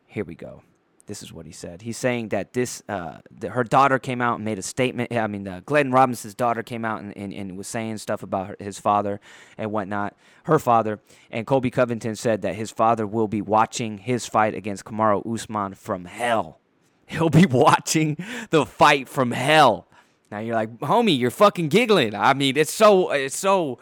here 0.06 0.24
we 0.24 0.36
go. 0.36 0.64
This 1.08 1.22
is 1.22 1.32
what 1.32 1.46
he 1.46 1.52
said. 1.52 1.84
He's 1.84 1.98
saying 1.98 2.30
that 2.30 2.54
this, 2.54 2.82
uh, 2.90 3.18
her 3.48 3.64
daughter 3.64 4.00
came 4.00 4.22
out 4.22 4.38
and 4.38 4.46
made 4.46 4.58
a 4.58 4.64
statement. 4.64 5.14
I 5.14 5.28
mean, 5.28 5.48
uh, 5.48 5.62
Glenn 5.64 5.92
Robinson's 5.92 6.34
daughter 6.34 6.64
came 6.64 6.84
out 6.84 7.02
and, 7.02 7.16
and, 7.16 7.32
and 7.32 7.58
was 7.58 7.68
saying 7.68 8.00
stuff 8.00 8.24
about 8.24 8.48
her, 8.48 8.56
his 8.60 8.80
father 8.80 9.20
and 9.56 9.72
whatnot, 9.72 10.16
her 10.46 10.58
father. 10.58 11.00
And 11.30 11.46
Colby 11.46 11.70
Covington 11.70 12.16
said 12.16 12.42
that 12.42 12.56
his 12.56 12.72
father 12.72 13.06
will 13.06 13.28
be 13.28 13.42
watching 13.42 14.00
his 14.00 14.26
fight 14.26 14.56
against 14.56 14.84
Kamaru 14.84 15.32
Usman 15.32 15.76
from 15.76 16.06
hell. 16.06 16.60
He'll 17.06 17.30
be 17.30 17.46
watching 17.46 18.18
the 18.50 18.66
fight 18.66 19.08
from 19.08 19.30
hell. 19.30 19.88
Now 20.32 20.40
you're 20.40 20.56
like, 20.56 20.76
homie, 20.80 21.20
you're 21.20 21.30
fucking 21.30 21.70
giggling. 21.70 22.16
I 22.16 22.34
mean, 22.34 22.58
it's 22.58 22.74
so, 22.74 23.12
it's 23.12 23.38
so 23.38 23.78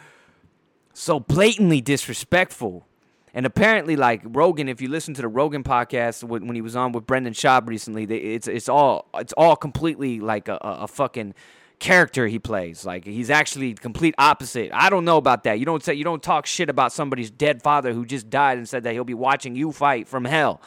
so 0.94 1.20
blatantly 1.20 1.82
disrespectful. 1.82 2.86
And 3.34 3.46
apparently, 3.48 3.96
like 3.96 4.22
Rogan, 4.24 4.70
if 4.70 4.80
you 4.80 4.89
listen 4.89 5.16
to 5.16 5.22
the 5.22 5.28
Rogan 5.28 5.64
podcast 5.64 6.24
when, 6.24 6.54
he 6.54 6.62
was 6.62 6.76
on 6.76 6.91
with 6.91 7.08
Brendan 7.08 7.34
Schaub 7.34 7.68
recently, 7.68 8.04
it's 8.04 8.48
it's 8.48 8.70
all 8.70 9.08
it's 9.16 9.34
all 9.34 9.56
completely 9.56 10.20
like 10.20 10.48
a, 10.48 10.58
a 10.62 10.88
fucking 10.88 11.34
character 11.80 12.28
he 12.28 12.38
plays. 12.38 12.86
Like 12.86 13.06
he's 13.06 13.32
actually 13.32 13.74
complete 13.74 14.14
opposite. 14.20 14.72
I 14.72 14.91
don't 14.91 15.04
know 15.04 15.18
about 15.18 15.44
that. 15.46 15.58
You 15.58 15.66
don't 15.66 15.84
say 15.84 15.96
you 15.96 16.04
don't 16.04 16.22
talk 16.22 16.46
shit 16.46 16.70
about 16.70 16.94
somebody's 16.94 17.32
dead 17.32 17.64
father 17.64 17.91
who 17.91 18.06
just 18.06 18.30
died 18.30 18.60
and 18.60 18.70
said 18.70 18.84
that 18.84 18.94
he'll 18.94 19.04
be 19.04 19.16
watching 19.16 19.56
you 19.56 19.72
fight 19.72 20.08
from 20.08 20.26
hell. 20.26 20.62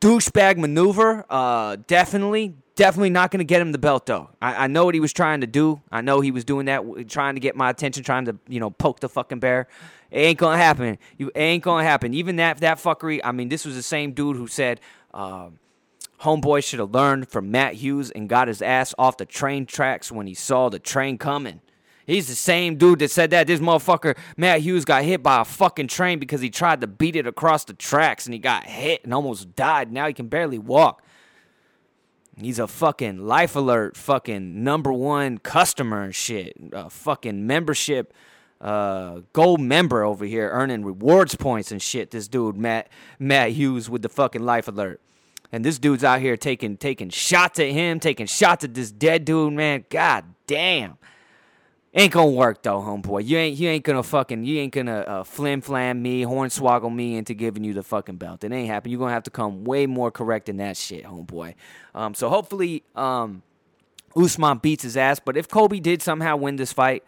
Douchebag 0.00 0.56
maneuver, 0.56 1.26
uh, 1.28 1.76
definitely, 1.86 2.54
definitely 2.76 3.10
not 3.10 3.30
going 3.30 3.38
to 3.38 3.44
get 3.44 3.60
him 3.60 3.72
the 3.72 3.78
belt 3.78 4.06
though. 4.06 4.30
I, 4.40 4.64
I 4.64 4.66
know 4.68 4.84
what 4.84 4.94
he 4.94 5.00
was 5.00 5.12
trying 5.12 5.40
to 5.40 5.46
do. 5.46 5.80
I 5.90 6.02
know 6.02 6.20
he 6.20 6.30
was 6.30 6.44
doing 6.44 6.66
that, 6.66 7.08
trying 7.08 7.34
to 7.34 7.40
get 7.40 7.56
my 7.56 7.70
attention, 7.70 8.04
trying 8.04 8.26
to 8.26 8.36
you 8.48 8.60
know 8.60 8.70
poke 8.70 9.00
the 9.00 9.08
fucking 9.08 9.40
bear. 9.40 9.66
It 10.10 10.20
ain't 10.20 10.38
gonna 10.38 10.58
happen. 10.58 10.98
You 11.18 11.32
ain't 11.34 11.64
gonna 11.64 11.82
happen. 11.82 12.14
Even 12.14 12.36
that 12.36 12.58
that 12.58 12.78
fuckery. 12.78 13.20
I 13.24 13.32
mean, 13.32 13.48
this 13.48 13.64
was 13.64 13.74
the 13.74 13.82
same 13.82 14.12
dude 14.12 14.36
who 14.36 14.46
said. 14.46 14.80
Um, 15.12 15.58
Homeboy 16.20 16.64
should 16.64 16.78
have 16.78 16.92
learned 16.92 17.28
from 17.28 17.50
Matt 17.50 17.74
Hughes 17.74 18.10
and 18.10 18.26
got 18.26 18.48
his 18.48 18.62
ass 18.62 18.94
off 18.96 19.18
the 19.18 19.26
train 19.26 19.66
tracks 19.66 20.10
when 20.10 20.26
he 20.26 20.32
saw 20.32 20.70
the 20.70 20.78
train 20.78 21.18
coming. 21.18 21.60
He's 22.06 22.28
the 22.28 22.34
same 22.34 22.76
dude 22.76 23.00
that 23.00 23.10
said 23.10 23.30
that. 23.30 23.48
This 23.48 23.60
motherfucker, 23.60 24.16
Matt 24.36 24.60
Hughes, 24.60 24.84
got 24.84 25.02
hit 25.02 25.22
by 25.22 25.40
a 25.40 25.44
fucking 25.44 25.88
train 25.88 26.18
because 26.18 26.40
he 26.40 26.50
tried 26.50 26.80
to 26.80 26.86
beat 26.86 27.16
it 27.16 27.26
across 27.26 27.64
the 27.64 27.74
tracks 27.74 28.26
and 28.26 28.32
he 28.32 28.38
got 28.38 28.64
hit 28.64 29.04
and 29.04 29.12
almost 29.12 29.56
died. 29.56 29.92
Now 29.92 30.06
he 30.06 30.14
can 30.14 30.28
barely 30.28 30.58
walk. 30.58 31.02
He's 32.38 32.58
a 32.58 32.66
fucking 32.66 33.26
life 33.26 33.56
alert, 33.56 33.96
fucking 33.96 34.62
number 34.62 34.92
one 34.92 35.38
customer 35.38 36.02
and 36.02 36.14
shit. 36.14 36.54
A 36.72 36.90
fucking 36.90 37.46
membership, 37.46 38.12
uh, 38.60 39.20
gold 39.32 39.60
member 39.60 40.02
over 40.04 40.26
here, 40.26 40.50
earning 40.50 40.84
rewards 40.84 41.34
points 41.34 41.72
and 41.72 41.80
shit. 41.80 42.10
This 42.10 42.28
dude, 42.28 42.56
Matt 42.56 42.88
Matt 43.18 43.52
Hughes, 43.52 43.88
with 43.88 44.02
the 44.02 44.10
fucking 44.10 44.42
life 44.44 44.68
alert. 44.68 45.00
And 45.50 45.64
this 45.64 45.78
dude's 45.78 46.04
out 46.04 46.20
here 46.20 46.36
taking 46.36 46.76
taking 46.76 47.08
shots 47.08 47.58
at 47.58 47.68
him, 47.68 48.00
taking 48.00 48.26
shots 48.26 48.64
at 48.64 48.74
this 48.74 48.90
dead 48.90 49.24
dude, 49.24 49.54
man. 49.54 49.86
God 49.88 50.24
damn. 50.46 50.98
Ain't 51.98 52.12
gonna 52.12 52.30
work 52.30 52.62
though, 52.62 52.80
homeboy. 52.80 53.26
You 53.26 53.38
ain't 53.38 53.58
you 53.58 53.70
ain't 53.70 53.82
gonna 53.82 54.02
fucking 54.02 54.44
you 54.44 54.58
ain't 54.60 54.74
gonna 54.74 54.98
uh, 54.98 55.24
flim 55.24 55.62
flam 55.62 56.02
me, 56.02 56.24
hornswoggle 56.24 56.94
me 56.94 57.16
into 57.16 57.32
giving 57.32 57.64
you 57.64 57.72
the 57.72 57.82
fucking 57.82 58.16
belt. 58.16 58.44
It 58.44 58.52
ain't 58.52 58.68
happening. 58.68 58.92
You're 58.92 58.98
gonna 58.98 59.14
have 59.14 59.22
to 59.22 59.30
come 59.30 59.64
way 59.64 59.86
more 59.86 60.10
correct 60.10 60.46
than 60.46 60.58
that 60.58 60.76
shit, 60.76 61.04
homeboy. 61.04 61.54
Um, 61.94 62.12
so 62.12 62.28
hopefully, 62.28 62.82
um, 62.94 63.42
Usman 64.14 64.58
beats 64.58 64.82
his 64.82 64.98
ass. 64.98 65.20
But 65.20 65.38
if 65.38 65.48
Colby 65.48 65.80
did 65.80 66.02
somehow 66.02 66.36
win 66.36 66.56
this 66.56 66.70
fight, 66.70 67.02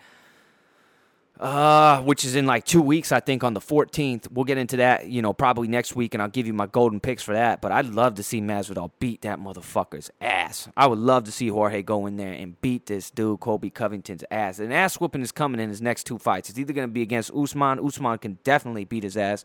uh, 1.41 2.03
which 2.03 2.25
is 2.25 2.35
in 2.35 2.47
like 2.47 2.65
two 2.65 2.83
weeks, 2.83 3.13
I 3.13 3.21
think 3.21 3.45
on 3.45 3.55
the 3.55 3.61
14th. 3.61 4.31
We'll 4.31 4.45
get 4.45 4.59
into 4.59 4.79
that, 4.79 5.07
you 5.07 5.23
know, 5.23 5.33
probably 5.33 5.69
next 5.69 5.95
week, 5.95 6.15
and 6.15 6.23
I'll 6.23 6.29
give 6.29 6.47
you 6.47 6.53
my 6.53 6.67
golden 6.67 7.01
picks 7.01 7.23
for 7.23 7.33
that. 7.33 7.61
But 7.61 7.71
I'd 7.71 7.87
love 7.87 8.15
to 8.17 8.23
see 8.23 8.41
Masvidal 8.41 8.91
beat 8.99 9.23
that 9.23 9.39
motherfucker's 9.39 10.11
ass. 10.21 10.69
I 10.77 10.87
would 10.87 10.99
love 10.99 11.25
to 11.25 11.33
see 11.33 11.49
Jorge 11.49 11.83
go 11.83 12.07
in 12.07 12.17
there 12.17 12.33
and 12.33 12.61
beat 12.61 12.87
this 12.87 13.11
dude, 13.11 13.41
Colby 13.41 13.71
Covington's 13.71 14.25
ass. 14.31 14.59
And 14.59 14.73
ass 14.73 14.99
whooping 14.99 15.23
is 15.23 15.33
coming 15.33 15.61
in 15.61 15.69
his 15.69 15.81
next 15.81 16.05
two 16.05 16.19
fights. 16.19 16.51
It's 16.51 16.59
either 16.59 16.73
going 16.73 16.89
to 16.89 16.93
be 16.93 17.03
against 17.03 17.33
Usman. 17.33 17.79
Usman 17.85 18.19
can 18.19 18.39
definitely 18.43 18.85
beat 18.85 19.05
his 19.05 19.17
ass, 19.17 19.45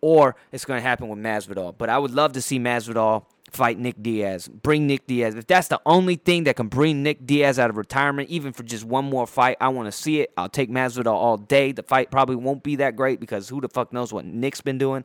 or 0.00 0.36
it's 0.52 0.64
going 0.64 0.78
to 0.78 0.88
happen 0.88 1.08
with 1.08 1.18
Masvidal. 1.18 1.74
But 1.76 1.90
I 1.90 1.98
would 1.98 2.12
love 2.12 2.32
to 2.32 2.42
see 2.42 2.58
Masvidal 2.58 3.24
fight 3.50 3.78
Nick 3.78 4.02
Diaz. 4.02 4.48
Bring 4.48 4.86
Nick 4.86 5.06
Diaz. 5.06 5.34
If 5.34 5.46
that's 5.46 5.68
the 5.68 5.80
only 5.86 6.16
thing 6.16 6.44
that 6.44 6.56
can 6.56 6.68
bring 6.68 7.02
Nick 7.02 7.26
Diaz 7.26 7.58
out 7.58 7.70
of 7.70 7.76
retirement, 7.76 8.28
even 8.28 8.52
for 8.52 8.62
just 8.62 8.84
one 8.84 9.04
more 9.04 9.26
fight, 9.26 9.56
I 9.60 9.68
want 9.68 9.86
to 9.86 9.92
see 9.92 10.20
it. 10.20 10.32
I'll 10.36 10.48
take 10.48 10.70
Masvidal 10.70 11.12
all 11.12 11.36
day. 11.36 11.72
The 11.72 11.82
fight 11.82 12.10
probably 12.10 12.36
won't 12.36 12.62
be 12.62 12.76
that 12.76 12.96
great 12.96 13.20
because 13.20 13.48
who 13.48 13.60
the 13.60 13.68
fuck 13.68 13.92
knows 13.92 14.12
what 14.12 14.24
Nick's 14.24 14.60
been 14.60 14.78
doing. 14.78 15.04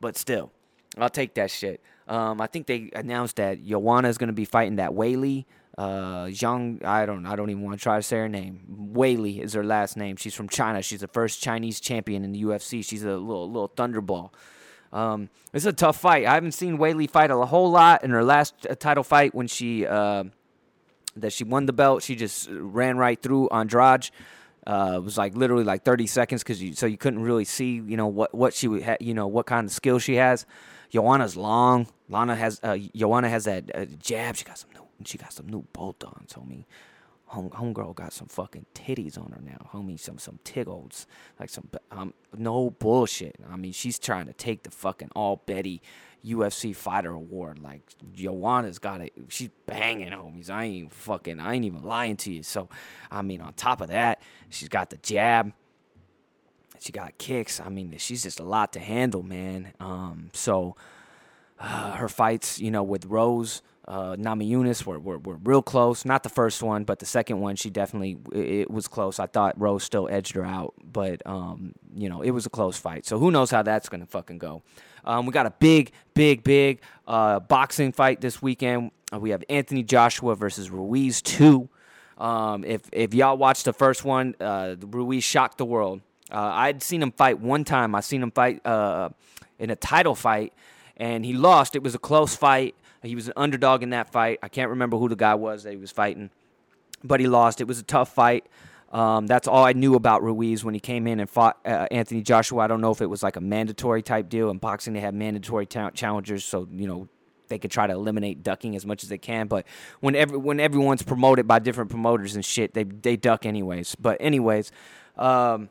But 0.00 0.16
still, 0.16 0.52
I'll 0.96 1.10
take 1.10 1.34
that 1.34 1.50
shit. 1.50 1.80
Um, 2.06 2.40
I 2.40 2.46
think 2.46 2.66
they 2.66 2.90
announced 2.94 3.36
that 3.36 3.64
Joanna 3.64 4.08
is 4.08 4.18
going 4.18 4.28
to 4.28 4.34
be 4.34 4.44
fighting 4.44 4.76
that 4.76 4.90
Weili. 4.92 5.44
Uh, 5.76 6.26
Zhang, 6.26 6.84
I 6.84 7.06
don't, 7.06 7.24
I 7.24 7.36
don't 7.36 7.50
even 7.50 7.62
want 7.62 7.78
to 7.78 7.82
try 7.82 7.96
to 7.96 8.02
say 8.02 8.16
her 8.16 8.28
name. 8.28 8.92
Weili 8.94 9.40
is 9.40 9.52
her 9.52 9.62
last 9.62 9.96
name. 9.96 10.16
She's 10.16 10.34
from 10.34 10.48
China. 10.48 10.82
She's 10.82 11.00
the 11.00 11.08
first 11.08 11.40
Chinese 11.40 11.78
champion 11.78 12.24
in 12.24 12.32
the 12.32 12.42
UFC. 12.42 12.84
She's 12.84 13.04
a 13.04 13.16
little, 13.16 13.48
little 13.48 13.68
thunderball. 13.68 14.30
Um, 14.92 15.28
this 15.52 15.62
is 15.62 15.66
a 15.66 15.72
tough 15.72 15.98
fight. 15.98 16.26
I 16.26 16.34
haven't 16.34 16.52
seen 16.52 16.78
Weili 16.78 17.08
fight 17.08 17.30
a 17.30 17.36
whole 17.46 17.70
lot 17.70 18.04
in 18.04 18.10
her 18.10 18.24
last 18.24 18.66
uh, 18.68 18.74
title 18.74 19.04
fight 19.04 19.34
when 19.34 19.46
she 19.46 19.86
uh, 19.86 20.24
that 21.16 21.32
she 21.32 21.44
won 21.44 21.66
the 21.66 21.72
belt. 21.72 22.02
She 22.02 22.16
just 22.16 22.48
ran 22.50 22.96
right 22.96 23.20
through 23.20 23.48
Andrade. 23.50 24.10
Uh, 24.66 24.94
it 24.96 25.02
was 25.02 25.16
like 25.16 25.34
literally 25.34 25.64
like 25.64 25.82
30 25.82 26.06
seconds 26.06 26.42
because 26.42 26.62
you 26.62 26.74
so 26.74 26.86
you 26.86 26.98
couldn't 26.98 27.22
really 27.22 27.44
see 27.44 27.74
you 27.74 27.96
know 27.96 28.06
what 28.06 28.34
what 28.34 28.54
she 28.54 28.68
would 28.68 28.82
ha- 28.82 28.96
you 29.00 29.14
know 29.14 29.26
what 29.26 29.46
kind 29.46 29.66
of 29.66 29.72
skill 29.72 29.98
she 29.98 30.16
has. 30.16 30.46
Joanna's 30.90 31.36
long. 31.36 31.86
Lana 32.08 32.34
has 32.34 32.60
uh, 32.62 32.78
Joanna 32.94 33.28
has 33.28 33.44
that 33.44 33.70
uh, 33.74 33.84
jab. 33.98 34.36
She 34.36 34.44
got 34.44 34.58
some 34.58 34.70
new 34.74 34.86
she 35.04 35.18
got 35.18 35.32
some 35.32 35.48
new 35.48 35.64
bolt 35.72 36.02
ons, 36.04 36.32
homie. 36.32 36.64
Home, 37.28 37.50
homegirl 37.50 37.94
got 37.94 38.12
some 38.12 38.28
fucking 38.28 38.64
titties 38.74 39.18
on 39.18 39.32
her 39.32 39.40
now, 39.42 39.68
homie. 39.72 40.00
Some 40.00 40.18
some 40.18 40.38
tiggles, 40.44 41.06
like 41.38 41.50
some 41.50 41.68
um 41.90 42.14
no 42.36 42.70
bullshit. 42.70 43.36
I 43.50 43.56
mean, 43.56 43.72
she's 43.72 43.98
trying 43.98 44.26
to 44.26 44.32
take 44.32 44.62
the 44.62 44.70
fucking 44.70 45.10
all 45.14 45.42
Betty 45.44 45.82
UFC 46.24 46.74
fighter 46.74 47.10
award. 47.10 47.58
Like 47.58 47.82
Joanna's 48.12 48.78
got 48.78 49.00
it. 49.00 49.12
She's 49.28 49.50
banging, 49.66 50.10
homies. 50.10 50.50
I 50.50 50.64
ain't 50.64 50.92
fucking. 50.92 51.40
I 51.40 51.54
ain't 51.54 51.64
even 51.64 51.82
lying 51.82 52.16
to 52.18 52.32
you. 52.32 52.42
So, 52.42 52.68
I 53.10 53.22
mean, 53.22 53.40
on 53.40 53.52
top 53.54 53.80
of 53.80 53.88
that, 53.88 54.22
she's 54.48 54.68
got 54.68 54.90
the 54.90 54.96
jab. 54.98 55.52
She 56.80 56.92
got 56.92 57.18
kicks. 57.18 57.60
I 57.60 57.68
mean, 57.68 57.94
she's 57.98 58.22
just 58.22 58.40
a 58.40 58.44
lot 58.44 58.72
to 58.74 58.80
handle, 58.80 59.22
man. 59.22 59.72
Um, 59.80 60.30
so 60.32 60.76
uh, 61.58 61.92
her 61.96 62.08
fights, 62.08 62.60
you 62.60 62.70
know, 62.70 62.82
with 62.82 63.04
Rose 63.06 63.62
uh, 63.88 64.16
Namajunas 64.16 64.84
were, 64.84 64.98
were, 64.98 65.18
were 65.18 65.38
real 65.42 65.62
close. 65.62 66.04
Not 66.04 66.22
the 66.22 66.28
first 66.28 66.62
one, 66.62 66.84
but 66.84 66.98
the 66.98 67.06
second 67.06 67.40
one, 67.40 67.56
she 67.56 67.70
definitely 67.70 68.18
it 68.32 68.70
was 68.70 68.86
close. 68.86 69.18
I 69.18 69.26
thought 69.26 69.58
Rose 69.58 69.82
still 69.82 70.08
edged 70.10 70.34
her 70.34 70.44
out, 70.44 70.74
but 70.84 71.22
um, 71.24 71.72
you 71.94 72.10
know 72.10 72.20
it 72.20 72.32
was 72.32 72.44
a 72.44 72.50
close 72.50 72.76
fight. 72.78 73.06
So 73.06 73.18
who 73.18 73.30
knows 73.30 73.50
how 73.50 73.62
that's 73.62 73.88
gonna 73.88 74.04
fucking 74.04 74.38
go? 74.38 74.62
Um, 75.04 75.24
we 75.24 75.32
got 75.32 75.46
a 75.46 75.54
big, 75.58 75.92
big, 76.12 76.44
big 76.44 76.82
uh, 77.06 77.40
boxing 77.40 77.92
fight 77.92 78.20
this 78.20 78.42
weekend. 78.42 78.90
Uh, 79.10 79.20
we 79.20 79.30
have 79.30 79.42
Anthony 79.48 79.82
Joshua 79.82 80.36
versus 80.36 80.70
Ruiz 80.70 81.22
two. 81.22 81.70
Um, 82.18 82.64
if 82.64 82.82
if 82.92 83.14
y'all 83.14 83.38
watched 83.38 83.64
the 83.64 83.72
first 83.72 84.04
one, 84.04 84.34
uh, 84.38 84.76
Ruiz 84.80 85.24
shocked 85.24 85.56
the 85.56 85.64
world. 85.64 86.02
Uh, 86.30 86.50
I'd 86.52 86.82
seen 86.82 87.02
him 87.02 87.12
fight 87.12 87.40
one 87.40 87.64
time. 87.64 87.94
I 87.94 88.00
seen 88.00 88.22
him 88.22 88.32
fight 88.32 88.60
in 89.58 89.70
a 89.70 89.76
title 89.76 90.14
fight, 90.14 90.52
and 90.98 91.24
he 91.24 91.32
lost. 91.32 91.74
It 91.74 91.82
was 91.82 91.94
a 91.94 91.98
close 91.98 92.36
fight. 92.36 92.74
He 93.02 93.14
was 93.14 93.28
an 93.28 93.34
underdog 93.36 93.82
in 93.82 93.90
that 93.90 94.10
fight. 94.10 94.38
I 94.42 94.48
can't 94.48 94.70
remember 94.70 94.96
who 94.96 95.08
the 95.08 95.16
guy 95.16 95.34
was 95.34 95.62
that 95.62 95.70
he 95.70 95.76
was 95.76 95.92
fighting, 95.92 96.30
but 97.04 97.20
he 97.20 97.26
lost. 97.26 97.60
It 97.60 97.68
was 97.68 97.78
a 97.78 97.84
tough 97.84 98.12
fight. 98.12 98.46
Um, 98.90 99.26
that's 99.26 99.46
all 99.46 99.64
I 99.64 99.74
knew 99.74 99.94
about 99.94 100.22
Ruiz 100.22 100.64
when 100.64 100.74
he 100.74 100.80
came 100.80 101.06
in 101.06 101.20
and 101.20 101.28
fought 101.28 101.58
uh, 101.64 101.86
Anthony 101.90 102.22
Joshua. 102.22 102.60
I 102.62 102.66
don't 102.66 102.80
know 102.80 102.90
if 102.90 103.02
it 103.02 103.06
was 103.06 103.22
like 103.22 103.36
a 103.36 103.40
mandatory 103.40 104.02
type 104.02 104.28
deal. 104.28 104.50
In 104.50 104.58
boxing, 104.58 104.94
they 104.94 105.00
have 105.00 105.14
mandatory 105.14 105.66
ta- 105.66 105.90
challengers, 105.90 106.44
so 106.44 106.66
you 106.72 106.86
know 106.86 107.08
they 107.48 107.58
could 107.58 107.70
try 107.70 107.86
to 107.86 107.92
eliminate 107.92 108.42
ducking 108.42 108.74
as 108.74 108.86
much 108.86 109.02
as 109.02 109.10
they 109.10 109.18
can. 109.18 109.46
But 109.46 109.66
when 110.00 110.14
every, 110.16 110.38
when 110.38 110.58
everyone's 110.58 111.02
promoted 111.02 111.46
by 111.46 111.58
different 111.58 111.90
promoters 111.90 112.34
and 112.34 112.44
shit, 112.44 112.72
they 112.72 112.84
they 112.84 113.16
duck 113.16 113.44
anyways. 113.44 113.94
But 113.94 114.16
anyways, 114.20 114.72
um, 115.16 115.68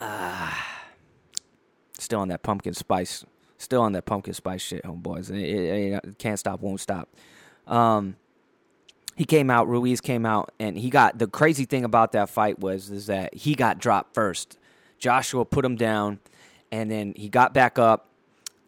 uh, 0.00 0.54
still 1.98 2.20
on 2.20 2.28
that 2.28 2.44
pumpkin 2.44 2.74
spice 2.74 3.24
Still 3.60 3.82
on 3.82 3.92
that 3.92 4.06
pumpkin 4.06 4.32
spice 4.32 4.62
shit, 4.62 4.82
homeboys. 4.84 5.28
It, 5.28 5.36
it, 5.36 6.02
it 6.02 6.18
can't 6.18 6.38
stop, 6.38 6.60
won't 6.62 6.80
stop. 6.80 7.10
Um, 7.66 8.16
he 9.16 9.26
came 9.26 9.50
out. 9.50 9.68
Ruiz 9.68 10.00
came 10.00 10.24
out, 10.24 10.50
and 10.58 10.78
he 10.78 10.88
got 10.88 11.18
the 11.18 11.26
crazy 11.26 11.66
thing 11.66 11.84
about 11.84 12.12
that 12.12 12.30
fight 12.30 12.58
was 12.58 12.88
is 12.88 13.08
that 13.08 13.34
he 13.34 13.54
got 13.54 13.78
dropped 13.78 14.14
first. 14.14 14.56
Joshua 14.98 15.44
put 15.44 15.62
him 15.62 15.76
down, 15.76 16.20
and 16.72 16.90
then 16.90 17.12
he 17.14 17.28
got 17.28 17.52
back 17.52 17.78
up, 17.78 18.06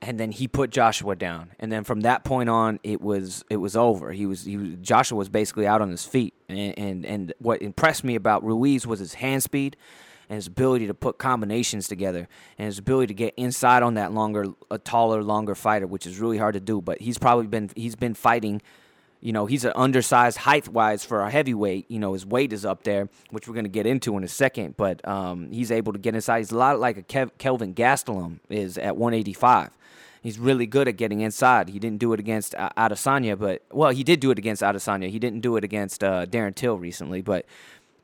and 0.03 0.20
then 0.20 0.30
he 0.30 0.47
put 0.47 0.68
Joshua 0.68 1.16
down, 1.16 1.53
and 1.59 1.72
then 1.72 1.84
from 1.84 2.03
that 2.03 2.22
point 2.22 2.51
on, 2.51 2.78
it 2.82 3.01
was 3.01 3.47
it 3.49 3.57
was 3.57 3.74
over. 3.74 4.12
He 4.12 4.26
was 4.26 4.45
he 4.45 4.59
was, 4.59 4.68
Joshua 4.82 5.16
was 5.16 5.30
basically 5.30 5.66
out 5.66 5.80
on 5.80 5.88
his 5.88 6.05
feet, 6.05 6.34
and, 6.51 6.78
and 6.78 7.07
and 7.07 7.34
what 7.38 7.62
impressed 7.62 8.05
me 8.05 8.14
about 8.14 8.45
Ruiz 8.45 8.86
was 8.86 8.99
his 8.99 9.14
hand 9.14 9.43
speed 9.43 9.74
and 10.28 10.36
his 10.36 10.46
ability 10.46 10.86
to 10.86 10.94
put 10.94 11.18
combinations 11.18 11.88
together 11.88 12.28
and 12.58 12.66
his 12.66 12.78
ability 12.78 13.08
to 13.08 13.14
get 13.14 13.34
inside 13.36 13.82
on 13.82 13.94
that 13.94 14.12
longer, 14.12 14.46
a 14.70 14.78
taller, 14.78 15.22
longer 15.22 15.54
fighter, 15.54 15.86
which 15.86 16.06
is 16.06 16.18
really 16.18 16.38
hard 16.38 16.54
to 16.54 16.60
do. 16.60 16.80
But 16.80 17.00
he's 17.00 17.18
probably 17.18 17.46
been 17.46 17.70
he's 17.74 17.96
been 17.96 18.14
fighting. 18.14 18.62
You 19.20 19.32
know, 19.32 19.46
he's 19.46 19.64
an 19.64 19.72
undersized 19.76 20.38
height 20.38 20.66
wise 20.68 21.04
for 21.04 21.20
a 21.20 21.30
heavyweight. 21.30 21.88
You 21.88 22.00
know, 22.00 22.12
his 22.12 22.26
weight 22.26 22.52
is 22.52 22.64
up 22.64 22.82
there, 22.82 23.08
which 23.30 23.46
we're 23.46 23.54
going 23.54 23.64
to 23.64 23.70
get 23.70 23.86
into 23.86 24.16
in 24.16 24.24
a 24.24 24.28
second. 24.28 24.76
But 24.76 25.06
um, 25.06 25.52
he's 25.52 25.70
able 25.70 25.92
to 25.92 25.98
get 25.98 26.16
inside. 26.16 26.38
He's 26.38 26.50
a 26.50 26.56
lot 26.56 26.80
like 26.80 26.96
a 26.96 27.02
Kev- 27.02 27.38
Kelvin 27.38 27.72
Gastelum 27.72 28.40
is 28.48 28.78
at 28.78 28.96
185 28.96 29.70
he's 30.22 30.38
really 30.38 30.66
good 30.66 30.88
at 30.88 30.96
getting 30.96 31.20
inside. 31.20 31.68
He 31.68 31.78
didn't 31.78 31.98
do 31.98 32.12
it 32.12 32.20
against 32.20 32.54
uh, 32.54 32.70
Adesanya, 32.76 33.38
but 33.38 33.62
well, 33.70 33.90
he 33.90 34.04
did 34.04 34.20
do 34.20 34.30
it 34.30 34.38
against 34.38 34.62
Adesanya. 34.62 35.10
He 35.10 35.18
didn't 35.18 35.40
do 35.40 35.56
it 35.56 35.64
against 35.64 36.02
uh, 36.02 36.26
Darren 36.26 36.54
Till 36.54 36.78
recently, 36.78 37.20
but 37.20 37.44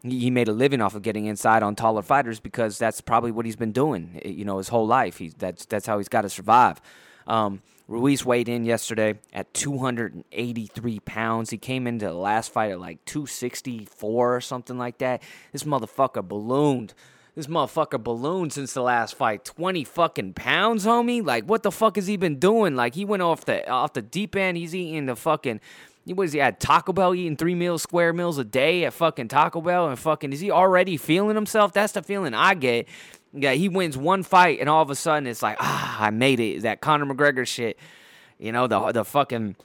he, 0.03 0.19
he 0.21 0.31
made 0.31 0.49
a 0.49 0.53
living 0.53 0.81
off 0.81 0.95
of 0.95 1.03
getting 1.03 1.27
inside 1.27 1.63
on 1.63 1.75
taller 1.75 2.03
fighters 2.03 2.41
because 2.41 2.79
that's 2.79 3.01
probably 3.01 3.31
what 3.31 3.47
he's 3.47 3.57
been 3.57 3.73
doing, 3.73 4.21
eh, 4.25 4.29
you 4.29 4.45
know, 4.45 4.59
his 4.59 4.69
whole 4.69 4.87
life. 4.87 5.19
He's 5.19 5.35
that's 5.35 5.67
that's 5.67 5.87
how 5.87 5.99
he's 5.99 6.09
got 6.09 6.23
to 6.23 6.29
survive. 6.29 6.81
Um, 7.27 7.63
Ruiz 7.89 8.25
weighed 8.25 8.51
in 8.51 8.65
yesterday 8.65 9.19
at 9.33 9.53
283 9.55 11.01
pounds. 11.01 11.51
He 11.51 11.57
came 11.57 11.87
into 11.87 12.07
the 12.07 12.13
last 12.13 12.53
fight 12.53 12.71
at 12.71 12.81
like 12.81 13.03
264 13.07 14.37
or 14.37 14.41
something 14.43 14.77
like 14.77 14.99
that. 14.99 15.23
This 15.53 15.65
motherfucker 15.65 16.27
ballooned. 16.27 16.93
This 17.35 17.47
motherfucker 17.47 18.03
ballooned 18.03 18.53
since 18.53 18.75
the 18.75 18.83
last 18.83 19.15
fight. 19.15 19.45
20 19.45 19.85
fucking 19.85 20.35
pounds, 20.35 20.85
homie. 20.85 21.25
Like, 21.25 21.45
what 21.45 21.63
the 21.63 21.71
fuck 21.71 21.97
has 21.97 22.07
he 22.07 22.17
been 22.17 22.39
doing? 22.39 22.75
Like, 22.77 22.95
he 22.95 23.05
went 23.05 23.23
off 23.23 23.45
the 23.45 23.67
off 23.71 23.93
the 23.95 24.03
deep 24.03 24.37
end. 24.37 24.59
He's 24.59 24.75
eating 24.75 25.07
the 25.07 25.17
fucking. 25.17 25.61
He 26.09 26.15
was 26.15 26.33
he 26.33 26.39
had 26.39 26.59
Taco 26.59 26.95
Bell 26.95 27.15
eating 27.15 27.37
three 27.37 27.55
meals, 27.55 27.83
square 27.83 28.15
meals 28.15 28.39
a 28.39 28.45
day 28.45 28.87
at 28.87 28.95
fucking 28.95 29.29
Taco 29.29 29.61
Bell, 29.61 29.91
and 29.91 29.99
fucking 29.99 30.33
is 30.33 30.41
he 30.41 30.51
already 30.51 30.97
feeling 30.97 31.35
himself? 31.35 31.75
That's 31.75 31.93
the 31.93 32.03
feeling 32.03 32.33
I 32.33 32.55
get. 32.55 32.89
Yeah, 33.35 33.53
he 33.53 33.69
wins 33.69 33.95
one 33.95 34.23
fight, 34.23 34.59
and 34.59 34.71
all 34.71 34.81
of 34.81 34.89
a 34.89 34.95
sudden 34.95 35.27
it's 35.27 35.43
like, 35.43 35.59
ah, 35.61 35.99
I 36.01 36.09
made 36.09 36.41
it. 36.41 36.63
That 36.63 36.81
Conor 36.81 37.05
McGregor 37.05 37.47
shit. 37.47 37.79
You 38.39 38.53
know, 38.53 38.67
the 38.67 38.91
the 38.91 39.05
fucking 39.05 39.57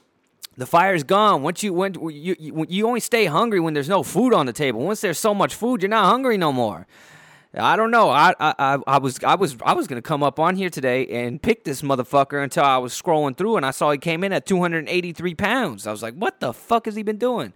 the 0.58 0.66
fire's 0.66 1.02
gone. 1.02 1.42
Once 1.42 1.62
you 1.62 1.72
when 1.72 1.94
you, 1.94 2.36
you 2.38 2.66
you 2.68 2.86
only 2.86 3.00
stay 3.00 3.24
hungry 3.24 3.58
when 3.58 3.72
there's 3.72 3.88
no 3.88 4.02
food 4.02 4.34
on 4.34 4.44
the 4.44 4.52
table. 4.52 4.80
Once 4.80 5.00
there's 5.00 5.18
so 5.18 5.32
much 5.32 5.54
food, 5.54 5.80
you're 5.80 5.88
not 5.88 6.10
hungry 6.10 6.36
no 6.36 6.52
more. 6.52 6.86
I 7.56 7.76
don't 7.76 7.90
know. 7.90 8.10
I, 8.10 8.34
I 8.40 8.78
I 8.86 8.98
was 8.98 9.22
I 9.22 9.36
was 9.36 9.56
I 9.64 9.74
was 9.74 9.86
gonna 9.86 10.02
come 10.02 10.22
up 10.22 10.40
on 10.40 10.56
here 10.56 10.70
today 10.70 11.06
and 11.06 11.40
pick 11.40 11.64
this 11.64 11.82
motherfucker 11.82 12.42
until 12.42 12.64
I 12.64 12.78
was 12.78 13.00
scrolling 13.00 13.36
through 13.36 13.56
and 13.56 13.64
I 13.64 13.70
saw 13.70 13.90
he 13.92 13.98
came 13.98 14.24
in 14.24 14.32
at 14.32 14.46
283 14.46 15.34
pounds. 15.34 15.86
I 15.86 15.92
was 15.92 16.02
like, 16.02 16.14
what 16.14 16.40
the 16.40 16.52
fuck 16.52 16.86
has 16.86 16.96
he 16.96 17.02
been 17.02 17.18
doing? 17.18 17.52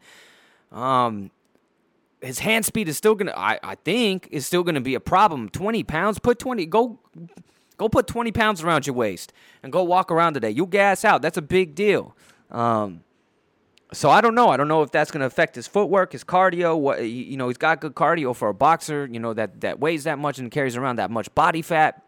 Um, 0.71 1.31
his 2.21 2.41
hand 2.41 2.65
speed 2.65 2.89
is 2.89 2.97
still 2.97 3.15
gonna. 3.15 3.35
I 3.37 3.59
I 3.63 3.75
think 3.75 4.29
is 4.31 4.47
still 4.47 4.63
gonna 4.63 4.81
be 4.81 4.95
a 4.95 5.01
problem. 5.01 5.49
20 5.49 5.83
pounds. 5.85 6.19
Put 6.19 6.39
20. 6.39 6.67
Go 6.67 6.99
go 7.77 7.89
put 7.89 8.07
20 8.07 8.31
pounds 8.33 8.63
around 8.63 8.87
your 8.87 8.95
waist 8.95 9.33
and 9.63 9.73
go 9.73 9.83
walk 9.83 10.13
around 10.13 10.35
today. 10.35 10.51
You'll 10.51 10.67
gas 10.67 11.05
out. 11.05 11.23
That's 11.23 11.39
a 11.39 11.43
big 11.43 11.75
deal. 11.75 12.15
Um, 12.51 13.03
so 13.93 14.11
I 14.11 14.21
don't 14.21 14.35
know. 14.35 14.49
I 14.49 14.57
don't 14.57 14.69
know 14.69 14.83
if 14.83 14.91
that's 14.91 15.11
going 15.11 15.21
to 15.21 15.27
affect 15.27 15.55
his 15.55 15.67
footwork, 15.67 16.13
his 16.13 16.25
cardio. 16.25 16.79
What 16.79 17.03
you 17.03 17.37
know, 17.37 17.49
he's 17.49 17.57
got 17.57 17.81
good 17.81 17.95
cardio 17.95 18.35
for 18.35 18.49
a 18.49 18.55
boxer. 18.55 19.09
You 19.11 19.21
know 19.21 19.35
that 19.35 19.61
that 19.63 19.81
weighs 19.81 20.05
that 20.05 20.19
much 20.19 20.39
and 20.39 20.51
carries 20.51 20.77
around 20.77 20.97
that 20.97 21.11
much 21.11 21.35
body 21.35 21.63
fat. 21.63 22.03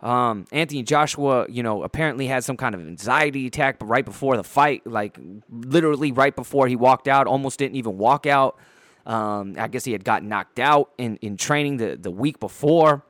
Um, 0.00 0.46
Anthony 0.52 0.84
Joshua, 0.84 1.46
you 1.48 1.62
know, 1.62 1.82
apparently 1.82 2.28
had 2.28 2.44
some 2.44 2.56
kind 2.56 2.74
of 2.74 2.80
anxiety 2.80 3.48
attack, 3.48 3.78
right 3.80 4.04
before 4.04 4.36
the 4.36 4.44
fight, 4.44 4.86
like 4.86 5.18
literally 5.50 6.12
right 6.12 6.36
before 6.36 6.68
he 6.68 6.76
walked 6.76 7.08
out, 7.08 7.26
almost 7.26 7.58
didn't 7.58 7.76
even 7.76 7.98
walk 7.98 8.24
out. 8.24 8.56
Um, 9.06 9.56
I 9.58 9.66
guess 9.66 9.84
he 9.84 9.92
had 9.92 10.04
gotten 10.04 10.28
knocked 10.28 10.60
out 10.60 10.92
in, 10.98 11.16
in 11.16 11.36
training 11.36 11.78
the, 11.78 11.96
the 11.96 12.12
week 12.12 12.38
before. 12.38 13.02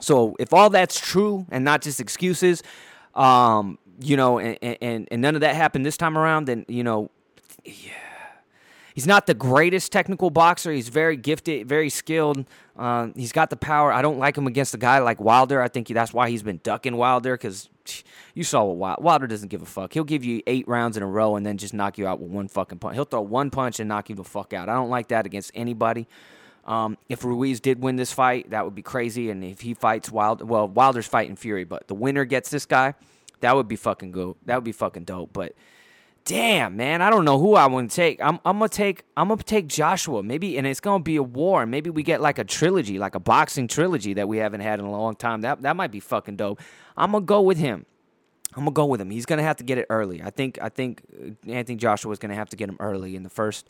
So 0.00 0.34
if 0.40 0.52
all 0.52 0.70
that's 0.70 0.98
true 0.98 1.46
and 1.50 1.64
not 1.64 1.82
just 1.82 2.00
excuses, 2.00 2.62
um, 3.14 3.78
you 4.00 4.16
know, 4.16 4.38
and, 4.38 4.58
and, 4.80 5.08
and 5.10 5.22
none 5.22 5.34
of 5.34 5.42
that 5.42 5.54
happened 5.54 5.86
this 5.86 5.96
time 5.96 6.16
around, 6.16 6.46
then, 6.46 6.64
you 6.66 6.82
know, 6.82 7.10
yeah. 7.64 7.92
He's 8.98 9.06
not 9.06 9.26
the 9.26 9.34
greatest 9.34 9.92
technical 9.92 10.28
boxer. 10.28 10.72
He's 10.72 10.88
very 10.88 11.16
gifted, 11.16 11.68
very 11.68 11.88
skilled. 11.88 12.44
Um, 12.76 13.14
he's 13.14 13.30
got 13.30 13.48
the 13.48 13.56
power. 13.56 13.92
I 13.92 14.02
don't 14.02 14.18
like 14.18 14.36
him 14.36 14.48
against 14.48 14.74
a 14.74 14.76
guy 14.76 14.98
like 14.98 15.20
Wilder. 15.20 15.62
I 15.62 15.68
think 15.68 15.86
that's 15.86 16.12
why 16.12 16.30
he's 16.30 16.42
been 16.42 16.58
ducking 16.64 16.96
Wilder 16.96 17.36
because 17.36 17.68
you 18.34 18.42
saw 18.42 18.64
what 18.64 18.76
Wilder, 18.76 19.02
Wilder 19.02 19.26
doesn't 19.28 19.50
give 19.50 19.62
a 19.62 19.66
fuck. 19.66 19.92
He'll 19.92 20.02
give 20.02 20.24
you 20.24 20.42
eight 20.48 20.66
rounds 20.66 20.96
in 20.96 21.04
a 21.04 21.06
row 21.06 21.36
and 21.36 21.46
then 21.46 21.58
just 21.58 21.74
knock 21.74 21.96
you 21.96 22.08
out 22.08 22.18
with 22.18 22.32
one 22.32 22.48
fucking 22.48 22.80
punch. 22.80 22.96
He'll 22.96 23.04
throw 23.04 23.20
one 23.20 23.50
punch 23.50 23.78
and 23.78 23.88
knock 23.88 24.08
you 24.08 24.16
the 24.16 24.24
fuck 24.24 24.52
out. 24.52 24.68
I 24.68 24.74
don't 24.74 24.90
like 24.90 25.06
that 25.08 25.26
against 25.26 25.52
anybody. 25.54 26.08
Um, 26.64 26.98
if 27.08 27.24
Ruiz 27.24 27.60
did 27.60 27.80
win 27.80 27.94
this 27.94 28.12
fight, 28.12 28.50
that 28.50 28.64
would 28.64 28.74
be 28.74 28.82
crazy. 28.82 29.30
And 29.30 29.44
if 29.44 29.60
he 29.60 29.74
fights 29.74 30.10
Wilder, 30.10 30.44
well, 30.44 30.66
Wilder's 30.66 31.06
fighting 31.06 31.36
Fury, 31.36 31.62
but 31.62 31.86
the 31.86 31.94
winner 31.94 32.24
gets 32.24 32.50
this 32.50 32.66
guy, 32.66 32.94
that 33.42 33.54
would 33.54 33.68
be 33.68 33.76
fucking 33.76 34.10
good. 34.10 34.34
That 34.44 34.56
would 34.56 34.64
be 34.64 34.72
fucking 34.72 35.04
dope. 35.04 35.32
But 35.32 35.54
damn, 36.28 36.76
man, 36.76 37.00
I 37.00 37.08
don't 37.08 37.24
know 37.24 37.38
who 37.38 37.54
I 37.54 37.66
want 37.66 37.90
to 37.90 37.96
take. 37.96 38.20
I'm, 38.22 38.38
I'm 38.44 38.58
gonna 38.58 38.68
take 38.68 39.02
I'm 39.16 39.28
gonna 39.28 39.42
take 39.42 39.66
Joshua. 39.66 40.22
Maybe 40.22 40.58
and 40.58 40.66
it's 40.66 40.78
gonna 40.78 41.02
be 41.02 41.16
a 41.16 41.22
war. 41.22 41.64
Maybe 41.64 41.88
we 41.88 42.02
get 42.02 42.20
like 42.20 42.38
a 42.38 42.44
trilogy, 42.44 42.98
like 42.98 43.14
a 43.14 43.20
boxing 43.20 43.66
trilogy 43.66 44.12
that 44.14 44.28
we 44.28 44.36
haven't 44.36 44.60
had 44.60 44.78
in 44.78 44.84
a 44.84 44.90
long 44.90 45.16
time. 45.16 45.40
That 45.40 45.62
that 45.62 45.74
might 45.74 45.90
be 45.90 46.00
fucking 46.00 46.36
dope. 46.36 46.60
I'm 46.96 47.12
gonna 47.12 47.24
go 47.24 47.40
with 47.40 47.56
him. 47.56 47.86
I'm 48.54 48.64
gonna 48.64 48.72
go 48.72 48.84
with 48.84 49.00
him. 49.00 49.08
He's 49.10 49.24
gonna 49.24 49.42
have 49.42 49.56
to 49.56 49.64
get 49.64 49.78
it 49.78 49.86
early. 49.88 50.22
I 50.22 50.28
think 50.28 50.58
I 50.60 50.68
think 50.68 51.02
uh, 51.18 51.50
Anthony 51.50 51.76
Joshua 51.76 52.12
is 52.12 52.18
gonna 52.18 52.34
have 52.34 52.50
to 52.50 52.56
get 52.56 52.68
him 52.68 52.76
early 52.78 53.16
in 53.16 53.22
the 53.22 53.30
first, 53.30 53.66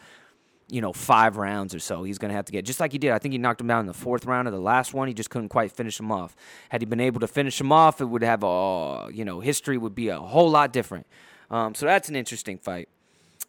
you 0.69 0.81
know, 0.81 0.93
five 0.93 1.37
rounds 1.37 1.77
or 1.77 1.79
so. 1.79 2.03
He's 2.03 2.19
gonna 2.19 2.35
have 2.35 2.47
to 2.47 2.53
get 2.53 2.65
just 2.65 2.81
like 2.81 2.91
he 2.91 2.99
did. 2.99 3.13
I 3.13 3.19
think 3.19 3.31
he 3.33 3.39
knocked 3.39 3.61
him 3.61 3.69
down 3.69 3.81
in 3.81 3.87
the 3.87 3.95
fourth 3.95 4.27
round 4.27 4.49
of 4.49 4.53
the 4.53 4.61
last 4.61 4.93
one. 4.93 5.07
He 5.07 5.15
just 5.15 5.31
couldn't 5.31 5.51
quite 5.51 5.71
finish 5.71 6.01
him 6.01 6.11
off. 6.11 6.35
Had 6.71 6.83
he 6.83 6.87
been 6.87 6.99
able 6.99 7.21
to 7.21 7.29
finish 7.29 7.61
him 7.61 7.71
off, 7.71 8.01
it 8.01 8.07
would 8.07 8.25
have 8.25 8.43
a 8.43 9.11
you 9.13 9.25
know 9.25 9.39
history 9.39 9.79
would 9.79 9.95
be 9.95 10.09
a 10.09 10.19
whole 10.19 10.51
lot 10.51 10.73
different. 10.73 11.07
Um, 11.51 11.75
so 11.75 11.87
that's 11.87 12.09
an 12.09 12.17
interesting 12.17 12.59
fight. 12.59 12.89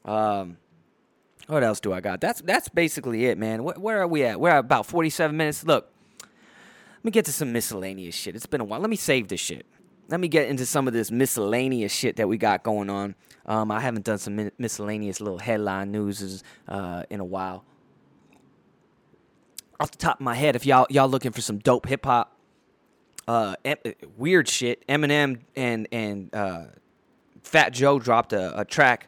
Um, 0.06 0.58
what 1.47 1.64
else 1.64 1.80
do 1.80 1.91
I 1.93 2.00
got? 2.00 2.22
That's 2.22 2.41
that's 2.41 2.70
basically 2.70 3.26
it, 3.26 3.38
man. 3.38 3.64
Where, 3.64 3.76
where 3.76 4.02
are 4.02 4.08
we 4.08 4.24
at? 4.24 4.39
We're 4.39 4.52
at 4.52 4.60
about 4.60 4.86
47 4.86 5.36
minutes. 5.36 5.64
Look, 5.64 5.91
let 6.22 7.06
me 7.06 7.12
get 7.12 7.26
to 7.26 7.32
some 7.32 7.52
miscellaneous 7.52 8.16
shit. 8.16 8.36
It's 8.36 8.45
been 8.45 8.62
a 8.62 8.66
while. 8.66 8.80
Let 8.80 8.89
me 8.89 8.95
save 8.95 9.30
this 9.30 9.39
shit. 9.39 9.66
Let 10.10 10.20
me 10.20 10.28
get 10.28 10.47
into 10.47 10.66
some 10.66 10.88
of 10.88 10.93
this 10.93 11.12
miscellaneous 11.12 11.91
shit 11.91 12.16
that 12.18 12.28
we 12.28 12.38
got 12.38 12.64
going 12.64 12.89
on. 12.89 13.16
Um, 13.45 13.72
I 13.72 13.80
haven't 13.80 14.06
done 14.06 14.18
some 14.18 14.36
mi- 14.36 14.52
miscellaneous 14.58 15.22
little 15.22 15.39
headline 15.39 15.91
news 15.91 16.43
uh, 16.68 17.04
in 17.10 17.20
a 17.20 17.26
while. 17.26 17.64
Off 19.80 19.91
the 19.91 19.97
top 19.97 20.20
of 20.20 20.22
my 20.22 20.36
head, 20.36 20.56
if 20.56 20.66
y'all 20.66 20.88
y'all 20.89 21.08
looking 21.08 21.32
for 21.32 21.41
some 21.41 21.58
dope 21.58 21.88
hip 21.88 22.06
hop, 22.06 22.38
uh, 23.28 23.56
em- 23.64 23.78
weird 24.18 24.47
shit, 24.47 24.86
Eminem 24.88 25.39
and 25.56 25.88
and 25.91 26.36
uh, 26.36 26.66
Fat 27.43 27.69
Joe 27.73 27.99
dropped 27.99 28.33
a, 28.33 28.59
a 28.59 28.65
track 28.65 29.07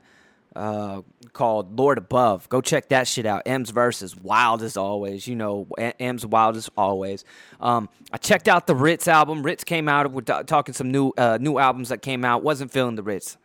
uh, 0.56 1.02
called 1.34 1.78
Lord 1.78 1.98
Above. 1.98 2.50
Go 2.50 2.62
check 2.62 2.90
that 2.90 3.08
shit 3.08 3.26
out. 3.26 3.44
Em's 3.46 3.70
verse 3.70 4.02
is 4.02 4.16
wild 4.16 4.62
as 4.62 4.76
always. 4.78 5.28
You 5.28 5.36
know, 5.36 5.68
Em's 5.78 6.26
wild 6.26 6.58
as 6.58 6.70
always. 6.78 7.24
Um, 7.60 7.90
I 8.12 8.18
checked 8.18 8.48
out 8.48 8.68
the 8.68 8.76
Rittz 8.76 9.08
album. 9.08 9.44
Rittz 9.44 9.66
came 9.66 9.88
out. 9.88 10.12
We're 10.12 10.22
talking 10.22 10.74
some 10.74 10.92
new 10.92 11.12
uh, 11.18 11.38
new 11.40 11.58
albums 11.58 11.90
that 11.90 12.02
came 12.02 12.26
out. 12.26 12.44
Wasn't 12.44 12.72
feeling 12.72 12.96
the 12.96 13.04
Rittz. 13.04 13.38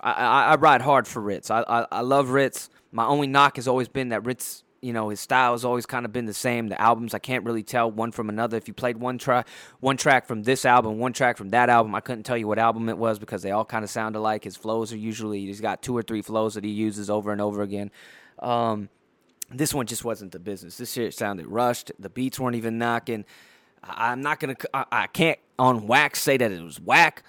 I, 0.00 0.12
I, 0.12 0.44
I 0.52 0.54
ride 0.56 0.82
hard 0.82 1.08
for 1.08 1.22
Rittz. 1.22 1.50
I, 1.50 1.64
I, 1.66 1.86
I 1.90 2.00
love 2.02 2.28
Rittz. 2.28 2.68
My 2.92 3.06
only 3.06 3.26
knock 3.26 3.56
has 3.56 3.66
always 3.66 3.88
been 3.88 4.10
that 4.10 4.22
Rittz 4.22 4.62
you 4.80 4.92
know 4.92 5.08
his 5.08 5.20
style 5.20 5.52
has 5.52 5.64
always 5.64 5.86
kind 5.86 6.04
of 6.04 6.12
been 6.12 6.26
the 6.26 6.34
same. 6.34 6.68
The 6.68 6.80
albums 6.80 7.14
i 7.14 7.18
can't 7.18 7.44
really 7.44 7.62
tell 7.62 7.90
one 7.90 8.12
from 8.12 8.28
another. 8.28 8.56
If 8.56 8.68
you 8.68 8.74
played 8.74 8.96
one 8.96 9.18
track 9.18 9.48
one 9.80 9.96
track 9.96 10.26
from 10.26 10.42
this 10.42 10.64
album 10.64 10.98
one 10.98 11.12
track 11.12 11.36
from 11.36 11.50
that 11.50 11.68
album 11.68 11.94
i 11.94 12.00
couldn't 12.00 12.24
tell 12.24 12.36
you 12.36 12.46
what 12.48 12.58
album 12.58 12.88
it 12.88 12.98
was 12.98 13.18
because 13.18 13.42
they 13.42 13.50
all 13.50 13.64
kind 13.64 13.84
of 13.84 13.90
sound 13.90 14.16
alike. 14.16 14.44
His 14.44 14.56
flows 14.56 14.92
are 14.92 14.96
usually 14.96 15.46
he's 15.46 15.60
got 15.60 15.82
two 15.82 15.96
or 15.96 16.02
three 16.02 16.22
flows 16.22 16.54
that 16.54 16.64
he 16.64 16.70
uses 16.70 17.10
over 17.10 17.32
and 17.32 17.40
over 17.40 17.62
again. 17.62 17.90
Um, 18.38 18.88
this 19.50 19.72
one 19.72 19.86
just 19.86 20.04
wasn't 20.04 20.32
the 20.32 20.38
business. 20.38 20.76
This 20.76 20.92
shit 20.92 21.14
sounded 21.14 21.46
rushed. 21.46 21.92
The 21.98 22.10
beats 22.10 22.40
weren't 22.40 22.56
even 22.56 22.78
knocking. 22.78 23.24
I'm 23.82 24.20
not 24.20 24.40
gonna 24.40 24.56
I, 24.74 24.84
I 24.90 25.06
can't 25.06 25.38
on 25.58 25.86
wax 25.86 26.20
say 26.20 26.36
that 26.36 26.50
it 26.50 26.62
was 26.62 26.80
whack. 26.80 27.22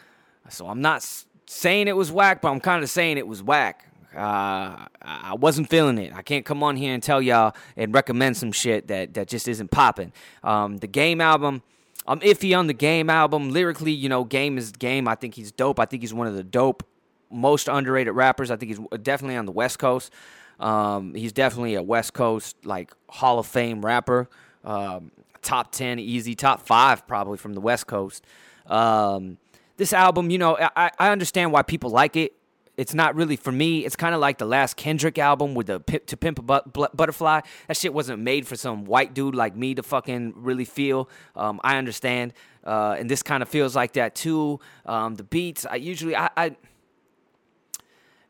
So 0.49 0.67
i'm 0.67 0.81
not 0.81 1.05
saying 1.45 1.87
it 1.87 1.95
was 1.95 2.11
whack 2.11 2.41
but 2.41 2.49
i'm 2.49 2.59
kind 2.59 2.83
of 2.83 2.89
saying 2.89 3.17
it 3.17 3.27
was 3.27 3.41
whack 3.41 3.86
uh, 4.15 4.87
I 5.01 5.35
wasn't 5.37 5.69
feeling 5.69 5.97
it. 5.97 6.13
I 6.13 6.21
can't 6.21 6.45
come 6.45 6.63
on 6.63 6.75
here 6.75 6.93
and 6.93 7.03
tell 7.03 7.21
y'all 7.21 7.55
and 7.75 7.93
recommend 7.93 8.37
some 8.37 8.51
shit 8.51 8.87
that, 8.87 9.13
that 9.13 9.27
just 9.27 9.47
isn't 9.47 9.71
popping. 9.71 10.11
Um, 10.43 10.77
the 10.77 10.87
game 10.87 11.21
album, 11.21 11.61
I'm 12.07 12.19
iffy 12.21 12.57
on 12.57 12.67
the 12.67 12.73
game 12.73 13.09
album. 13.09 13.51
Lyrically, 13.51 13.91
you 13.91 14.09
know, 14.09 14.23
game 14.23 14.57
is 14.57 14.71
game. 14.71 15.07
I 15.07 15.15
think 15.15 15.35
he's 15.35 15.51
dope. 15.51 15.79
I 15.79 15.85
think 15.85 16.03
he's 16.03 16.13
one 16.13 16.27
of 16.27 16.35
the 16.35 16.43
dope, 16.43 16.83
most 17.29 17.67
underrated 17.67 18.13
rappers. 18.13 18.49
I 18.49 18.55
think 18.55 18.69
he's 18.69 18.79
definitely 19.03 19.35
on 19.35 19.45
the 19.45 19.51
West 19.51 19.77
Coast. 19.79 20.11
Um, 20.59 21.13
he's 21.13 21.33
definitely 21.33 21.75
a 21.75 21.83
West 21.83 22.13
Coast 22.13 22.55
like 22.63 22.93
Hall 23.09 23.39
of 23.39 23.45
Fame 23.45 23.85
rapper. 23.85 24.29
Um, 24.63 25.11
top 25.41 25.71
ten, 25.71 25.99
easy, 25.99 26.33
top 26.33 26.61
five 26.61 27.05
probably 27.07 27.37
from 27.37 27.53
the 27.53 27.61
West 27.61 27.87
Coast. 27.87 28.25
Um, 28.65 29.37
this 29.75 29.93
album, 29.93 30.31
you 30.31 30.37
know, 30.39 30.57
I, 30.57 30.91
I 30.97 31.11
understand 31.11 31.51
why 31.51 31.61
people 31.61 31.89
like 31.89 32.15
it 32.15 32.33
it's 32.77 32.93
not 32.93 33.15
really 33.15 33.35
for 33.35 33.51
me. 33.51 33.85
It's 33.85 33.95
kind 33.95 34.13
of 34.13 34.21
like 34.21 34.37
the 34.37 34.45
last 34.45 34.77
Kendrick 34.77 35.17
album 35.17 35.55
with 35.55 35.67
the 35.67 35.79
Pip, 35.79 36.05
to 36.07 36.17
Pimp 36.17 36.37
a 36.37 36.41
but, 36.43 36.95
Butterfly. 36.95 37.41
That 37.67 37.75
shit 37.75 37.93
wasn't 37.93 38.21
made 38.21 38.47
for 38.47 38.55
some 38.55 38.85
white 38.85 39.15
dude 39.15 39.33
like 39.33 39.55
me 39.55 39.73
to 39.75 39.83
fucking 39.83 40.33
really 40.37 40.65
feel. 40.65 41.09
Um, 41.35 41.59
I 41.63 41.77
understand, 41.77 42.33
uh, 42.63 42.95
and 42.97 43.09
this 43.09 43.23
kind 43.23 43.41
of 43.41 43.49
feels 43.49 43.75
like 43.75 43.93
that 43.93 44.13
too. 44.13 44.59
Um, 44.85 45.15
the 45.15 45.23
beats, 45.23 45.65
I 45.65 45.75
usually, 45.75 46.15
I, 46.15 46.29
I 46.37 46.45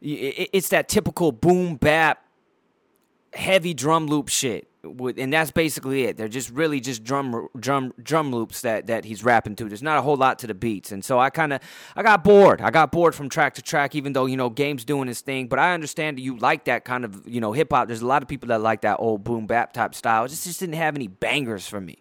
it, 0.01 0.49
it's 0.53 0.69
that 0.69 0.87
typical 0.87 1.33
boom 1.33 1.75
bap, 1.75 2.23
heavy 3.33 3.73
drum 3.73 4.07
loop 4.07 4.29
shit 4.29 4.69
with, 4.95 5.17
and 5.17 5.31
that's 5.31 5.51
basically 5.51 6.03
it. 6.05 6.17
They're 6.17 6.27
just 6.27 6.49
really 6.49 6.79
just 6.79 7.03
drum 7.03 7.47
drum 7.59 7.93
drum 8.01 8.31
loops 8.31 8.61
that 8.61 8.88
that 8.88 9.05
he's 9.05 9.23
rapping 9.23 9.55
to. 9.57 9.65
There's 9.65 9.83
not 9.83 9.97
a 9.97 10.01
whole 10.01 10.15
lot 10.17 10.39
to 10.39 10.47
the 10.47 10.53
beats, 10.53 10.91
and 10.91 11.03
so 11.03 11.19
I 11.19 11.29
kind 11.29 11.53
of 11.53 11.61
I 11.95 12.03
got 12.03 12.23
bored. 12.23 12.61
I 12.61 12.71
got 12.71 12.91
bored 12.91 13.15
from 13.15 13.29
track 13.29 13.55
to 13.55 13.61
track, 13.61 13.95
even 13.95 14.13
though 14.13 14.25
you 14.25 14.38
know 14.38 14.49
Game's 14.49 14.85
doing 14.85 15.07
his 15.07 15.21
thing. 15.21 15.47
But 15.47 15.59
I 15.59 15.73
understand 15.73 16.17
that 16.17 16.21
you 16.21 16.38
like 16.38 16.65
that 16.65 16.85
kind 16.85 17.05
of 17.05 17.27
you 17.27 17.41
know 17.41 17.51
hip 17.51 17.71
hop. 17.71 17.88
There's 17.88 18.01
a 18.01 18.07
lot 18.07 18.21
of 18.21 18.27
people 18.27 18.47
that 18.49 18.61
like 18.61 18.81
that 18.81 18.97
old 18.99 19.23
boom 19.23 19.47
bap 19.47 19.73
type 19.73 19.95
style. 19.95 20.25
It 20.25 20.29
just 20.29 20.45
just 20.45 20.59
didn't 20.59 20.75
have 20.75 20.95
any 20.95 21.07
bangers 21.07 21.67
for 21.67 21.81
me 21.81 21.97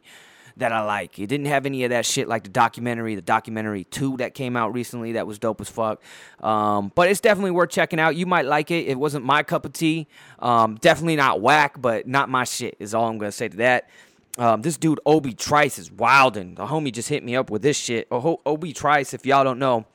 that 0.57 0.72
I 0.72 0.82
like. 0.82 1.18
It 1.18 1.26
didn't 1.26 1.46
have 1.46 1.66
any 1.66 1.84
of 1.84 1.90
that 1.90 2.07
shit 2.07 2.28
like 2.28 2.44
the 2.44 2.50
documentary, 2.50 3.14
the 3.14 3.22
documentary 3.22 3.84
two 3.84 4.16
that 4.18 4.34
came 4.34 4.57
out 4.57 4.72
recently 4.72 5.12
that 5.12 5.26
was 5.26 5.38
dope 5.38 5.61
as 5.61 5.68
fuck. 5.68 6.02
Um, 6.40 6.92
but 6.94 7.09
it's 7.09 7.20
definitely 7.20 7.50
worth 7.50 7.70
checking 7.70 8.00
out. 8.00 8.16
You 8.16 8.26
might 8.26 8.46
like 8.46 8.70
it. 8.70 8.86
It 8.86 8.98
wasn't 8.98 9.24
my 9.24 9.42
cup 9.42 9.66
of 9.66 9.72
tea. 9.72 10.07
Um, 10.38 10.76
definitely 10.76 11.16
not 11.16 11.40
whack, 11.40 11.80
but 11.80 12.07
not 12.07 12.28
my 12.28 12.44
shit 12.44 12.76
is 12.78 12.94
all 12.94 13.09
I'm 13.09 13.18
gonna 13.18 13.32
say 13.32 13.48
to 13.48 13.57
that. 13.59 13.90
Um, 14.38 14.62
this 14.62 14.76
dude 14.76 15.00
Obi 15.07 15.32
Trice 15.32 15.78
is 15.78 15.90
wildin'. 15.90 16.57
The 16.57 16.66
homie 16.66 16.92
just 16.92 17.09
hit 17.09 17.24
me 17.24 17.36
up 17.36 17.50
with 17.50 17.62
this 17.62 17.76
shit. 17.76 18.07
Oh, 18.11 18.40
Obi 18.44 18.72
Trice, 18.72 19.14
if 19.14 19.24
y'all 19.24 19.44
don't 19.44 19.59
know, 19.59 19.86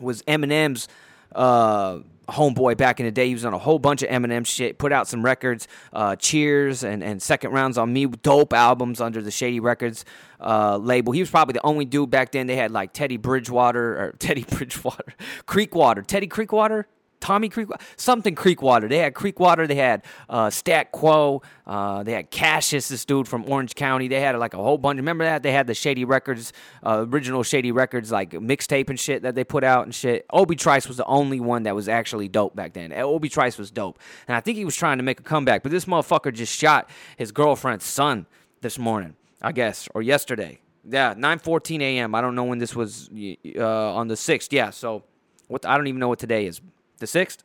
was 0.00 0.22
Eminem's 0.22 0.88
uh, 1.34 2.00
homeboy 2.32 2.76
back 2.76 3.00
in 3.00 3.06
the 3.06 3.12
day. 3.12 3.28
He 3.28 3.34
was 3.34 3.44
on 3.44 3.54
a 3.54 3.58
whole 3.58 3.78
bunch 3.78 4.02
of 4.02 4.08
Eminem 4.08 4.46
shit, 4.46 4.78
put 4.78 4.92
out 4.92 5.06
some 5.06 5.24
records, 5.24 5.68
uh, 5.92 6.16
Cheers 6.16 6.82
and, 6.82 7.02
and 7.02 7.22
Second 7.22 7.52
Rounds 7.52 7.78
on 7.78 7.92
Me, 7.92 8.06
dope 8.06 8.52
albums 8.52 9.00
under 9.00 9.22
the 9.22 9.30
Shady 9.30 9.60
Records 9.60 10.04
uh, 10.40 10.76
label. 10.76 11.12
He 11.12 11.20
was 11.20 11.30
probably 11.30 11.52
the 11.52 11.66
only 11.66 11.84
dude 11.84 12.10
back 12.10 12.32
then. 12.32 12.46
They 12.46 12.56
had 12.56 12.70
like 12.70 12.92
Teddy 12.92 13.16
Bridgewater 13.16 13.98
or 13.98 14.12
Teddy 14.18 14.44
Bridgewater, 14.44 15.14
Creekwater, 15.46 16.06
Teddy 16.06 16.26
Creekwater. 16.26 16.84
Tommy 17.22 17.48
Creek, 17.48 17.68
something 17.96 18.34
Creek 18.34 18.60
Water. 18.60 18.88
They 18.88 18.98
had 18.98 19.14
Creek 19.14 19.38
Water. 19.38 19.66
They 19.68 19.76
had 19.76 20.04
uh, 20.28 20.50
Stat 20.50 20.90
Quo. 20.90 21.40
Uh, 21.64 22.02
they 22.02 22.12
had 22.12 22.32
Cashis, 22.32 22.88
this 22.88 23.04
dude 23.04 23.28
from 23.28 23.48
Orange 23.48 23.76
County. 23.76 24.08
They 24.08 24.20
had 24.20 24.36
like 24.36 24.54
a 24.54 24.58
whole 24.58 24.76
bunch. 24.76 24.96
Remember 24.96 25.24
that? 25.24 25.44
They 25.44 25.52
had 25.52 25.68
the 25.68 25.74
Shady 25.74 26.04
Records, 26.04 26.52
uh, 26.84 27.06
original 27.08 27.44
Shady 27.44 27.70
Records, 27.70 28.10
like 28.10 28.32
mixtape 28.32 28.90
and 28.90 28.98
shit 28.98 29.22
that 29.22 29.36
they 29.36 29.44
put 29.44 29.62
out 29.62 29.84
and 29.84 29.94
shit. 29.94 30.26
Obi 30.30 30.56
Trice 30.56 30.88
was 30.88 30.96
the 30.96 31.04
only 31.04 31.38
one 31.38 31.62
that 31.62 31.76
was 31.76 31.88
actually 31.88 32.26
dope 32.26 32.56
back 32.56 32.72
then. 32.72 32.92
Obi 32.92 33.28
Trice 33.28 33.56
was 33.56 33.70
dope. 33.70 34.00
And 34.26 34.36
I 34.36 34.40
think 34.40 34.58
he 34.58 34.64
was 34.64 34.74
trying 34.74 34.98
to 34.98 35.04
make 35.04 35.20
a 35.20 35.22
comeback, 35.22 35.62
but 35.62 35.70
this 35.70 35.84
motherfucker 35.84 36.34
just 36.34 36.52
shot 36.52 36.90
his 37.16 37.30
girlfriend's 37.30 37.84
son 37.84 38.26
this 38.62 38.80
morning, 38.80 39.14
I 39.40 39.52
guess, 39.52 39.88
or 39.94 40.02
yesterday. 40.02 40.58
Yeah, 40.84 41.14
9:14 41.14 41.80
a.m. 41.80 42.16
I 42.16 42.20
don't 42.20 42.34
know 42.34 42.42
when 42.42 42.58
this 42.58 42.74
was 42.74 43.08
uh, 43.56 43.94
on 43.94 44.08
the 44.08 44.14
6th. 44.14 44.48
Yeah, 44.50 44.70
so 44.70 45.04
what 45.46 45.64
I 45.64 45.76
don't 45.76 45.86
even 45.86 46.00
know 46.00 46.08
what 46.08 46.18
today 46.18 46.46
is 46.46 46.60
the 47.02 47.06
sixth. 47.06 47.44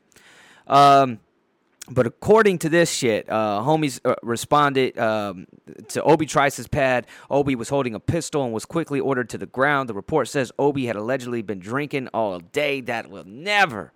Um, 0.68 1.20
but 1.90 2.06
according 2.06 2.60
to 2.60 2.70
this 2.70 2.92
shit, 2.92 3.30
uh, 3.30 3.62
homies 3.64 4.00
uh, 4.04 4.16
responded 4.22 4.98
um, 5.00 5.48
to 5.90 6.04
Obi 6.04 6.26
Trice's 6.26 6.68
pad. 6.68 7.08
Obi 7.30 7.56
was 7.56 7.70
holding 7.70 7.96
a 7.96 8.00
pistol 8.00 8.44
and 8.44 8.54
was 8.54 8.66
quickly 8.66 9.00
ordered 9.00 9.30
to 9.30 9.38
the 9.38 9.46
ground. 9.46 9.88
The 9.88 9.94
report 9.94 10.28
says 10.28 10.52
Obi 10.60 10.88
had 10.88 10.98
allegedly 10.98 11.42
been 11.42 11.60
drinking 11.60 12.10
all 12.14 12.40
day. 12.40 12.82
That 12.82 13.10
will 13.10 13.24
never, 13.24 13.94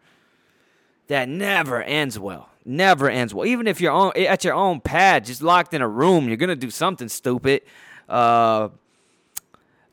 that 1.07 1.27
never 1.27 1.83
ends 1.83 2.17
well. 2.17 2.49
Never 2.63 3.09
ends 3.09 3.33
well. 3.33 3.45
Even 3.45 3.67
if 3.67 3.81
you're 3.81 3.91
on, 3.91 4.13
at 4.15 4.45
your 4.45 4.53
own 4.53 4.79
pad, 4.79 5.25
just 5.25 5.41
locked 5.41 5.73
in 5.73 5.81
a 5.81 5.87
room, 5.87 6.27
you're 6.27 6.37
gonna 6.37 6.55
do 6.55 6.69
something 6.69 7.09
stupid. 7.09 7.61
Uh, 8.07 8.69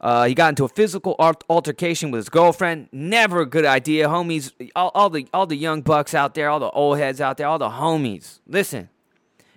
uh, 0.00 0.26
he 0.26 0.34
got 0.34 0.50
into 0.50 0.64
a 0.64 0.68
physical 0.68 1.16
altercation 1.48 2.10
with 2.10 2.18
his 2.18 2.28
girlfriend. 2.28 2.88
Never 2.92 3.40
a 3.40 3.46
good 3.46 3.64
idea, 3.64 4.08
homies. 4.08 4.52
All, 4.76 4.92
all, 4.94 5.10
the 5.10 5.26
all 5.32 5.46
the 5.46 5.56
young 5.56 5.82
bucks 5.82 6.14
out 6.14 6.34
there, 6.34 6.48
all 6.48 6.60
the 6.60 6.70
old 6.70 6.98
heads 6.98 7.20
out 7.20 7.36
there, 7.36 7.48
all 7.48 7.58
the 7.58 7.68
homies. 7.68 8.38
Listen, 8.46 8.88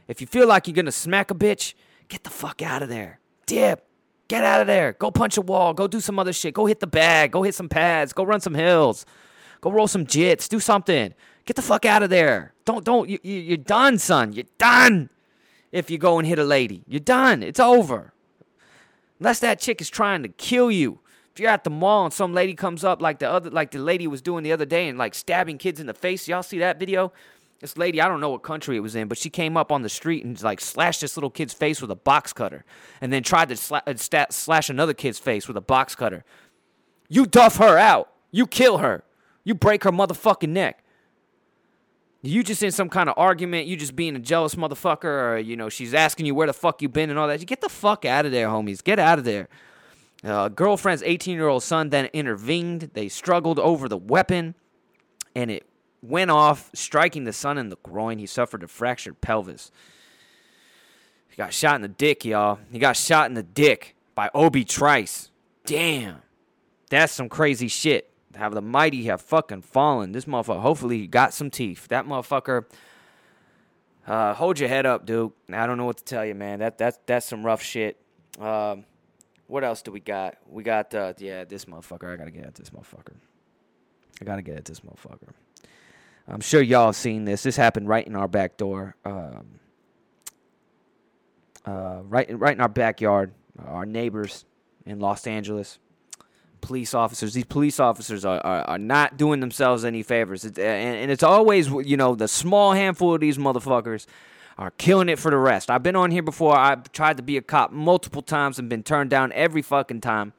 if 0.07 0.19
you 0.19 0.27
feel 0.27 0.47
like 0.47 0.67
you're 0.67 0.75
gonna 0.75 0.91
smack 0.91 1.29
a 1.29 1.35
bitch, 1.35 1.75
get 2.07 2.23
the 2.23 2.31
fuck 2.31 2.61
out 2.61 2.81
of 2.81 2.89
there. 2.89 3.19
Dip. 3.45 3.87
Get 4.27 4.43
out 4.43 4.61
of 4.61 4.67
there. 4.67 4.93
Go 4.93 5.11
punch 5.11 5.37
a 5.37 5.41
wall. 5.41 5.73
Go 5.73 5.87
do 5.87 5.99
some 5.99 6.17
other 6.17 6.33
shit. 6.33 6.53
Go 6.53 6.65
hit 6.65 6.79
the 6.79 6.87
bag. 6.87 7.31
Go 7.31 7.43
hit 7.43 7.53
some 7.53 7.67
pads. 7.67 8.13
Go 8.13 8.23
run 8.23 8.39
some 8.39 8.55
hills. 8.55 9.05
Go 9.59 9.69
roll 9.69 9.87
some 9.87 10.05
jits. 10.05 10.47
Do 10.47 10.59
something. 10.59 11.13
Get 11.45 11.55
the 11.55 11.61
fuck 11.61 11.85
out 11.85 12.01
of 12.01 12.09
there. 12.09 12.53
Don't 12.65 12.83
don't. 12.83 13.09
You, 13.09 13.19
you, 13.23 13.35
you're 13.35 13.57
done, 13.57 13.99
son. 13.99 14.33
You're 14.33 14.45
done. 14.57 15.09
If 15.71 15.91
you 15.91 15.97
go 15.97 16.17
and 16.17 16.27
hit 16.27 16.39
a 16.39 16.43
lady, 16.43 16.83
you're 16.87 16.99
done. 16.99 17.43
It's 17.43 17.59
over. 17.59 18.13
Unless 19.21 19.39
that 19.41 19.59
chick 19.59 19.81
is 19.81 19.89
trying 19.91 20.23
to 20.23 20.29
kill 20.29 20.71
you. 20.71 20.97
If 21.31 21.39
you're 21.39 21.51
at 21.51 21.63
the 21.63 21.69
mall 21.69 22.05
and 22.05 22.13
some 22.13 22.33
lady 22.33 22.55
comes 22.55 22.83
up 22.83 23.03
like 23.03 23.19
the 23.19 23.29
other 23.29 23.51
like 23.51 23.69
the 23.69 23.77
lady 23.77 24.07
was 24.07 24.19
doing 24.19 24.43
the 24.43 24.51
other 24.51 24.65
day 24.65 24.89
and 24.89 24.97
like 24.97 25.13
stabbing 25.13 25.59
kids 25.59 25.79
in 25.79 25.85
the 25.85 25.93
face, 25.93 26.27
y'all 26.27 26.41
see 26.41 26.57
that 26.57 26.79
video? 26.79 27.13
This 27.59 27.77
lady, 27.77 28.01
I 28.01 28.07
don't 28.07 28.19
know 28.19 28.31
what 28.31 28.41
country 28.41 28.75
it 28.77 28.79
was 28.79 28.95
in, 28.95 29.07
but 29.07 29.19
she 29.19 29.29
came 29.29 29.55
up 29.55 29.71
on 29.71 29.83
the 29.83 29.89
street 29.89 30.25
and 30.25 30.41
like 30.41 30.59
slashed 30.59 31.01
this 31.01 31.15
little 31.15 31.29
kid's 31.29 31.53
face 31.53 31.83
with 31.83 31.91
a 31.91 31.95
box 31.95 32.33
cutter, 32.33 32.65
and 32.99 33.13
then 33.13 33.21
tried 33.21 33.49
to 33.49 33.55
sla- 33.55 33.87
uh, 33.87 34.25
slash 34.31 34.71
another 34.71 34.95
kid's 34.95 35.19
face 35.19 35.47
with 35.47 35.55
a 35.55 35.61
box 35.61 35.93
cutter. 35.93 36.25
You 37.07 37.27
duff 37.27 37.57
her 37.57 37.77
out. 37.77 38.11
You 38.31 38.47
kill 38.47 38.79
her. 38.79 39.03
You 39.43 39.53
break 39.53 39.83
her 39.83 39.91
motherfucking 39.91 40.49
neck 40.49 40.80
you 42.21 42.43
just 42.43 42.61
in 42.61 42.71
some 42.71 42.89
kind 42.89 43.09
of 43.09 43.15
argument, 43.17 43.67
you 43.67 43.75
just 43.75 43.95
being 43.95 44.15
a 44.15 44.19
jealous 44.19 44.55
motherfucker, 44.55 45.03
or 45.05 45.37
you 45.37 45.55
know, 45.55 45.69
she's 45.69 45.93
asking 45.93 46.27
you 46.27 46.35
where 46.35 46.47
the 46.47 46.53
fuck 46.53 46.81
you 46.81 46.89
been 46.89 47.09
and 47.09 47.17
all 47.17 47.27
that. 47.27 47.39
You 47.39 47.45
get 47.45 47.61
the 47.61 47.69
fuck 47.69 48.05
out 48.05 48.25
of 48.25 48.31
there, 48.31 48.47
homies. 48.47 48.83
Get 48.83 48.99
out 48.99 49.17
of 49.17 49.25
there. 49.25 49.47
Uh, 50.23 50.49
girlfriend's 50.49 51.01
18 51.01 51.35
year 51.35 51.47
old 51.47 51.63
son 51.63 51.89
then 51.89 52.05
intervened. 52.13 52.91
They 52.93 53.09
struggled 53.09 53.57
over 53.57 53.89
the 53.89 53.97
weapon, 53.97 54.53
and 55.35 55.49
it 55.49 55.65
went 56.03 56.29
off, 56.29 56.69
striking 56.73 57.23
the 57.23 57.33
son 57.33 57.57
in 57.57 57.69
the 57.69 57.77
groin. 57.81 58.19
He 58.19 58.27
suffered 58.27 58.61
a 58.61 58.67
fractured 58.67 59.19
pelvis. 59.21 59.71
He 61.27 61.35
got 61.37 61.53
shot 61.53 61.75
in 61.75 61.81
the 61.81 61.87
dick, 61.87 62.23
y'all. 62.23 62.59
He 62.71 62.77
got 62.77 62.97
shot 62.97 63.27
in 63.27 63.33
the 63.33 63.43
dick 63.43 63.95
by 64.13 64.29
Obi 64.35 64.63
Trice. 64.63 65.31
Damn. 65.65 66.21
That's 66.89 67.13
some 67.13 67.29
crazy 67.29 67.67
shit 67.67 68.10
have 68.35 68.53
the 68.53 68.61
mighty 68.61 69.03
have 69.05 69.21
fucking 69.21 69.61
fallen. 69.61 70.11
This 70.11 70.25
motherfucker, 70.25 70.61
hopefully, 70.61 70.99
he 70.99 71.07
got 71.07 71.33
some 71.33 71.49
teeth. 71.49 71.87
That 71.89 72.05
motherfucker, 72.05 72.65
uh, 74.07 74.33
hold 74.33 74.59
your 74.59 74.69
head 74.69 74.85
up, 74.85 75.05
dude. 75.05 75.31
I 75.51 75.67
don't 75.67 75.77
know 75.77 75.85
what 75.85 75.97
to 75.97 76.03
tell 76.03 76.25
you, 76.25 76.35
man. 76.35 76.59
That 76.59 76.77
that's 76.77 76.99
that's 77.05 77.25
some 77.25 77.45
rough 77.45 77.61
shit. 77.61 77.97
Um, 78.39 78.85
what 79.47 79.63
else 79.63 79.81
do 79.81 79.91
we 79.91 79.99
got? 79.99 80.37
We 80.47 80.63
got 80.63 80.93
uh, 80.93 81.13
yeah, 81.17 81.43
this 81.43 81.65
motherfucker. 81.65 82.11
I 82.11 82.15
gotta 82.15 82.31
get 82.31 82.45
at 82.45 82.55
this 82.55 82.69
motherfucker. 82.69 83.15
I 84.21 84.25
gotta 84.25 84.41
get 84.41 84.57
at 84.57 84.65
this 84.65 84.79
motherfucker. 84.81 85.29
I'm 86.27 86.41
sure 86.41 86.61
y'all 86.61 86.87
have 86.87 86.95
seen 86.95 87.25
this. 87.25 87.43
This 87.43 87.57
happened 87.57 87.87
right 87.87 88.05
in 88.05 88.15
our 88.15 88.27
back 88.27 88.57
door. 88.57 88.95
Um, 89.03 89.59
uh, 91.65 92.01
right, 92.03 92.29
in 92.29 92.39
right 92.39 92.53
in 92.53 92.61
our 92.61 92.69
backyard. 92.69 93.33
Our 93.65 93.85
neighbors 93.85 94.45
in 94.85 94.99
Los 94.99 95.27
Angeles 95.27 95.77
police 96.61 96.93
officers. 96.93 97.33
These 97.33 97.45
police 97.45 97.79
officers 97.79 98.23
are, 98.23 98.39
are, 98.45 98.61
are 98.61 98.77
not 98.77 99.17
doing 99.17 99.39
themselves 99.39 99.83
any 99.83 100.03
favors. 100.03 100.45
It, 100.45 100.57
and, 100.57 100.97
and 100.97 101.11
it's 101.11 101.23
always, 101.23 101.67
you 101.69 101.97
know, 101.97 102.15
the 102.15 102.27
small 102.27 102.73
handful 102.73 103.15
of 103.15 103.21
these 103.21 103.37
motherfuckers 103.37 104.05
are 104.57 104.71
killing 104.71 105.09
it 105.09 105.17
for 105.17 105.31
the 105.31 105.37
rest. 105.37 105.69
I've 105.69 105.83
been 105.83 105.95
on 105.95 106.11
here 106.11 106.21
before. 106.21 106.55
I've 106.55 106.91
tried 106.91 107.17
to 107.17 107.23
be 107.23 107.37
a 107.37 107.41
cop 107.41 107.71
multiple 107.71 108.21
times 108.21 108.59
and 108.59 108.69
been 108.69 108.83
turned 108.83 109.09
down 109.09 109.31
every 109.33 109.61
fucking 109.61 110.01
time. 110.01 110.33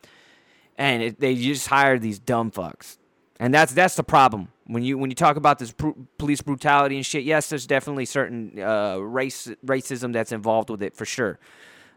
And 0.78 1.02
it, 1.02 1.20
they 1.20 1.34
just 1.34 1.68
hire 1.68 1.98
these 1.98 2.18
dumb 2.18 2.50
fucks. 2.50 2.98
And 3.38 3.52
that's 3.52 3.72
that's 3.74 3.96
the 3.96 4.04
problem 4.04 4.48
when 4.66 4.84
you 4.84 4.96
when 4.96 5.10
you 5.10 5.16
talk 5.16 5.36
about 5.36 5.58
this 5.58 5.72
pr- 5.72 5.90
police 6.16 6.40
brutality 6.40 6.96
and 6.96 7.04
shit. 7.04 7.24
Yes, 7.24 7.48
there's 7.48 7.66
definitely 7.66 8.04
certain 8.04 8.58
uh, 8.60 8.98
race 8.98 9.50
racism 9.66 10.12
that's 10.12 10.30
involved 10.30 10.70
with 10.70 10.82
it 10.82 10.94
for 10.94 11.04
sure. 11.04 11.40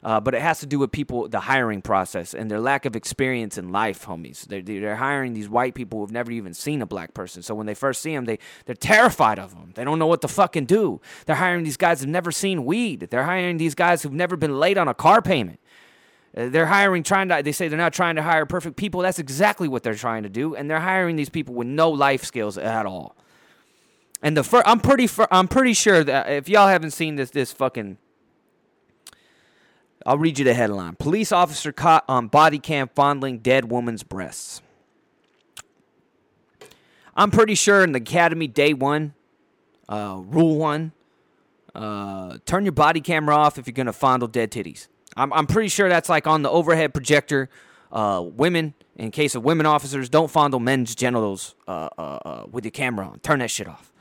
Uh, 0.06 0.20
but 0.20 0.36
it 0.36 0.42
has 0.42 0.60
to 0.60 0.68
do 0.68 0.78
with 0.78 0.92
people, 0.92 1.28
the 1.28 1.40
hiring 1.40 1.82
process, 1.82 2.36
and 2.36 2.52
their 2.52 2.60
lack 2.60 2.86
of 2.86 2.96
experience 2.96 3.58
in 3.58 3.72
life, 3.72 4.06
homies. 4.06 4.46
They're, 4.46 4.62
they're 4.62 4.98
hiring 4.98 5.34
these 5.34 5.50
white 5.50 5.74
people 5.74 6.00
who've 6.00 6.12
never 6.12 6.32
even 6.32 6.54
seen 6.54 6.84
a 6.84 6.86
black 6.86 7.16
person. 7.16 7.42
So 7.42 7.56
when 7.56 7.66
they 7.66 7.74
first 7.74 8.04
see 8.04 8.14
them, 8.14 8.26
they, 8.26 8.38
they're 8.66 8.76
terrified 8.76 9.40
of 9.40 9.56
them. 9.56 9.72
They 9.74 9.84
don't 9.84 9.98
know 9.98 10.06
what 10.06 10.22
to 10.22 10.28
fucking 10.28 10.66
do. 10.66 11.02
They're 11.26 11.36
hiring 11.36 11.64
these 11.64 11.76
guys 11.76 12.02
who've 12.02 12.10
never 12.10 12.32
seen 12.32 12.66
weed. 12.66 13.08
They're 13.10 13.24
hiring 13.24 13.58
these 13.58 13.74
guys 13.74 14.04
who've 14.04 14.14
never 14.14 14.38
been 14.38 14.60
late 14.60 14.78
on 14.78 14.88
a 14.88 14.94
car 14.94 15.24
payment. 15.24 15.60
Uh, 16.38 16.50
they're 16.50 16.68
hiring, 16.68 17.02
trying 17.02 17.30
to, 17.30 17.42
they 17.44 17.52
say 17.52 17.68
they're 17.68 17.76
not 17.76 17.94
trying 17.94 18.16
to 18.16 18.22
hire 18.22 18.46
perfect 18.46 18.76
people. 18.76 19.02
That's 19.02 19.18
exactly 19.18 19.68
what 19.68 19.82
they're 19.82 19.96
trying 19.96 20.22
to 20.22 20.30
do. 20.30 20.54
And 20.54 20.70
they're 20.70 20.82
hiring 20.82 21.16
these 21.16 21.30
people 21.30 21.56
with 21.56 21.68
no 21.68 21.90
life 21.90 22.24
skills 22.24 22.60
at 22.60 22.86
all. 22.86 23.16
And 24.22 24.38
the 24.38 24.44
first, 24.44 24.68
I'm 24.68 24.82
pretty, 24.82 25.10
I'm 25.32 25.48
pretty 25.48 25.74
sure 25.74 26.04
that 26.04 26.30
if 26.30 26.48
y'all 26.48 26.68
haven't 26.68 26.92
seen 26.92 27.16
this, 27.16 27.32
this 27.32 27.52
fucking 27.52 27.98
I'll 30.06 30.18
read 30.18 30.38
you 30.38 30.46
the 30.46 30.54
headline 30.54 30.96
Police 30.96 31.32
officer 31.32 31.72
caught 31.72 32.06
on 32.08 32.28
body 32.28 32.60
cam 32.60 32.90
fondling 32.94 33.40
dead 33.40 33.72
woman's 33.72 34.04
breasts. 34.04 34.62
I'm 37.16 37.32
pretty 37.32 37.56
sure 37.56 37.84
in 37.84 37.94
the 37.94 38.00
academy, 38.00 38.48
day 38.48 38.74
one, 38.74 39.14
uh, 39.88 40.22
rule 40.26 40.58
one, 40.58 40.92
uh, 41.74 42.38
turn 42.46 42.66
your 42.66 42.74
body 42.74 43.00
camera 43.00 43.36
off 43.36 43.58
if 43.58 43.68
you're 43.68 43.74
going 43.74 43.86
to 43.86 43.94
fondle 43.94 44.28
dead 44.28 44.52
titties. 44.52 44.88
I'm, 45.16 45.32
I'm 45.32 45.48
pretty 45.48 45.70
sure 45.70 45.88
that's 45.88 46.10
like 46.10 46.28
on 46.28 46.42
the 46.42 46.50
overhead 46.50 46.94
projector. 46.94 47.50
Uh, 47.92 48.22
women, 48.26 48.74
in 48.98 49.12
case 49.12 49.36
of 49.36 49.44
women 49.44 49.66
officers, 49.66 50.10
don't 50.10 50.30
fondle 50.30 50.60
men's 50.60 50.94
genitals 50.94 51.56
uh, 51.68 51.88
uh, 51.98 52.02
uh, 52.02 52.46
with 52.52 52.66
your 52.66 52.72
camera 52.72 53.08
on. 53.08 53.20
Turn 53.20 53.40
that 53.40 53.50
shit 53.50 53.68
off. 53.68 53.94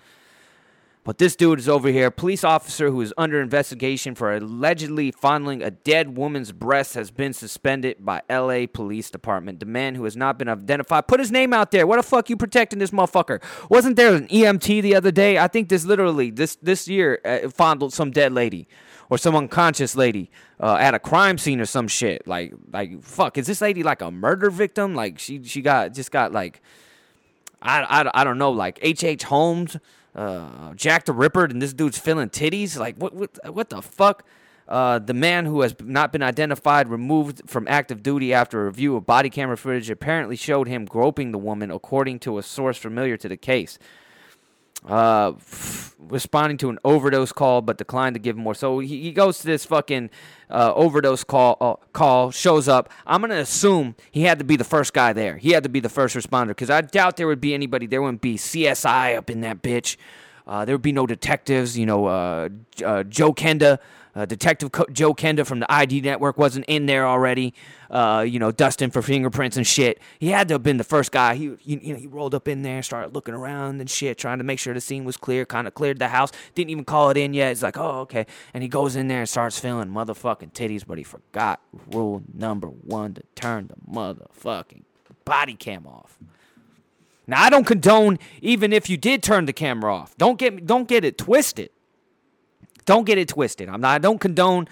But 1.05 1.19
this 1.19 1.37
dude 1.37 1.59
is 1.59 1.69
over 1.69 1.89
here. 1.89 2.11
Police 2.11 2.45
officer 2.45 2.91
who 2.91 3.03
is 3.03 3.13
under 3.19 3.39
investigation 3.39 4.15
for 4.15 4.35
allegedly 4.35 5.11
fondling 5.11 5.63
a 5.63 5.71
dead 5.71 6.17
woman's 6.17 6.51
breast 6.51 6.95
has 6.95 7.11
been 7.11 7.35
suspended 7.35 8.03
by 8.03 8.23
LA 8.31 8.65
Police 8.67 9.11
Department. 9.11 9.61
The 9.61 9.67
man 9.67 9.97
who 9.97 10.05
has 10.05 10.17
not 10.17 10.39
been 10.39 10.49
identified 10.49 11.07
put 11.07 11.21
his 11.21 11.31
name 11.31 11.53
out 11.53 11.73
there. 11.73 11.87
What 11.87 11.97
the 11.97 12.03
fuck 12.03 12.31
you 12.31 12.39
protecting 12.39 12.79
this 12.79 12.91
motherfucker? 12.91 13.43
Wasn't 13.69 13.97
there 13.97 14.15
an 14.15 14.29
EMT 14.29 14.81
the 14.81 14.95
other 14.95 15.11
day? 15.11 15.37
I 15.37 15.47
think 15.47 15.69
this 15.69 15.85
literally 15.85 16.31
this 16.31 16.57
this 16.57 16.89
year 16.89 17.21
uh, 17.23 17.51
fondled 17.51 17.93
some 17.93 18.11
dead 18.11 18.33
lady 18.33 18.67
or 19.11 19.19
some 19.19 19.37
unconscious 19.37 19.95
lady 19.95 20.31
uh, 20.59 20.77
at 20.77 20.95
a 20.95 20.99
crime 20.99 21.37
scene 21.37 21.61
or 21.61 21.67
some 21.67 21.87
shit. 21.87 22.27
Like 22.27 22.55
like 22.73 23.05
fuck, 23.05 23.37
is 23.37 23.47
this 23.47 23.61
lady 23.61 23.83
like 23.83 24.01
a 24.01 24.11
murder 24.11 24.49
victim? 24.49 24.95
Like 24.95 25.19
she 25.19 25.45
she 25.45 25.61
got 25.61 25.93
just 25.93 26.11
got 26.11 26.33
like 26.33 26.63
I 27.61 27.83
I, 27.83 28.23
I 28.23 28.25
don't 28.25 28.39
know 28.39 28.53
like 28.53 28.79
H 28.81 29.05
H 29.05 29.25
Holmes 29.25 29.77
uh, 30.15 30.75
Jack 30.75 31.05
the 31.05 31.13
Ripper, 31.13 31.45
and 31.45 31.61
this 31.61 31.73
dude's 31.73 31.99
filling 31.99 32.31
titties. 32.31 32.79
Like, 32.79 32.97
what, 32.97 33.15
what, 33.15 33.55
what 33.55 33.71
the 33.71 33.83
fuck? 33.83 34.25
Uh, 34.67 34.99
the 34.99 35.13
man 35.15 35.45
who 35.45 35.61
has 35.61 35.75
not 35.83 36.11
been 36.11 36.23
identified 36.23 36.89
removed 36.89 37.43
from 37.47 37.69
active 37.69 38.03
duty 38.03 38.33
after 38.33 38.63
a 38.63 38.65
review 38.65 38.97
of 38.97 39.05
body 39.05 39.29
camera 39.29 39.59
footage 39.59 39.91
apparently 39.91 40.37
showed 40.37 40.69
him 40.69 40.87
groping 40.87 41.33
the 41.33 41.39
woman, 41.39 41.71
according 41.71 42.19
to 42.21 42.39
a 42.39 42.43
source 42.43 42.79
familiar 42.79 43.17
to 43.19 43.29
the 43.29 43.37
case. 43.37 43.79
Uh, 44.85 45.33
responding 45.99 46.59
to 46.59 46.71
an 46.71 46.79
overdose 46.85 47.33
call, 47.33 47.63
but 47.63 47.79
declined 47.79 48.15
to 48.15 48.21
give 48.21 48.37
more. 48.37 48.55
So 48.55 48.79
he, 48.81 49.03
he 49.03 49.13
goes 49.13 49.39
to 49.39 49.47
this 49.47 49.65
fucking 49.65 50.11
uh, 50.51 50.73
overdose 50.75 51.25
call. 51.25 51.57
Uh, 51.61 51.75
call 51.93 52.31
shows 52.31 52.69
up. 52.69 52.91
I'm 53.07 53.21
gonna 53.21 53.37
assume 53.37 53.95
he 54.11 54.23
had 54.23 54.39
to 54.39 54.45
be 54.45 54.57
the 54.57 54.65
first 54.65 54.93
guy 54.93 55.13
there. 55.13 55.39
He 55.39 55.51
had 55.51 55.63
to 55.63 55.69
be 55.69 55.81
the 55.81 55.89
first 55.89 56.15
responder 56.15 56.49
because 56.49 56.71
I 56.71 56.83
doubt 56.83 57.17
there 57.17 57.27
would 57.27 57.41
be 57.41 57.55
anybody. 57.55 57.87
There 57.87 58.03
wouldn't 58.03 58.21
be 58.21 58.37
CSI 58.37 59.17
up 59.17 59.31
in 59.31 59.41
that 59.41 59.63
bitch. 59.63 59.97
Uh, 60.47 60.65
there 60.65 60.75
would 60.75 60.83
be 60.83 60.93
no 60.93 61.07
detectives. 61.07 61.79
You 61.79 61.87
know, 61.87 62.07
uh, 62.07 62.49
uh, 62.85 63.03
Joe 63.05 63.33
Kenda 63.33 63.79
uh, 64.15 64.25
Detective 64.25 64.73
Co- 64.73 64.87
Joe 64.93 65.15
Kenda 65.15 65.47
from 65.47 65.61
the 65.61 65.73
ID 65.73 66.01
network 66.01 66.39
wasn't 66.39 66.65
in 66.67 66.87
there 66.87 67.07
already, 67.07 67.55
uh, 67.91 68.25
you 68.27 68.39
know, 68.39 68.53
dusting 68.53 68.91
for 68.91 69.03
fingerprints 69.03 69.57
and 69.57 69.67
shit. 69.67 70.01
He 70.19 70.29
had 70.29 70.49
to 70.49 70.55
have 70.55 70.63
been 70.63 70.77
the 70.77 70.85
first 70.85 71.13
guy. 71.13 71.35
He, 71.35 71.45
you, 71.45 71.59
you 71.65 71.93
know, 71.93 71.99
he 71.99 72.07
rolled 72.07 72.35
up 72.35 72.49
in 72.49 72.63
there, 72.63 72.83
started 72.83 73.15
looking 73.15 73.35
around 73.35 73.81
and 73.81 73.91
shit, 73.91 74.19
trying 74.19 74.39
to 74.39 74.45
make 74.45 74.59
sure 74.59 74.75
the 74.75 74.81
scene 74.81 75.05
was 75.05 75.17
clear. 75.17 75.45
Kind 75.45 75.67
of 75.67 75.75
cleared 75.75 75.99
the 75.99 76.09
house. 76.09 76.31
Didn't 76.55 76.71
even 76.71 76.85
call 76.85 77.11
it 77.11 77.17
in 77.17 77.35
yet. 77.35 77.49
He's 77.51 77.63
like, 77.63 77.77
oh, 77.77 78.01
okay. 78.01 78.27
And 78.53 78.63
he 78.63 78.69
goes 78.69 78.97
in 78.97 79.09
there 79.09 79.21
and 79.21 79.29
starts 79.29 79.59
feeling 79.59 79.89
motherfucking 79.89 80.53
titties, 80.53 80.85
but 80.87 80.99
he 80.99 81.05
forgot 81.05 81.61
rule 81.91 82.23
number 82.33 82.69
one 82.69 83.15
to 83.15 83.23
turn 83.35 83.69
the 83.69 83.77
motherfucking 83.93 84.83
body 85.25 85.55
cam 85.55 85.87
off. 85.87 86.19
Now 87.27 87.43
I 87.43 87.51
don't 87.51 87.67
condone 87.67 88.19
even 88.43 88.73
if 88.73 88.91
you 88.91 88.97
did 88.97 89.23
turn 89.23 89.47
the 89.47 89.53
camera 89.53 89.95
off. 89.95 90.17
Don't 90.19 90.39
get 90.39 90.67
don't 90.67 90.87
get 90.89 91.05
it 91.05 91.17
twisted. 91.17 91.71
Don't 92.85 93.05
get 93.05 93.19
it 93.19 93.29
twisted. 93.29 93.69
I'm 93.69 93.81
not. 93.81 93.95
I 93.95 93.99
don't 93.99 94.21
condone 94.21 94.69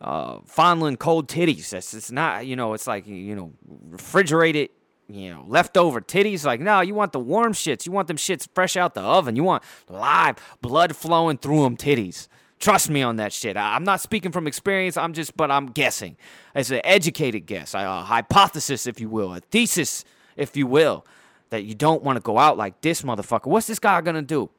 uh, 0.00 0.38
fondling 0.46 0.96
cold 0.96 1.28
titties. 1.28 1.72
It's, 1.72 1.94
it's 1.94 2.10
not. 2.10 2.46
You 2.46 2.56
know. 2.56 2.74
It's 2.74 2.86
like 2.86 3.06
you 3.06 3.34
know, 3.34 3.52
refrigerated. 3.88 4.70
You 5.08 5.34
know, 5.34 5.44
leftover 5.48 6.00
titties. 6.00 6.44
Like 6.44 6.60
no, 6.60 6.80
you 6.80 6.94
want 6.94 7.12
the 7.12 7.18
warm 7.18 7.52
shits. 7.52 7.84
You 7.84 7.92
want 7.92 8.06
them 8.06 8.16
shits 8.16 8.46
fresh 8.54 8.76
out 8.76 8.94
the 8.94 9.00
oven. 9.00 9.34
You 9.34 9.42
want 9.42 9.64
live 9.88 10.36
blood 10.60 10.94
flowing 10.94 11.36
through 11.36 11.64
them 11.64 11.76
titties. 11.76 12.28
Trust 12.60 12.90
me 12.90 13.02
on 13.02 13.16
that 13.16 13.32
shit. 13.32 13.56
I, 13.56 13.74
am 13.74 13.84
not 13.84 14.02
speaking 14.02 14.32
from 14.32 14.46
experience. 14.46 14.98
I'm 14.98 15.14
just, 15.14 15.34
but 15.34 15.50
I'm 15.50 15.66
guessing. 15.66 16.18
It's 16.54 16.70
an 16.70 16.82
educated 16.84 17.46
guess, 17.46 17.72
a 17.72 18.02
hypothesis, 18.02 18.86
if 18.86 19.00
you 19.00 19.08
will, 19.08 19.34
a 19.34 19.40
thesis, 19.40 20.04
if 20.36 20.58
you 20.58 20.66
will, 20.66 21.06
that 21.48 21.64
you 21.64 21.74
don't 21.74 22.02
want 22.02 22.18
to 22.18 22.20
go 22.20 22.36
out 22.36 22.58
like 22.58 22.82
this 22.82 23.00
motherfucker. 23.00 23.46
What's 23.46 23.66
this 23.66 23.78
guy 23.78 24.02
gonna 24.02 24.20
do? 24.20 24.50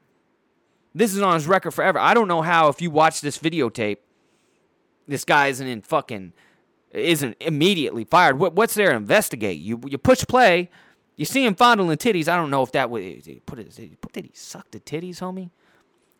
This 0.93 1.13
is 1.13 1.21
on 1.21 1.35
his 1.35 1.47
record 1.47 1.71
forever. 1.71 1.99
I 1.99 2.13
don't 2.13 2.27
know 2.27 2.41
how 2.41 2.67
if 2.67 2.81
you 2.81 2.91
watch 2.91 3.21
this 3.21 3.37
videotape, 3.37 3.97
this 5.07 5.23
guy 5.23 5.47
isn't 5.47 5.65
in 5.65 5.81
fucking 5.81 6.33
isn't 6.91 7.37
immediately 7.39 8.03
fired. 8.03 8.37
What, 8.37 8.53
what's 8.53 8.73
there 8.73 8.89
to 8.89 8.95
investigate? 8.95 9.59
You 9.59 9.79
you 9.85 9.97
push 9.97 10.25
play, 10.27 10.69
you 11.15 11.25
see 11.25 11.45
him 11.45 11.55
fondling 11.55 11.97
titties. 11.97 12.27
I 12.27 12.35
don't 12.35 12.49
know 12.49 12.63
if 12.63 12.71
that 12.73 12.89
would 12.89 13.45
put 13.45 13.59
it. 13.59 13.75
Did 13.75 14.25
he, 14.25 14.31
suck 14.33 14.71
the 14.71 14.79
titties, 14.79 15.19
homie? 15.19 15.51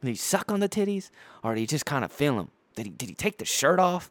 Did 0.01 0.09
he 0.09 0.15
suck 0.15 0.51
on 0.51 0.59
the 0.59 0.69
titties, 0.69 1.09
or 1.43 1.53
did 1.53 1.61
he 1.61 1.67
just 1.67 1.86
kind 1.86 2.05
of 2.05 2.11
feel 2.11 2.38
them? 2.38 2.49
Did 2.76 2.86
he 2.86 2.91
did 2.91 3.09
he 3.09 3.15
take 3.15 3.38
the 3.38 3.45
shirt 3.45 3.80
off? 3.80 4.09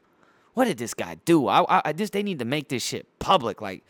What 0.54 0.66
did 0.66 0.78
this 0.78 0.94
guy 0.94 1.16
do? 1.24 1.48
I, 1.48 1.64
I 1.84 1.92
just 1.92 2.12
they 2.12 2.22
need 2.22 2.38
to 2.40 2.44
make 2.44 2.68
this 2.68 2.84
shit 2.84 3.06
public. 3.18 3.62
Like 3.62 3.84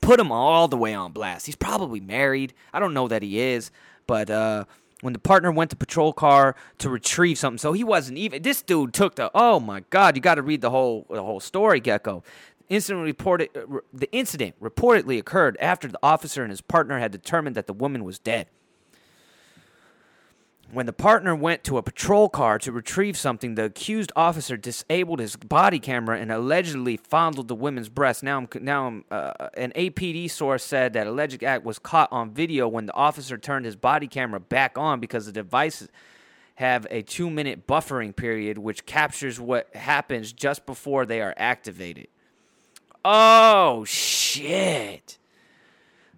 put 0.00 0.20
him 0.20 0.30
all 0.30 0.68
the 0.68 0.76
way 0.76 0.94
on 0.94 1.12
blast. 1.12 1.46
He's 1.46 1.56
probably 1.56 2.00
married. 2.00 2.54
I 2.72 2.78
don't 2.78 2.94
know 2.94 3.08
that 3.08 3.22
he 3.22 3.40
is, 3.40 3.70
but 4.06 4.30
uh 4.30 4.64
when 5.00 5.12
the 5.12 5.18
partner 5.18 5.50
went 5.52 5.70
to 5.70 5.76
patrol 5.76 6.12
car 6.12 6.56
to 6.78 6.88
retrieve 6.88 7.38
something. 7.38 7.58
So 7.58 7.72
he 7.72 7.84
wasn't 7.84 8.18
even. 8.18 8.42
This 8.42 8.62
dude 8.62 8.92
took 8.92 9.16
the. 9.16 9.30
Oh 9.34 9.60
my 9.60 9.84
God! 9.90 10.16
You 10.16 10.22
got 10.22 10.36
to 10.36 10.42
read 10.42 10.60
the 10.60 10.70
whole 10.70 11.06
the 11.10 11.22
whole 11.22 11.40
story, 11.40 11.80
Gecko. 11.80 12.22
Incident 12.68 13.04
reported. 13.04 13.50
Uh, 13.56 13.78
the 13.92 14.10
incident 14.12 14.54
reportedly 14.60 15.18
occurred 15.18 15.56
after 15.60 15.88
the 15.88 15.98
officer 16.02 16.42
and 16.42 16.50
his 16.50 16.60
partner 16.60 16.98
had 16.98 17.12
determined 17.12 17.56
that 17.56 17.66
the 17.66 17.72
woman 17.72 18.04
was 18.04 18.18
dead. 18.18 18.48
When 20.72 20.86
the 20.86 20.92
partner 20.92 21.34
went 21.34 21.62
to 21.64 21.78
a 21.78 21.82
patrol 21.82 22.28
car 22.28 22.58
to 22.58 22.72
retrieve 22.72 23.16
something, 23.16 23.54
the 23.54 23.64
accused 23.64 24.10
officer 24.16 24.56
disabled 24.56 25.20
his 25.20 25.36
body 25.36 25.78
camera 25.78 26.18
and 26.18 26.32
allegedly 26.32 26.96
fondled 26.96 27.46
the 27.46 27.54
woman's 27.54 27.88
breast. 27.88 28.22
Now, 28.24 28.48
now 28.60 29.02
uh, 29.10 29.48
an 29.56 29.72
APD 29.76 30.28
source 30.28 30.64
said 30.64 30.92
that 30.94 31.06
alleged 31.06 31.44
act 31.44 31.64
was 31.64 31.78
caught 31.78 32.10
on 32.10 32.32
video 32.32 32.66
when 32.66 32.86
the 32.86 32.94
officer 32.94 33.38
turned 33.38 33.64
his 33.64 33.76
body 33.76 34.08
camera 34.08 34.40
back 34.40 34.76
on 34.76 34.98
because 34.98 35.26
the 35.26 35.32
devices 35.32 35.88
have 36.56 36.86
a 36.90 37.02
two 37.02 37.30
minute 37.30 37.66
buffering 37.66 38.14
period, 38.14 38.58
which 38.58 38.86
captures 38.86 39.38
what 39.38 39.72
happens 39.74 40.32
just 40.32 40.66
before 40.66 41.06
they 41.06 41.20
are 41.20 41.34
activated. 41.36 42.08
Oh, 43.04 43.84
shit. 43.84 45.16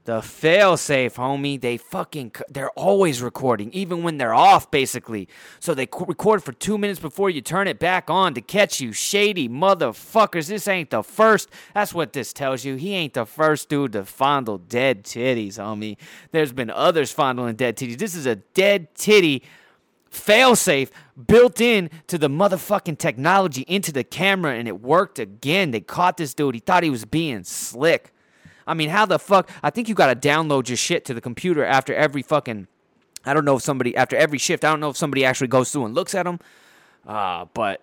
The 0.09 0.21
failsafe, 0.21 1.17
homie. 1.17 1.61
They 1.61 1.77
fucking 1.77 2.33
they're 2.49 2.71
always 2.71 3.21
recording, 3.21 3.71
even 3.75 4.03
when 4.03 4.17
they're 4.17 4.33
off, 4.33 4.71
basically. 4.71 5.29
So 5.61 5.75
they 5.75 5.87
record 5.99 6.43
for 6.43 6.55
two 6.55 6.79
minutes 6.79 6.99
before 6.99 7.29
you 7.29 7.43
turn 7.43 7.69
it 7.69 7.79
back 7.79 8.09
on 8.09 8.33
to 8.33 8.41
catch 8.41 8.81
you, 8.81 8.95
shady 8.95 9.51
motherfuckers. 9.51 10.49
This 10.49 10.67
ain't 10.67 10.89
the 10.89 11.03
first. 11.03 11.51
That's 11.75 11.93
what 11.93 12.15
this 12.15 12.33
tells 12.33 12.65
you. 12.65 12.77
He 12.77 12.95
ain't 12.95 13.13
the 13.13 13.27
first 13.27 13.69
dude 13.69 13.93
to 13.93 14.07
fondle 14.07 14.57
dead 14.57 15.05
titties, 15.05 15.59
homie. 15.59 15.99
There's 16.31 16.55
been 16.55 16.71
others 16.71 17.13
fondling 17.13 17.57
dead 17.57 17.77
titties. 17.77 17.99
This 17.99 18.15
is 18.15 18.25
a 18.25 18.37
dead 18.37 18.95
titty 18.95 19.43
failsafe 20.11 20.89
built 21.27 21.61
in 21.61 21.91
to 22.07 22.17
the 22.17 22.31
motherfucking 22.31 22.97
technology 22.97 23.67
into 23.69 23.93
the 23.93 24.05
camera, 24.05 24.55
and 24.55 24.67
it 24.69 24.81
worked 24.81 25.19
again. 25.19 25.71
They 25.71 25.81
caught 25.81 26.17
this 26.17 26.33
dude. 26.33 26.55
He 26.55 26.61
thought 26.61 26.83
he 26.83 26.89
was 26.89 27.05
being 27.05 27.45
slick. 27.45 28.15
I 28.69 28.75
mean, 28.75 28.91
how 28.91 29.07
the 29.07 29.19
fuck? 29.19 29.51
I 29.63 29.71
think 29.71 29.89
you 29.89 29.95
got 29.95 30.09
to 30.21 30.29
download 30.29 30.69
your 30.69 30.77
shit 30.77 31.05
to 31.07 31.15
the 31.15 31.21
computer 31.21 31.65
after 31.65 31.95
every 31.95 32.23
fucking. 32.23 32.69
I 33.25 33.35
don't 33.35 33.45
know 33.45 33.57
if 33.57 33.63
somebody 33.63 33.97
after 33.97 34.17
every 34.17 34.39
shift. 34.39 34.65
I 34.65 34.71
don't 34.71 34.81
know 34.81 34.91
if 34.91 34.97
somebody 34.97 35.25
actually 35.25 35.49
goes 35.49 35.73
through 35.73 35.87
and 35.87 35.95
looks 35.95 36.15
at 36.15 36.25
them. 36.25 36.39
Uh, 37.07 37.47
but 37.55 37.83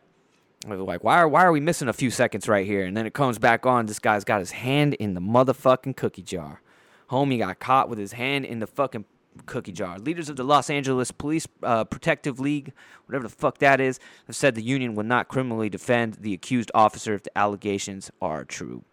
like, 0.65 1.03
why 1.03 1.17
are 1.17 1.27
why 1.27 1.43
are 1.43 1.51
we 1.51 1.59
missing 1.59 1.87
a 1.87 1.93
few 1.93 2.11
seconds 2.11 2.47
right 2.47 2.65
here? 2.65 2.85
And 2.85 2.95
then 2.95 3.05
it 3.05 3.13
comes 3.13 3.39
back 3.39 3.65
on. 3.65 3.87
This 3.87 3.99
guy's 3.99 4.23
got 4.23 4.39
his 4.39 4.51
hand 4.51 4.93
in 4.95 5.15
the 5.15 5.21
motherfucking 5.21 5.97
cookie 5.97 6.21
jar. 6.21 6.61
Homie 7.09 7.39
got 7.39 7.59
caught 7.59 7.89
with 7.89 7.99
his 7.99 8.13
hand 8.13 8.45
in 8.45 8.59
the 8.59 8.67
fucking 8.67 9.05
cookie 9.45 9.71
jar. 9.71 9.99
Leaders 9.99 10.29
of 10.29 10.35
the 10.35 10.43
Los 10.43 10.69
Angeles 10.69 11.11
Police 11.11 11.47
uh, 11.63 11.83
Protective 11.83 12.39
League, 12.39 12.73
whatever 13.05 13.27
the 13.27 13.35
fuck 13.35 13.57
that 13.59 13.81
is, 13.81 13.99
have 14.27 14.35
said 14.35 14.55
the 14.55 14.63
union 14.63 14.95
will 14.95 15.03
not 15.03 15.27
criminally 15.27 15.69
defend 15.69 16.15
the 16.15 16.33
accused 16.33 16.71
officer 16.73 17.13
if 17.13 17.23
the 17.23 17.37
allegations 17.37 18.11
are 18.21 18.45
true. 18.45 18.83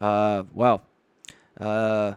Uh, 0.00 0.44
well, 0.52 0.82
uh, 1.60 2.14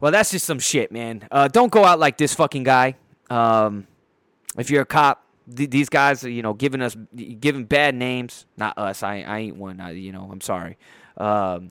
well, 0.00 0.10
that's 0.10 0.30
just 0.32 0.46
some 0.46 0.58
shit, 0.58 0.90
man. 0.90 1.28
Uh, 1.30 1.48
don't 1.48 1.70
go 1.70 1.84
out 1.84 1.98
like 2.00 2.18
this 2.18 2.34
fucking 2.34 2.64
guy. 2.64 2.96
Um, 3.30 3.86
if 4.58 4.70
you're 4.70 4.82
a 4.82 4.86
cop, 4.86 5.24
th- 5.54 5.70
these 5.70 5.88
guys 5.88 6.24
are, 6.24 6.30
you 6.30 6.42
know, 6.42 6.54
giving 6.54 6.82
us, 6.82 6.96
giving 7.14 7.64
bad 7.64 7.94
names. 7.94 8.46
Not 8.56 8.76
us. 8.76 9.02
I, 9.02 9.20
I 9.20 9.38
ain't 9.38 9.56
one. 9.56 9.80
I, 9.80 9.92
you 9.92 10.12
know, 10.12 10.28
I'm 10.30 10.40
sorry. 10.40 10.76
Um, 11.16 11.70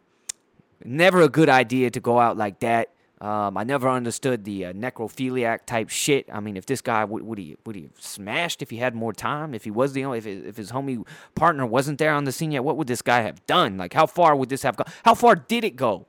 never 0.84 1.22
a 1.22 1.30
good 1.30 1.50
idea 1.50 1.90
to 1.92 2.00
go 2.00 2.20
out 2.20 2.38
like 2.38 2.60
that. 2.62 2.90
Um, 3.20 3.56
I 3.56 3.64
never 3.64 3.88
understood 3.88 4.46
the 4.46 4.66
uh, 4.66 4.74
necrophiliac 4.74 5.68
type 5.68 5.90
shit. 5.90 6.26
I 6.32 6.40
mean, 6.40 6.58
if 6.58 6.66
this 6.66 6.82
guy 6.82 7.06
would, 7.06 7.22
would 7.22 7.38
he 7.38 7.56
would 7.66 7.76
he 7.76 7.84
have 7.84 8.00
smashed 8.00 8.64
if 8.64 8.72
he 8.72 8.78
had 8.78 8.96
more 8.96 9.14
time? 9.14 9.54
If 9.54 9.64
he 9.64 9.70
was 9.70 9.94
the 9.94 10.04
only 10.06 10.18
if 10.18 10.26
if 10.26 10.58
his 10.58 10.72
homie 10.72 11.06
partner 11.36 11.66
wasn't 11.68 12.00
there 12.00 12.14
on 12.14 12.24
the 12.24 12.32
scene 12.32 12.52
yet, 12.52 12.64
what 12.64 12.78
would 12.78 12.88
this 12.88 13.04
guy 13.04 13.22
have 13.22 13.46
done? 13.46 13.78
Like, 13.78 13.94
how 13.94 14.08
far 14.08 14.36
would 14.36 14.50
this 14.50 14.64
have 14.64 14.76
gone? 14.76 14.88
How 15.06 15.14
far 15.14 15.36
did 15.36 15.64
it 15.64 15.76
go? 15.76 16.08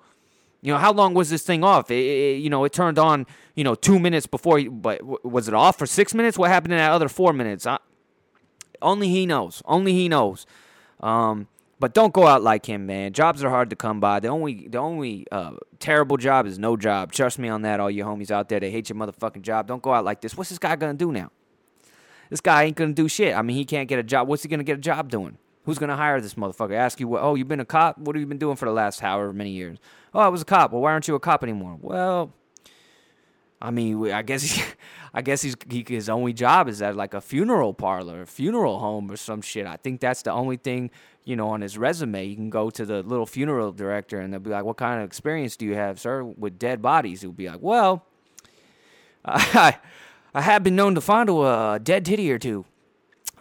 You 0.62 0.72
know, 0.72 0.78
how 0.78 0.92
long 0.92 1.12
was 1.12 1.28
this 1.28 1.42
thing 1.42 1.64
off? 1.64 1.90
It, 1.90 1.94
it, 1.96 2.36
you 2.38 2.48
know, 2.48 2.64
it 2.64 2.72
turned 2.72 2.98
on, 2.98 3.26
you 3.56 3.64
know, 3.64 3.74
two 3.74 3.98
minutes 3.98 4.26
before, 4.26 4.62
but 4.62 5.02
was 5.24 5.48
it 5.48 5.54
off 5.54 5.76
for 5.76 5.86
six 5.86 6.14
minutes? 6.14 6.38
What 6.38 6.50
happened 6.50 6.72
in 6.72 6.78
that 6.78 6.92
other 6.92 7.08
four 7.08 7.32
minutes? 7.32 7.66
I, 7.66 7.78
only 8.80 9.08
he 9.08 9.26
knows. 9.26 9.60
Only 9.64 9.92
he 9.92 10.08
knows. 10.08 10.46
Um, 11.00 11.48
but 11.80 11.94
don't 11.94 12.14
go 12.14 12.28
out 12.28 12.42
like 12.42 12.66
him, 12.66 12.86
man. 12.86 13.12
Jobs 13.12 13.42
are 13.42 13.50
hard 13.50 13.70
to 13.70 13.76
come 13.76 13.98
by. 13.98 14.20
The 14.20 14.28
only, 14.28 14.68
the 14.68 14.78
only 14.78 15.26
uh, 15.32 15.54
terrible 15.80 16.16
job 16.16 16.46
is 16.46 16.60
no 16.60 16.76
job. 16.76 17.10
Trust 17.10 17.40
me 17.40 17.48
on 17.48 17.62
that, 17.62 17.80
all 17.80 17.90
you 17.90 18.04
homies 18.04 18.30
out 18.30 18.48
there 18.48 18.60
that 18.60 18.70
hate 18.70 18.88
your 18.88 18.96
motherfucking 18.96 19.42
job. 19.42 19.66
Don't 19.66 19.82
go 19.82 19.92
out 19.92 20.04
like 20.04 20.20
this. 20.20 20.36
What's 20.36 20.50
this 20.50 20.60
guy 20.60 20.76
gonna 20.76 20.94
do 20.94 21.10
now? 21.10 21.32
This 22.30 22.40
guy 22.40 22.62
ain't 22.64 22.76
gonna 22.76 22.92
do 22.92 23.08
shit. 23.08 23.36
I 23.36 23.42
mean, 23.42 23.56
he 23.56 23.64
can't 23.64 23.88
get 23.88 23.98
a 23.98 24.04
job. 24.04 24.28
What's 24.28 24.44
he 24.44 24.48
gonna 24.48 24.62
get 24.62 24.78
a 24.78 24.80
job 24.80 25.10
doing? 25.10 25.38
Who's 25.64 25.78
gonna 25.78 25.96
hire 25.96 26.20
this 26.20 26.34
motherfucker? 26.34 26.74
Ask 26.74 26.98
you, 26.98 27.08
what, 27.08 27.22
oh, 27.22 27.34
you've 27.34 27.48
been 27.48 27.60
a 27.60 27.64
cop? 27.64 27.98
What 27.98 28.16
have 28.16 28.20
you 28.20 28.26
been 28.26 28.38
doing 28.38 28.56
for 28.56 28.66
the 28.66 28.72
last 28.72 29.00
however 29.00 29.32
many 29.32 29.50
years? 29.50 29.78
Oh, 30.12 30.20
I 30.20 30.28
was 30.28 30.42
a 30.42 30.44
cop. 30.44 30.72
Well, 30.72 30.82
why 30.82 30.92
aren't 30.92 31.06
you 31.06 31.14
a 31.14 31.20
cop 31.20 31.42
anymore? 31.42 31.78
Well, 31.80 32.32
I 33.60 33.70
mean, 33.70 34.10
I 34.10 34.22
guess 34.22 34.42
he, 34.42 34.62
I 35.14 35.22
guess 35.22 35.42
he's 35.42 35.54
he, 35.70 35.84
his 35.86 36.08
only 36.08 36.32
job 36.32 36.68
is 36.68 36.82
at 36.82 36.96
like 36.96 37.14
a 37.14 37.20
funeral 37.20 37.72
parlor, 37.72 38.22
a 38.22 38.26
funeral 38.26 38.80
home, 38.80 39.10
or 39.10 39.16
some 39.16 39.40
shit. 39.40 39.66
I 39.66 39.76
think 39.76 40.00
that's 40.00 40.22
the 40.22 40.32
only 40.32 40.56
thing 40.56 40.90
you 41.24 41.36
know 41.36 41.48
on 41.48 41.60
his 41.60 41.78
resume. 41.78 42.24
You 42.26 42.34
can 42.34 42.50
go 42.50 42.68
to 42.70 42.84
the 42.84 43.02
little 43.04 43.26
funeral 43.26 43.70
director 43.70 44.18
and 44.18 44.32
they'll 44.32 44.40
be 44.40 44.50
like, 44.50 44.64
"What 44.64 44.78
kind 44.78 45.00
of 45.00 45.06
experience 45.06 45.56
do 45.56 45.64
you 45.64 45.76
have, 45.76 46.00
sir, 46.00 46.24
with 46.24 46.58
dead 46.58 46.82
bodies?" 46.82 47.20
He'll 47.20 47.30
be 47.30 47.48
like, 47.48 47.62
"Well, 47.62 48.04
I 49.24 49.78
I 50.34 50.40
have 50.40 50.64
been 50.64 50.74
known 50.74 50.96
to 50.96 51.00
fondle 51.00 51.46
a 51.46 51.78
dead 51.78 52.04
titty 52.04 52.32
or 52.32 52.38
two. 52.40 52.64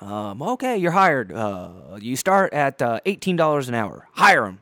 Um, 0.02 0.42
okay, 0.42 0.78
you're 0.78 0.92
hired. 0.92 1.32
Uh, 1.32 1.98
you 2.00 2.16
start 2.16 2.54
at 2.54 2.82
uh, 2.82 3.00
eighteen 3.06 3.36
dollars 3.36 3.70
an 3.70 3.76
hour. 3.76 4.08
Hire 4.14 4.46
him. 4.46 4.62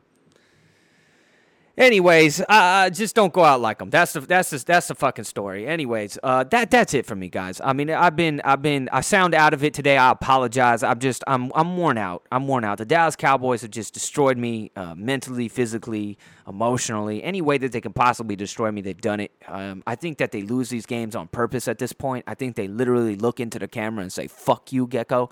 Anyways, 1.80 2.42
uh, 2.46 2.90
just 2.90 3.14
don't 3.14 3.32
go 3.32 3.42
out 3.42 3.62
like 3.62 3.78
them. 3.78 3.88
That's 3.88 4.12
the 4.12 4.20
that's 4.20 4.50
the, 4.50 4.58
that's 4.58 4.88
the 4.88 4.94
fucking 4.94 5.24
story. 5.24 5.66
Anyways, 5.66 6.18
uh, 6.22 6.44
that 6.44 6.70
that's 6.70 6.92
it 6.92 7.06
for 7.06 7.16
me, 7.16 7.30
guys. 7.30 7.58
I 7.64 7.72
mean, 7.72 7.88
I've 7.88 8.14
been 8.14 8.42
I've 8.44 8.60
been 8.60 8.90
I 8.92 9.00
sound 9.00 9.34
out 9.34 9.54
of 9.54 9.64
it 9.64 9.72
today. 9.72 9.96
I 9.96 10.10
apologize. 10.10 10.82
I'm 10.82 10.98
just 10.98 11.24
I'm 11.26 11.50
I'm 11.54 11.78
worn 11.78 11.96
out. 11.96 12.26
I'm 12.30 12.46
worn 12.46 12.64
out. 12.64 12.76
The 12.76 12.84
Dallas 12.84 13.16
Cowboys 13.16 13.62
have 13.62 13.70
just 13.70 13.94
destroyed 13.94 14.36
me 14.36 14.72
uh, 14.76 14.94
mentally, 14.94 15.48
physically, 15.48 16.18
emotionally. 16.46 17.22
Any 17.22 17.40
way 17.40 17.56
that 17.56 17.72
they 17.72 17.80
can 17.80 17.94
possibly 17.94 18.36
destroy 18.36 18.70
me, 18.70 18.82
they've 18.82 19.00
done 19.00 19.20
it. 19.20 19.32
Um, 19.48 19.82
I 19.86 19.94
think 19.94 20.18
that 20.18 20.32
they 20.32 20.42
lose 20.42 20.68
these 20.68 20.84
games 20.84 21.16
on 21.16 21.28
purpose 21.28 21.66
at 21.66 21.78
this 21.78 21.94
point. 21.94 22.26
I 22.26 22.34
think 22.34 22.56
they 22.56 22.68
literally 22.68 23.16
look 23.16 23.40
into 23.40 23.58
the 23.58 23.68
camera 23.68 24.02
and 24.02 24.12
say 24.12 24.26
"fuck 24.26 24.70
you, 24.70 24.86
Gecko." 24.86 25.30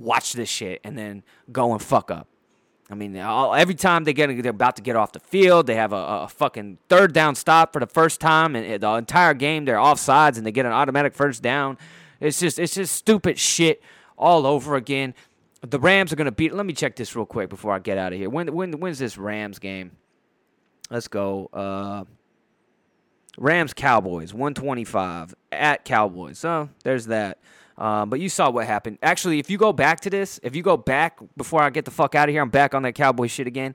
Watch 0.00 0.32
this 0.32 0.48
shit, 0.48 0.80
and 0.82 0.98
then 0.98 1.22
go 1.52 1.72
and 1.72 1.80
fuck 1.80 2.10
up. 2.10 2.26
I 2.88 2.94
mean, 2.94 3.18
all, 3.18 3.54
every 3.54 3.74
time 3.74 4.04
they 4.04 4.12
get 4.12 4.28
they're 4.42 4.50
about 4.50 4.76
to 4.76 4.82
get 4.82 4.94
off 4.94 5.12
the 5.12 5.20
field, 5.20 5.66
they 5.66 5.74
have 5.74 5.92
a, 5.92 5.96
a 5.96 6.28
fucking 6.28 6.78
third 6.88 7.12
down 7.12 7.34
stop 7.34 7.72
for 7.72 7.80
the 7.80 7.86
first 7.86 8.20
time, 8.20 8.54
and 8.54 8.80
the 8.80 8.90
entire 8.94 9.34
game 9.34 9.64
they're 9.64 9.76
offsides, 9.76 10.36
and 10.36 10.46
they 10.46 10.52
get 10.52 10.66
an 10.66 10.72
automatic 10.72 11.12
first 11.12 11.42
down. 11.42 11.78
It's 12.20 12.38
just 12.38 12.58
it's 12.58 12.74
just 12.74 12.94
stupid 12.94 13.38
shit 13.38 13.82
all 14.16 14.46
over 14.46 14.76
again. 14.76 15.14
The 15.62 15.80
Rams 15.80 16.12
are 16.12 16.16
gonna 16.16 16.30
beat. 16.30 16.54
Let 16.54 16.64
me 16.64 16.72
check 16.72 16.94
this 16.94 17.16
real 17.16 17.26
quick 17.26 17.50
before 17.50 17.72
I 17.72 17.80
get 17.80 17.98
out 17.98 18.12
of 18.12 18.18
here. 18.18 18.30
When 18.30 18.54
when 18.54 18.78
when's 18.78 19.00
this 19.00 19.18
Rams 19.18 19.58
game? 19.58 19.92
Let's 20.88 21.08
go. 21.08 21.50
Uh, 21.52 22.04
Rams 23.36 23.74
Cowboys 23.74 24.32
125 24.32 25.34
at 25.50 25.84
Cowboys. 25.84 26.38
So 26.38 26.70
there's 26.84 27.06
that. 27.06 27.38
Um, 27.78 28.08
but 28.08 28.20
you 28.20 28.28
saw 28.28 28.50
what 28.50 28.66
happened. 28.66 28.98
Actually, 29.02 29.38
if 29.38 29.50
you 29.50 29.58
go 29.58 29.72
back 29.72 30.00
to 30.00 30.10
this, 30.10 30.40
if 30.42 30.56
you 30.56 30.62
go 30.62 30.76
back 30.76 31.18
before 31.36 31.62
I 31.62 31.70
get 31.70 31.84
the 31.84 31.90
fuck 31.90 32.14
out 32.14 32.28
of 32.28 32.32
here, 32.32 32.42
I'm 32.42 32.50
back 32.50 32.74
on 32.74 32.82
that 32.82 32.94
Cowboy 32.94 33.26
shit 33.26 33.46
again. 33.46 33.74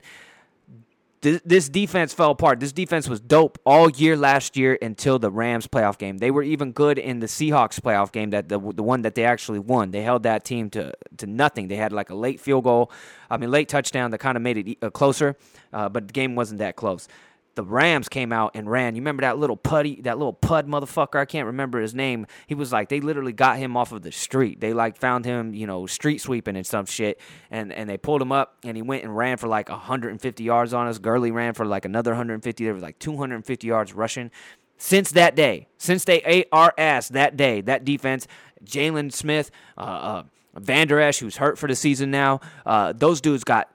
This, 1.20 1.40
this 1.44 1.68
defense 1.68 2.12
fell 2.12 2.32
apart. 2.32 2.58
This 2.58 2.72
defense 2.72 3.08
was 3.08 3.20
dope 3.20 3.56
all 3.64 3.88
year 3.88 4.16
last 4.16 4.56
year 4.56 4.76
until 4.82 5.20
the 5.20 5.30
Rams 5.30 5.68
playoff 5.68 5.96
game. 5.96 6.18
They 6.18 6.32
were 6.32 6.42
even 6.42 6.72
good 6.72 6.98
in 6.98 7.20
the 7.20 7.26
Seahawks 7.26 7.78
playoff 7.80 8.10
game, 8.10 8.30
that 8.30 8.48
the 8.48 8.58
the 8.58 8.82
one 8.82 9.02
that 9.02 9.14
they 9.14 9.24
actually 9.24 9.60
won. 9.60 9.92
They 9.92 10.02
held 10.02 10.24
that 10.24 10.44
team 10.44 10.68
to 10.70 10.92
to 11.18 11.26
nothing. 11.28 11.68
They 11.68 11.76
had 11.76 11.92
like 11.92 12.10
a 12.10 12.16
late 12.16 12.40
field 12.40 12.64
goal, 12.64 12.90
I 13.30 13.36
mean 13.36 13.52
late 13.52 13.68
touchdown 13.68 14.10
that 14.10 14.18
kind 14.18 14.36
of 14.36 14.42
made 14.42 14.58
it 14.58 14.78
uh, 14.82 14.90
closer, 14.90 15.36
uh, 15.72 15.88
but 15.88 16.08
the 16.08 16.12
game 16.12 16.34
wasn't 16.34 16.58
that 16.58 16.74
close 16.74 17.06
the 17.54 17.64
Rams 17.64 18.08
came 18.08 18.32
out 18.32 18.52
and 18.54 18.70
ran. 18.70 18.94
You 18.94 19.02
remember 19.02 19.22
that 19.22 19.38
little 19.38 19.56
putty, 19.56 20.00
that 20.02 20.18
little 20.18 20.32
pud 20.32 20.66
motherfucker? 20.66 21.18
I 21.18 21.24
can't 21.24 21.46
remember 21.46 21.80
his 21.80 21.94
name. 21.94 22.26
He 22.46 22.54
was 22.54 22.72
like, 22.72 22.88
they 22.88 23.00
literally 23.00 23.32
got 23.32 23.58
him 23.58 23.76
off 23.76 23.92
of 23.92 24.02
the 24.02 24.12
street. 24.12 24.60
They 24.60 24.72
like 24.72 24.96
found 24.96 25.24
him, 25.24 25.54
you 25.54 25.66
know, 25.66 25.86
street 25.86 26.20
sweeping 26.20 26.56
and 26.56 26.66
some 26.66 26.86
shit, 26.86 27.20
and 27.50 27.72
and 27.72 27.88
they 27.88 27.98
pulled 27.98 28.22
him 28.22 28.32
up, 28.32 28.56
and 28.64 28.76
he 28.76 28.82
went 28.82 29.04
and 29.04 29.16
ran 29.16 29.36
for 29.36 29.48
like 29.48 29.68
150 29.68 30.42
yards 30.42 30.72
on 30.72 30.86
us. 30.86 30.98
Gurley 30.98 31.30
ran 31.30 31.54
for 31.54 31.66
like 31.66 31.84
another 31.84 32.12
150. 32.12 32.64
There 32.64 32.74
was 32.74 32.82
like 32.82 32.98
250 32.98 33.66
yards 33.66 33.92
rushing. 33.92 34.30
Since 34.78 35.12
that 35.12 35.36
day, 35.36 35.68
since 35.78 36.04
they 36.04 36.22
ate 36.24 36.48
our 36.50 36.74
ass 36.76 37.08
that 37.10 37.36
day, 37.36 37.60
that 37.60 37.84
defense, 37.84 38.26
Jaylon 38.64 39.12
Smith, 39.12 39.50
uh, 39.78 39.80
uh, 39.80 40.22
Vander 40.56 40.98
Esch, 40.98 41.20
who's 41.20 41.36
hurt 41.36 41.56
for 41.56 41.68
the 41.68 41.76
season 41.76 42.10
now, 42.10 42.40
uh, 42.66 42.92
those 42.92 43.20
dudes 43.20 43.44
got 43.44 43.70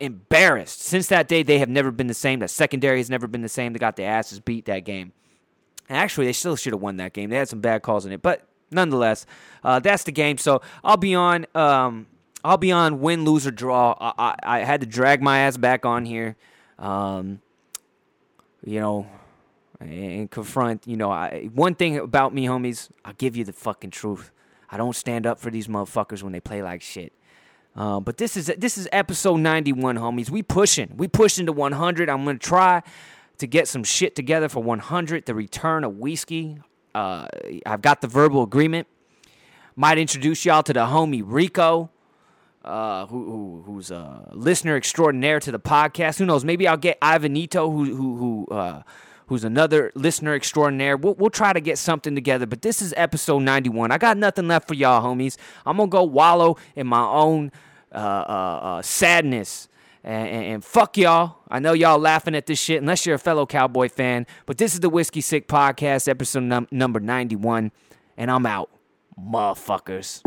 embarrassed. 0.00 0.80
Since 0.80 1.08
that 1.08 1.28
day, 1.28 1.42
they 1.42 1.58
have 1.58 1.68
never 1.68 1.90
been 1.90 2.06
the 2.06 2.14
same. 2.14 2.40
The 2.40 2.48
secondary 2.48 2.98
has 2.98 3.10
never 3.10 3.26
been 3.26 3.42
the 3.42 3.48
same. 3.48 3.72
They 3.72 3.78
got 3.78 3.96
their 3.96 4.10
asses 4.10 4.40
beat 4.40 4.64
that 4.64 4.80
game. 4.80 5.12
And 5.88 5.98
actually, 5.98 6.26
they 6.26 6.32
still 6.32 6.56
should 6.56 6.72
have 6.72 6.80
won 6.80 6.96
that 6.96 7.12
game. 7.12 7.30
They 7.30 7.36
had 7.36 7.48
some 7.48 7.60
bad 7.60 7.82
calls 7.82 8.06
in 8.06 8.12
it, 8.12 8.22
but 8.22 8.46
nonetheless, 8.70 9.26
uh, 9.62 9.80
that's 9.80 10.04
the 10.04 10.12
game. 10.12 10.38
So 10.38 10.62
I'll 10.82 10.96
be 10.96 11.14
on. 11.14 11.46
Um, 11.54 12.06
I'll 12.42 12.56
be 12.56 12.72
on 12.72 13.00
win, 13.00 13.24
lose 13.24 13.46
or 13.46 13.50
draw. 13.50 13.94
I, 14.00 14.12
I, 14.18 14.34
I 14.42 14.58
had 14.60 14.80
to 14.80 14.86
drag 14.86 15.22
my 15.22 15.40
ass 15.40 15.56
back 15.56 15.84
on 15.84 16.06
here. 16.06 16.36
Um, 16.78 17.42
you 18.64 18.80
know, 18.80 19.06
and 19.80 20.30
confront. 20.30 20.86
You 20.86 20.96
know, 20.96 21.10
I, 21.10 21.50
one 21.52 21.74
thing 21.74 21.98
about 21.98 22.32
me, 22.34 22.46
homies, 22.46 22.88
I'll 23.04 23.12
give 23.14 23.36
you 23.36 23.44
the 23.44 23.52
fucking 23.52 23.90
truth. 23.90 24.30
I 24.70 24.76
don't 24.76 24.94
stand 24.94 25.26
up 25.26 25.40
for 25.40 25.50
these 25.50 25.66
motherfuckers 25.66 26.22
when 26.22 26.32
they 26.32 26.40
play 26.40 26.62
like 26.62 26.80
shit. 26.82 27.12
Uh, 27.76 28.00
but 28.00 28.16
this 28.16 28.36
is 28.36 28.52
this 28.58 28.76
is 28.76 28.88
episode 28.92 29.38
91, 29.38 29.96
homies. 29.96 30.30
We 30.30 30.42
pushing. 30.42 30.92
We 30.96 31.08
pushing 31.08 31.46
to 31.46 31.52
100. 31.52 32.08
I'm 32.08 32.24
gonna 32.24 32.38
try 32.38 32.82
to 33.38 33.46
get 33.46 33.68
some 33.68 33.84
shit 33.84 34.16
together 34.16 34.48
for 34.48 34.62
100. 34.62 35.26
The 35.26 35.34
return 35.34 35.84
of 35.84 35.96
whiskey. 35.96 36.58
Uh, 36.94 37.26
I've 37.64 37.82
got 37.82 38.00
the 38.00 38.08
verbal 38.08 38.42
agreement. 38.42 38.88
Might 39.76 39.98
introduce 39.98 40.44
y'all 40.44 40.62
to 40.64 40.72
the 40.72 40.80
homie 40.80 41.22
Rico, 41.24 41.90
uh, 42.64 43.06
who, 43.06 43.24
who, 43.24 43.62
who's 43.64 43.90
a 43.90 44.28
listener 44.32 44.76
extraordinaire 44.76 45.40
to 45.40 45.52
the 45.52 45.60
podcast. 45.60 46.18
Who 46.18 46.26
knows? 46.26 46.44
Maybe 46.44 46.66
I'll 46.66 46.76
get 46.76 47.00
Ivanito, 47.00 47.72
who 47.72 47.84
who 47.94 48.16
who 48.16 48.54
uh, 48.54 48.82
who's 49.30 49.44
another 49.44 49.92
listener 49.94 50.34
extraordinaire. 50.34 50.96
We'll, 50.96 51.14
we'll 51.14 51.30
try 51.30 51.52
to 51.52 51.60
get 51.60 51.78
something 51.78 52.16
together, 52.16 52.46
but 52.46 52.62
this 52.62 52.82
is 52.82 52.92
episode 52.96 53.38
91. 53.38 53.92
I 53.92 53.96
got 53.96 54.16
nothing 54.16 54.48
left 54.48 54.66
for 54.66 54.74
y'all, 54.74 55.00
homies. 55.02 55.36
I'm 55.64 55.76
going 55.76 55.88
to 55.88 55.92
go 55.92 56.02
wallow 56.02 56.56
in 56.74 56.88
my 56.88 57.04
own 57.04 57.52
uh, 57.92 57.96
uh, 57.96 58.60
uh, 58.62 58.82
sadness. 58.82 59.68
And, 60.02 60.28
and, 60.28 60.44
and, 60.46 60.64
fuck 60.64 60.96
y'all. 60.96 61.36
I 61.48 61.60
know 61.60 61.74
y'all 61.74 62.00
laughing 62.00 62.34
at 62.34 62.46
this 62.46 62.58
shit 62.58 62.80
unless 62.80 63.06
you're 63.06 63.14
a 63.14 63.20
fellow 63.20 63.46
Cowboy 63.46 63.88
fan, 63.88 64.26
but 64.46 64.58
this 64.58 64.74
is 64.74 64.80
the 64.80 64.90
Whiskey 64.90 65.20
Sick 65.20 65.46
Podcast, 65.46 66.08
episode 66.08 66.42
num- 66.42 66.68
number 66.72 66.98
91, 66.98 67.70
and 68.16 68.30
I'm 68.30 68.46
out, 68.46 68.70
motherfuckers. 69.16 70.22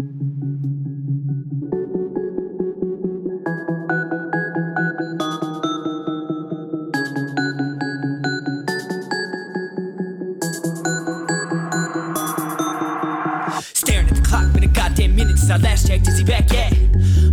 I 15.49 15.57
last 15.57 15.87
checked, 15.87 16.07
is 16.07 16.17
he 16.17 16.23
back 16.23 16.51
yet? 16.51 16.73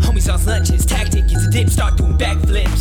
Homies 0.00 0.32
on 0.32 0.44
lunch, 0.46 0.68
his 0.68 0.84
tactic 0.84 1.24
is 1.32 1.46
a 1.46 1.50
dip, 1.50 1.68
start 1.68 1.96
doing 1.96 2.16
backflips. 2.18 2.79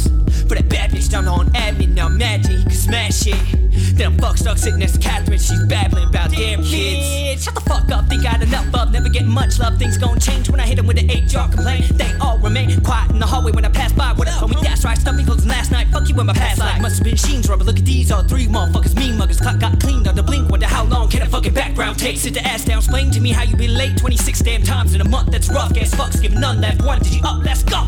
Down 1.09 1.27
on 1.27 1.47
admin, 1.49 1.93
now 1.93 2.07
imagine 2.07 2.61
he 2.69 2.75
smash 2.75 3.27
it. 3.27 3.95
Then 3.97 4.13
I'm 4.13 4.17
fuck 4.17 4.37
stuck 4.37 4.57
sitting 4.57 4.79
next 4.79 4.93
to 4.93 4.99
Catherine, 4.99 5.39
she's 5.39 5.63
babbling 5.65 6.07
about 6.07 6.31
damn 6.31 6.63
kids. 6.63 7.43
Shut 7.43 7.55
the 7.55 7.61
fuck 7.61 7.89
up, 7.91 8.07
think 8.07 8.25
I 8.25 8.29
had 8.29 8.43
enough 8.43 8.73
of, 8.75 8.91
never 8.91 9.09
getting 9.09 9.29
much 9.29 9.59
love. 9.59 9.77
Things 9.77 9.97
gon' 9.97 10.19
change 10.19 10.49
when 10.49 10.59
I 10.59 10.65
hit 10.65 10.75
them 10.75 10.87
with 10.87 10.97
an 10.97 11.09
HR 11.09 11.51
complaint. 11.51 11.97
They 11.97 12.11
all 12.21 12.37
remain 12.39 12.79
quiet 12.81 13.11
in 13.11 13.19
the 13.19 13.25
hallway 13.25 13.51
when 13.51 13.65
I 13.65 13.69
pass 13.69 13.91
by. 13.93 14.13
What 14.13 14.27
up, 14.27 14.35
homie? 14.35 14.61
That's 14.61 14.85
right, 14.85 14.97
stuffing 14.97 15.25
closing 15.25 15.49
last 15.49 15.71
night. 15.71 15.87
Fuck 15.89 16.09
you 16.09 16.19
in 16.19 16.25
my 16.25 16.33
past 16.33 16.59
life. 16.59 16.81
Must 16.81 16.97
have 16.97 17.03
been 17.03 17.15
Sheen's 17.15 17.49
rubber. 17.49 17.63
Look 17.63 17.79
at 17.79 17.85
these 17.85 18.11
all 18.11 18.23
three 18.23 18.47
motherfuckers, 18.47 18.95
mean 18.95 19.17
muggers. 19.17 19.39
Clock 19.39 19.59
got 19.59 19.79
cleaned 19.79 20.07
on 20.07 20.15
the 20.15 20.23
blink. 20.23 20.49
Wonder 20.49 20.67
how 20.67 20.83
long 20.85 21.09
can 21.09 21.21
a 21.21 21.25
fucking 21.25 21.53
background 21.53 21.97
take? 21.97 22.17
Sit 22.17 22.33
the 22.33 22.41
ass 22.41 22.65
down, 22.65 22.79
explain 22.79 23.11
to 23.11 23.19
me 23.19 23.31
how 23.31 23.43
you 23.43 23.55
been 23.55 23.73
late 23.73 23.97
26 23.97 24.39
damn 24.41 24.63
times 24.63 24.93
in 24.93 25.01
a 25.01 25.07
month. 25.07 25.31
That's 25.31 25.49
rough. 25.49 25.73
Gas 25.73 25.93
fucks, 25.93 26.21
giving 26.21 26.39
none 26.39 26.61
left. 26.61 26.83
One, 26.83 26.99
did 26.99 27.13
you 27.13 27.21
up? 27.23 27.43
Let's 27.43 27.63
go. 27.63 27.85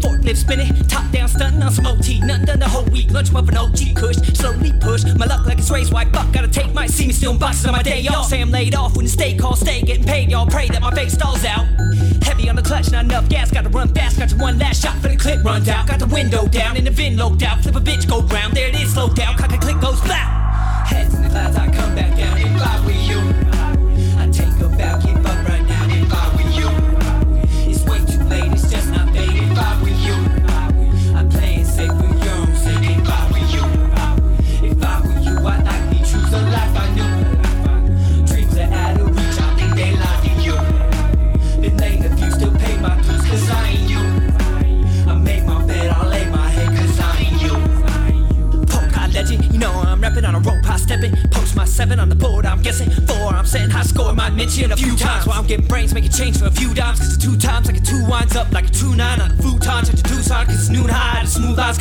Forklift 0.00 0.36
spinning, 0.36 0.74
top 0.88 1.10
down 1.12 1.28
stunting 1.28 1.62
on 1.62 1.72
some 1.72 1.86
OT. 1.86 2.20
Nothing 2.20 2.48
done 2.50 2.58
the 2.58 2.68
whole 2.68 2.84
week. 2.86 3.10
Lunch 3.10 3.30
muffin 3.32 3.56
OG 3.56 3.94
kush, 3.94 4.16
slowly 4.34 4.72
push. 4.80 5.04
My 5.16 5.26
luck 5.26 5.46
like 5.46 5.58
it's 5.58 5.70
raised. 5.70 5.92
Why 5.92 6.04
fuck? 6.06 6.32
Gotta 6.32 6.48
take 6.48 6.72
my 6.74 6.86
see 6.86 7.06
me 7.06 7.12
still 7.12 7.32
in 7.32 7.38
boxes 7.38 7.66
on 7.66 7.72
my 7.72 7.82
day 7.82 8.06
off. 8.08 8.26
Say 8.26 8.40
I'm 8.40 8.50
laid 8.50 8.74
off 8.74 8.96
when 8.96 9.04
the 9.04 9.10
state 9.10 9.38
calls, 9.38 9.60
stay 9.60 9.82
getting 9.82 10.04
paid. 10.04 10.30
Y'all 10.30 10.46
pray 10.46 10.68
that 10.68 10.80
my 10.80 10.92
face 10.92 11.12
stalls 11.12 11.44
out. 11.44 11.66
Heavy 12.22 12.48
on 12.48 12.56
the 12.56 12.62
clutch, 12.62 12.90
not 12.90 13.04
enough 13.04 13.28
gas. 13.28 13.50
Gotta 13.50 13.68
run 13.68 13.88
fast. 13.94 14.18
Got 14.18 14.30
your 14.30 14.40
one 14.40 14.58
last 14.58 14.82
shot 14.82 14.96
for 15.00 15.08
the 15.08 15.16
clip 15.16 15.44
runs 15.44 15.68
out. 15.68 15.86
Got 15.86 16.00
the 16.00 16.06
window 16.06 16.46
down 16.48 16.76
and 16.76 16.86
the 16.86 16.90
VIN 16.90 17.16
locked 17.16 17.42
out. 17.42 17.62
Flip 17.62 17.76
a 17.76 17.80
bitch, 17.80 18.08
go 18.08 18.20
round. 18.22 18.54
There 18.54 18.68
it 18.68 18.74
is, 18.74 18.92
slow 18.92 19.08
down. 19.08 19.36
Cock 19.36 19.52
a 19.52 19.58
click 19.58 19.80
goes 19.80 20.00
flat. 20.00 20.28
Heads 20.86 21.14
in 21.14 21.22
the 21.22 21.28
clouds, 21.28 21.56
I 21.56 21.66
come 21.70 21.94
back 21.94 22.16
down. 22.16 22.36
If 22.36 22.62
I 22.62 22.84
were 22.84 22.90
you, 22.90 23.59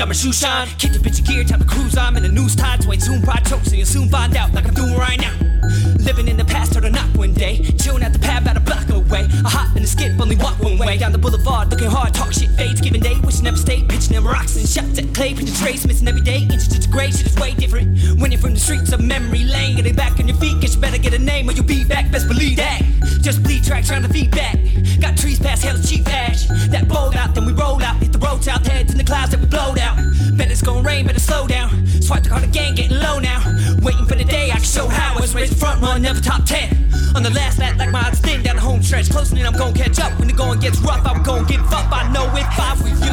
my 0.10 0.16
shoe 0.16 0.34
shine. 0.34 0.68
Kick 0.80 0.92
the 0.92 0.98
bitch 0.98 1.24
gear, 1.24 1.44
time 1.44 1.60
to 1.60 1.68
cruise. 1.68 1.96
I'm 1.96 2.18
in 2.18 2.24
the 2.24 2.30
news 2.30 2.56
tides. 2.56 2.88
Wait, 2.88 3.00
soon 3.00 3.22
pride 3.22 3.46
chokes, 3.46 3.70
so 3.70 3.76
you'll 3.76 3.86
soon 3.86 4.10
find 4.10 4.36
out 4.36 4.52
like 4.54 4.68
I'm 4.68 4.74
doing 4.74 4.98
right 4.98 5.22
now. 5.22 5.32
Living 6.00 6.28
in 6.28 6.36
the 6.36 6.46
past, 6.46 6.76
a 6.76 6.90
knock 6.90 7.14
one 7.16 7.34
day. 7.34 7.62
Chilling 7.78 8.02
at 8.02 8.12
the 8.12 8.18
pad, 8.18 8.42
about 8.42 8.58
a 8.58 8.60
block 8.60 8.90
away. 8.90 9.28
A 9.46 9.50
hop 9.50 9.76
and 9.76 9.86
a 9.86 9.88
skip, 9.88 10.20
only 10.20 10.36
walk 10.36 10.58
one 10.60 10.80
way. 10.80 10.98
Down 10.98 11.12
the 11.12 11.20
boulevard, 11.20 11.70
looking 11.70 11.92
hard, 11.92 12.16
talk 12.16 12.34
shit, 12.34 12.50
fades, 12.58 12.82
giving 12.82 13.02
day. 13.02 13.20
Wishing 13.24 13.44
never 13.44 13.58
stayed, 13.58 13.88
pitching 13.88 14.14
them 14.14 14.26
rocks 14.26 14.58
and 14.58 14.68
shots 14.68 14.98
at 14.98 15.14
clay. 15.14 15.36
Pitching 15.36 15.54
trace, 15.54 15.86
missing 15.86 16.08
every 16.08 16.22
day. 16.22 16.42
Inches 16.42 16.70
to 16.70 16.80
the 16.80 16.88
grade, 16.88 17.14
shit 17.14 17.28
is 17.28 17.36
way 17.36 17.54
different. 17.54 18.00
When 18.20 18.36
from 18.40 18.56
the 18.56 18.60
streets 18.60 18.92
of 18.92 19.02
memory 19.02 19.44
lane, 19.44 19.76
getting 19.76 19.96
back 19.96 20.20
on 20.20 20.28
your 20.28 20.38
feet, 20.38 20.60
guess 20.60 20.74
you 20.74 20.82
better 20.82 20.98
get 20.98 21.14
a 21.14 21.20
name 21.20 21.48
or 21.50 21.52
you'll 21.52 21.66
be 21.66 21.84
back. 21.84 22.12
Best 22.12 22.28
believe 22.28 22.58
that. 22.58 22.82
Just 23.22 23.44
bleed 23.44 23.64
tracks, 23.64 23.90
trying 23.90 24.02
to 24.02 24.10
feedback. 24.10 24.49
Never 36.14 36.22
top 36.22 36.44
10. 36.44 36.76
On 37.16 37.22
the 37.22 37.30
last 37.30 37.60
lap, 37.60 37.78
like 37.78 37.92
my 37.92 38.02
odds 38.02 38.20
thin 38.20 38.42
down 38.42 38.56
the 38.56 38.62
home 38.62 38.82
stretch. 38.82 39.12
Closing 39.12 39.38
in, 39.38 39.46
I'm 39.46 39.54
gonna 39.54 39.74
catch 39.74 40.00
up. 40.00 40.18
When 40.18 40.28
the 40.28 40.34
going 40.34 40.60
gets 40.60 40.80
rough, 40.80 41.06
I'm 41.06 41.22
gonna 41.22 41.48
give 41.48 41.62
up. 41.72 41.92
I 41.92 42.12
know 42.12 42.26
if 42.36 42.60
I 42.60 42.74
with 42.82 43.04
you. 43.06 43.09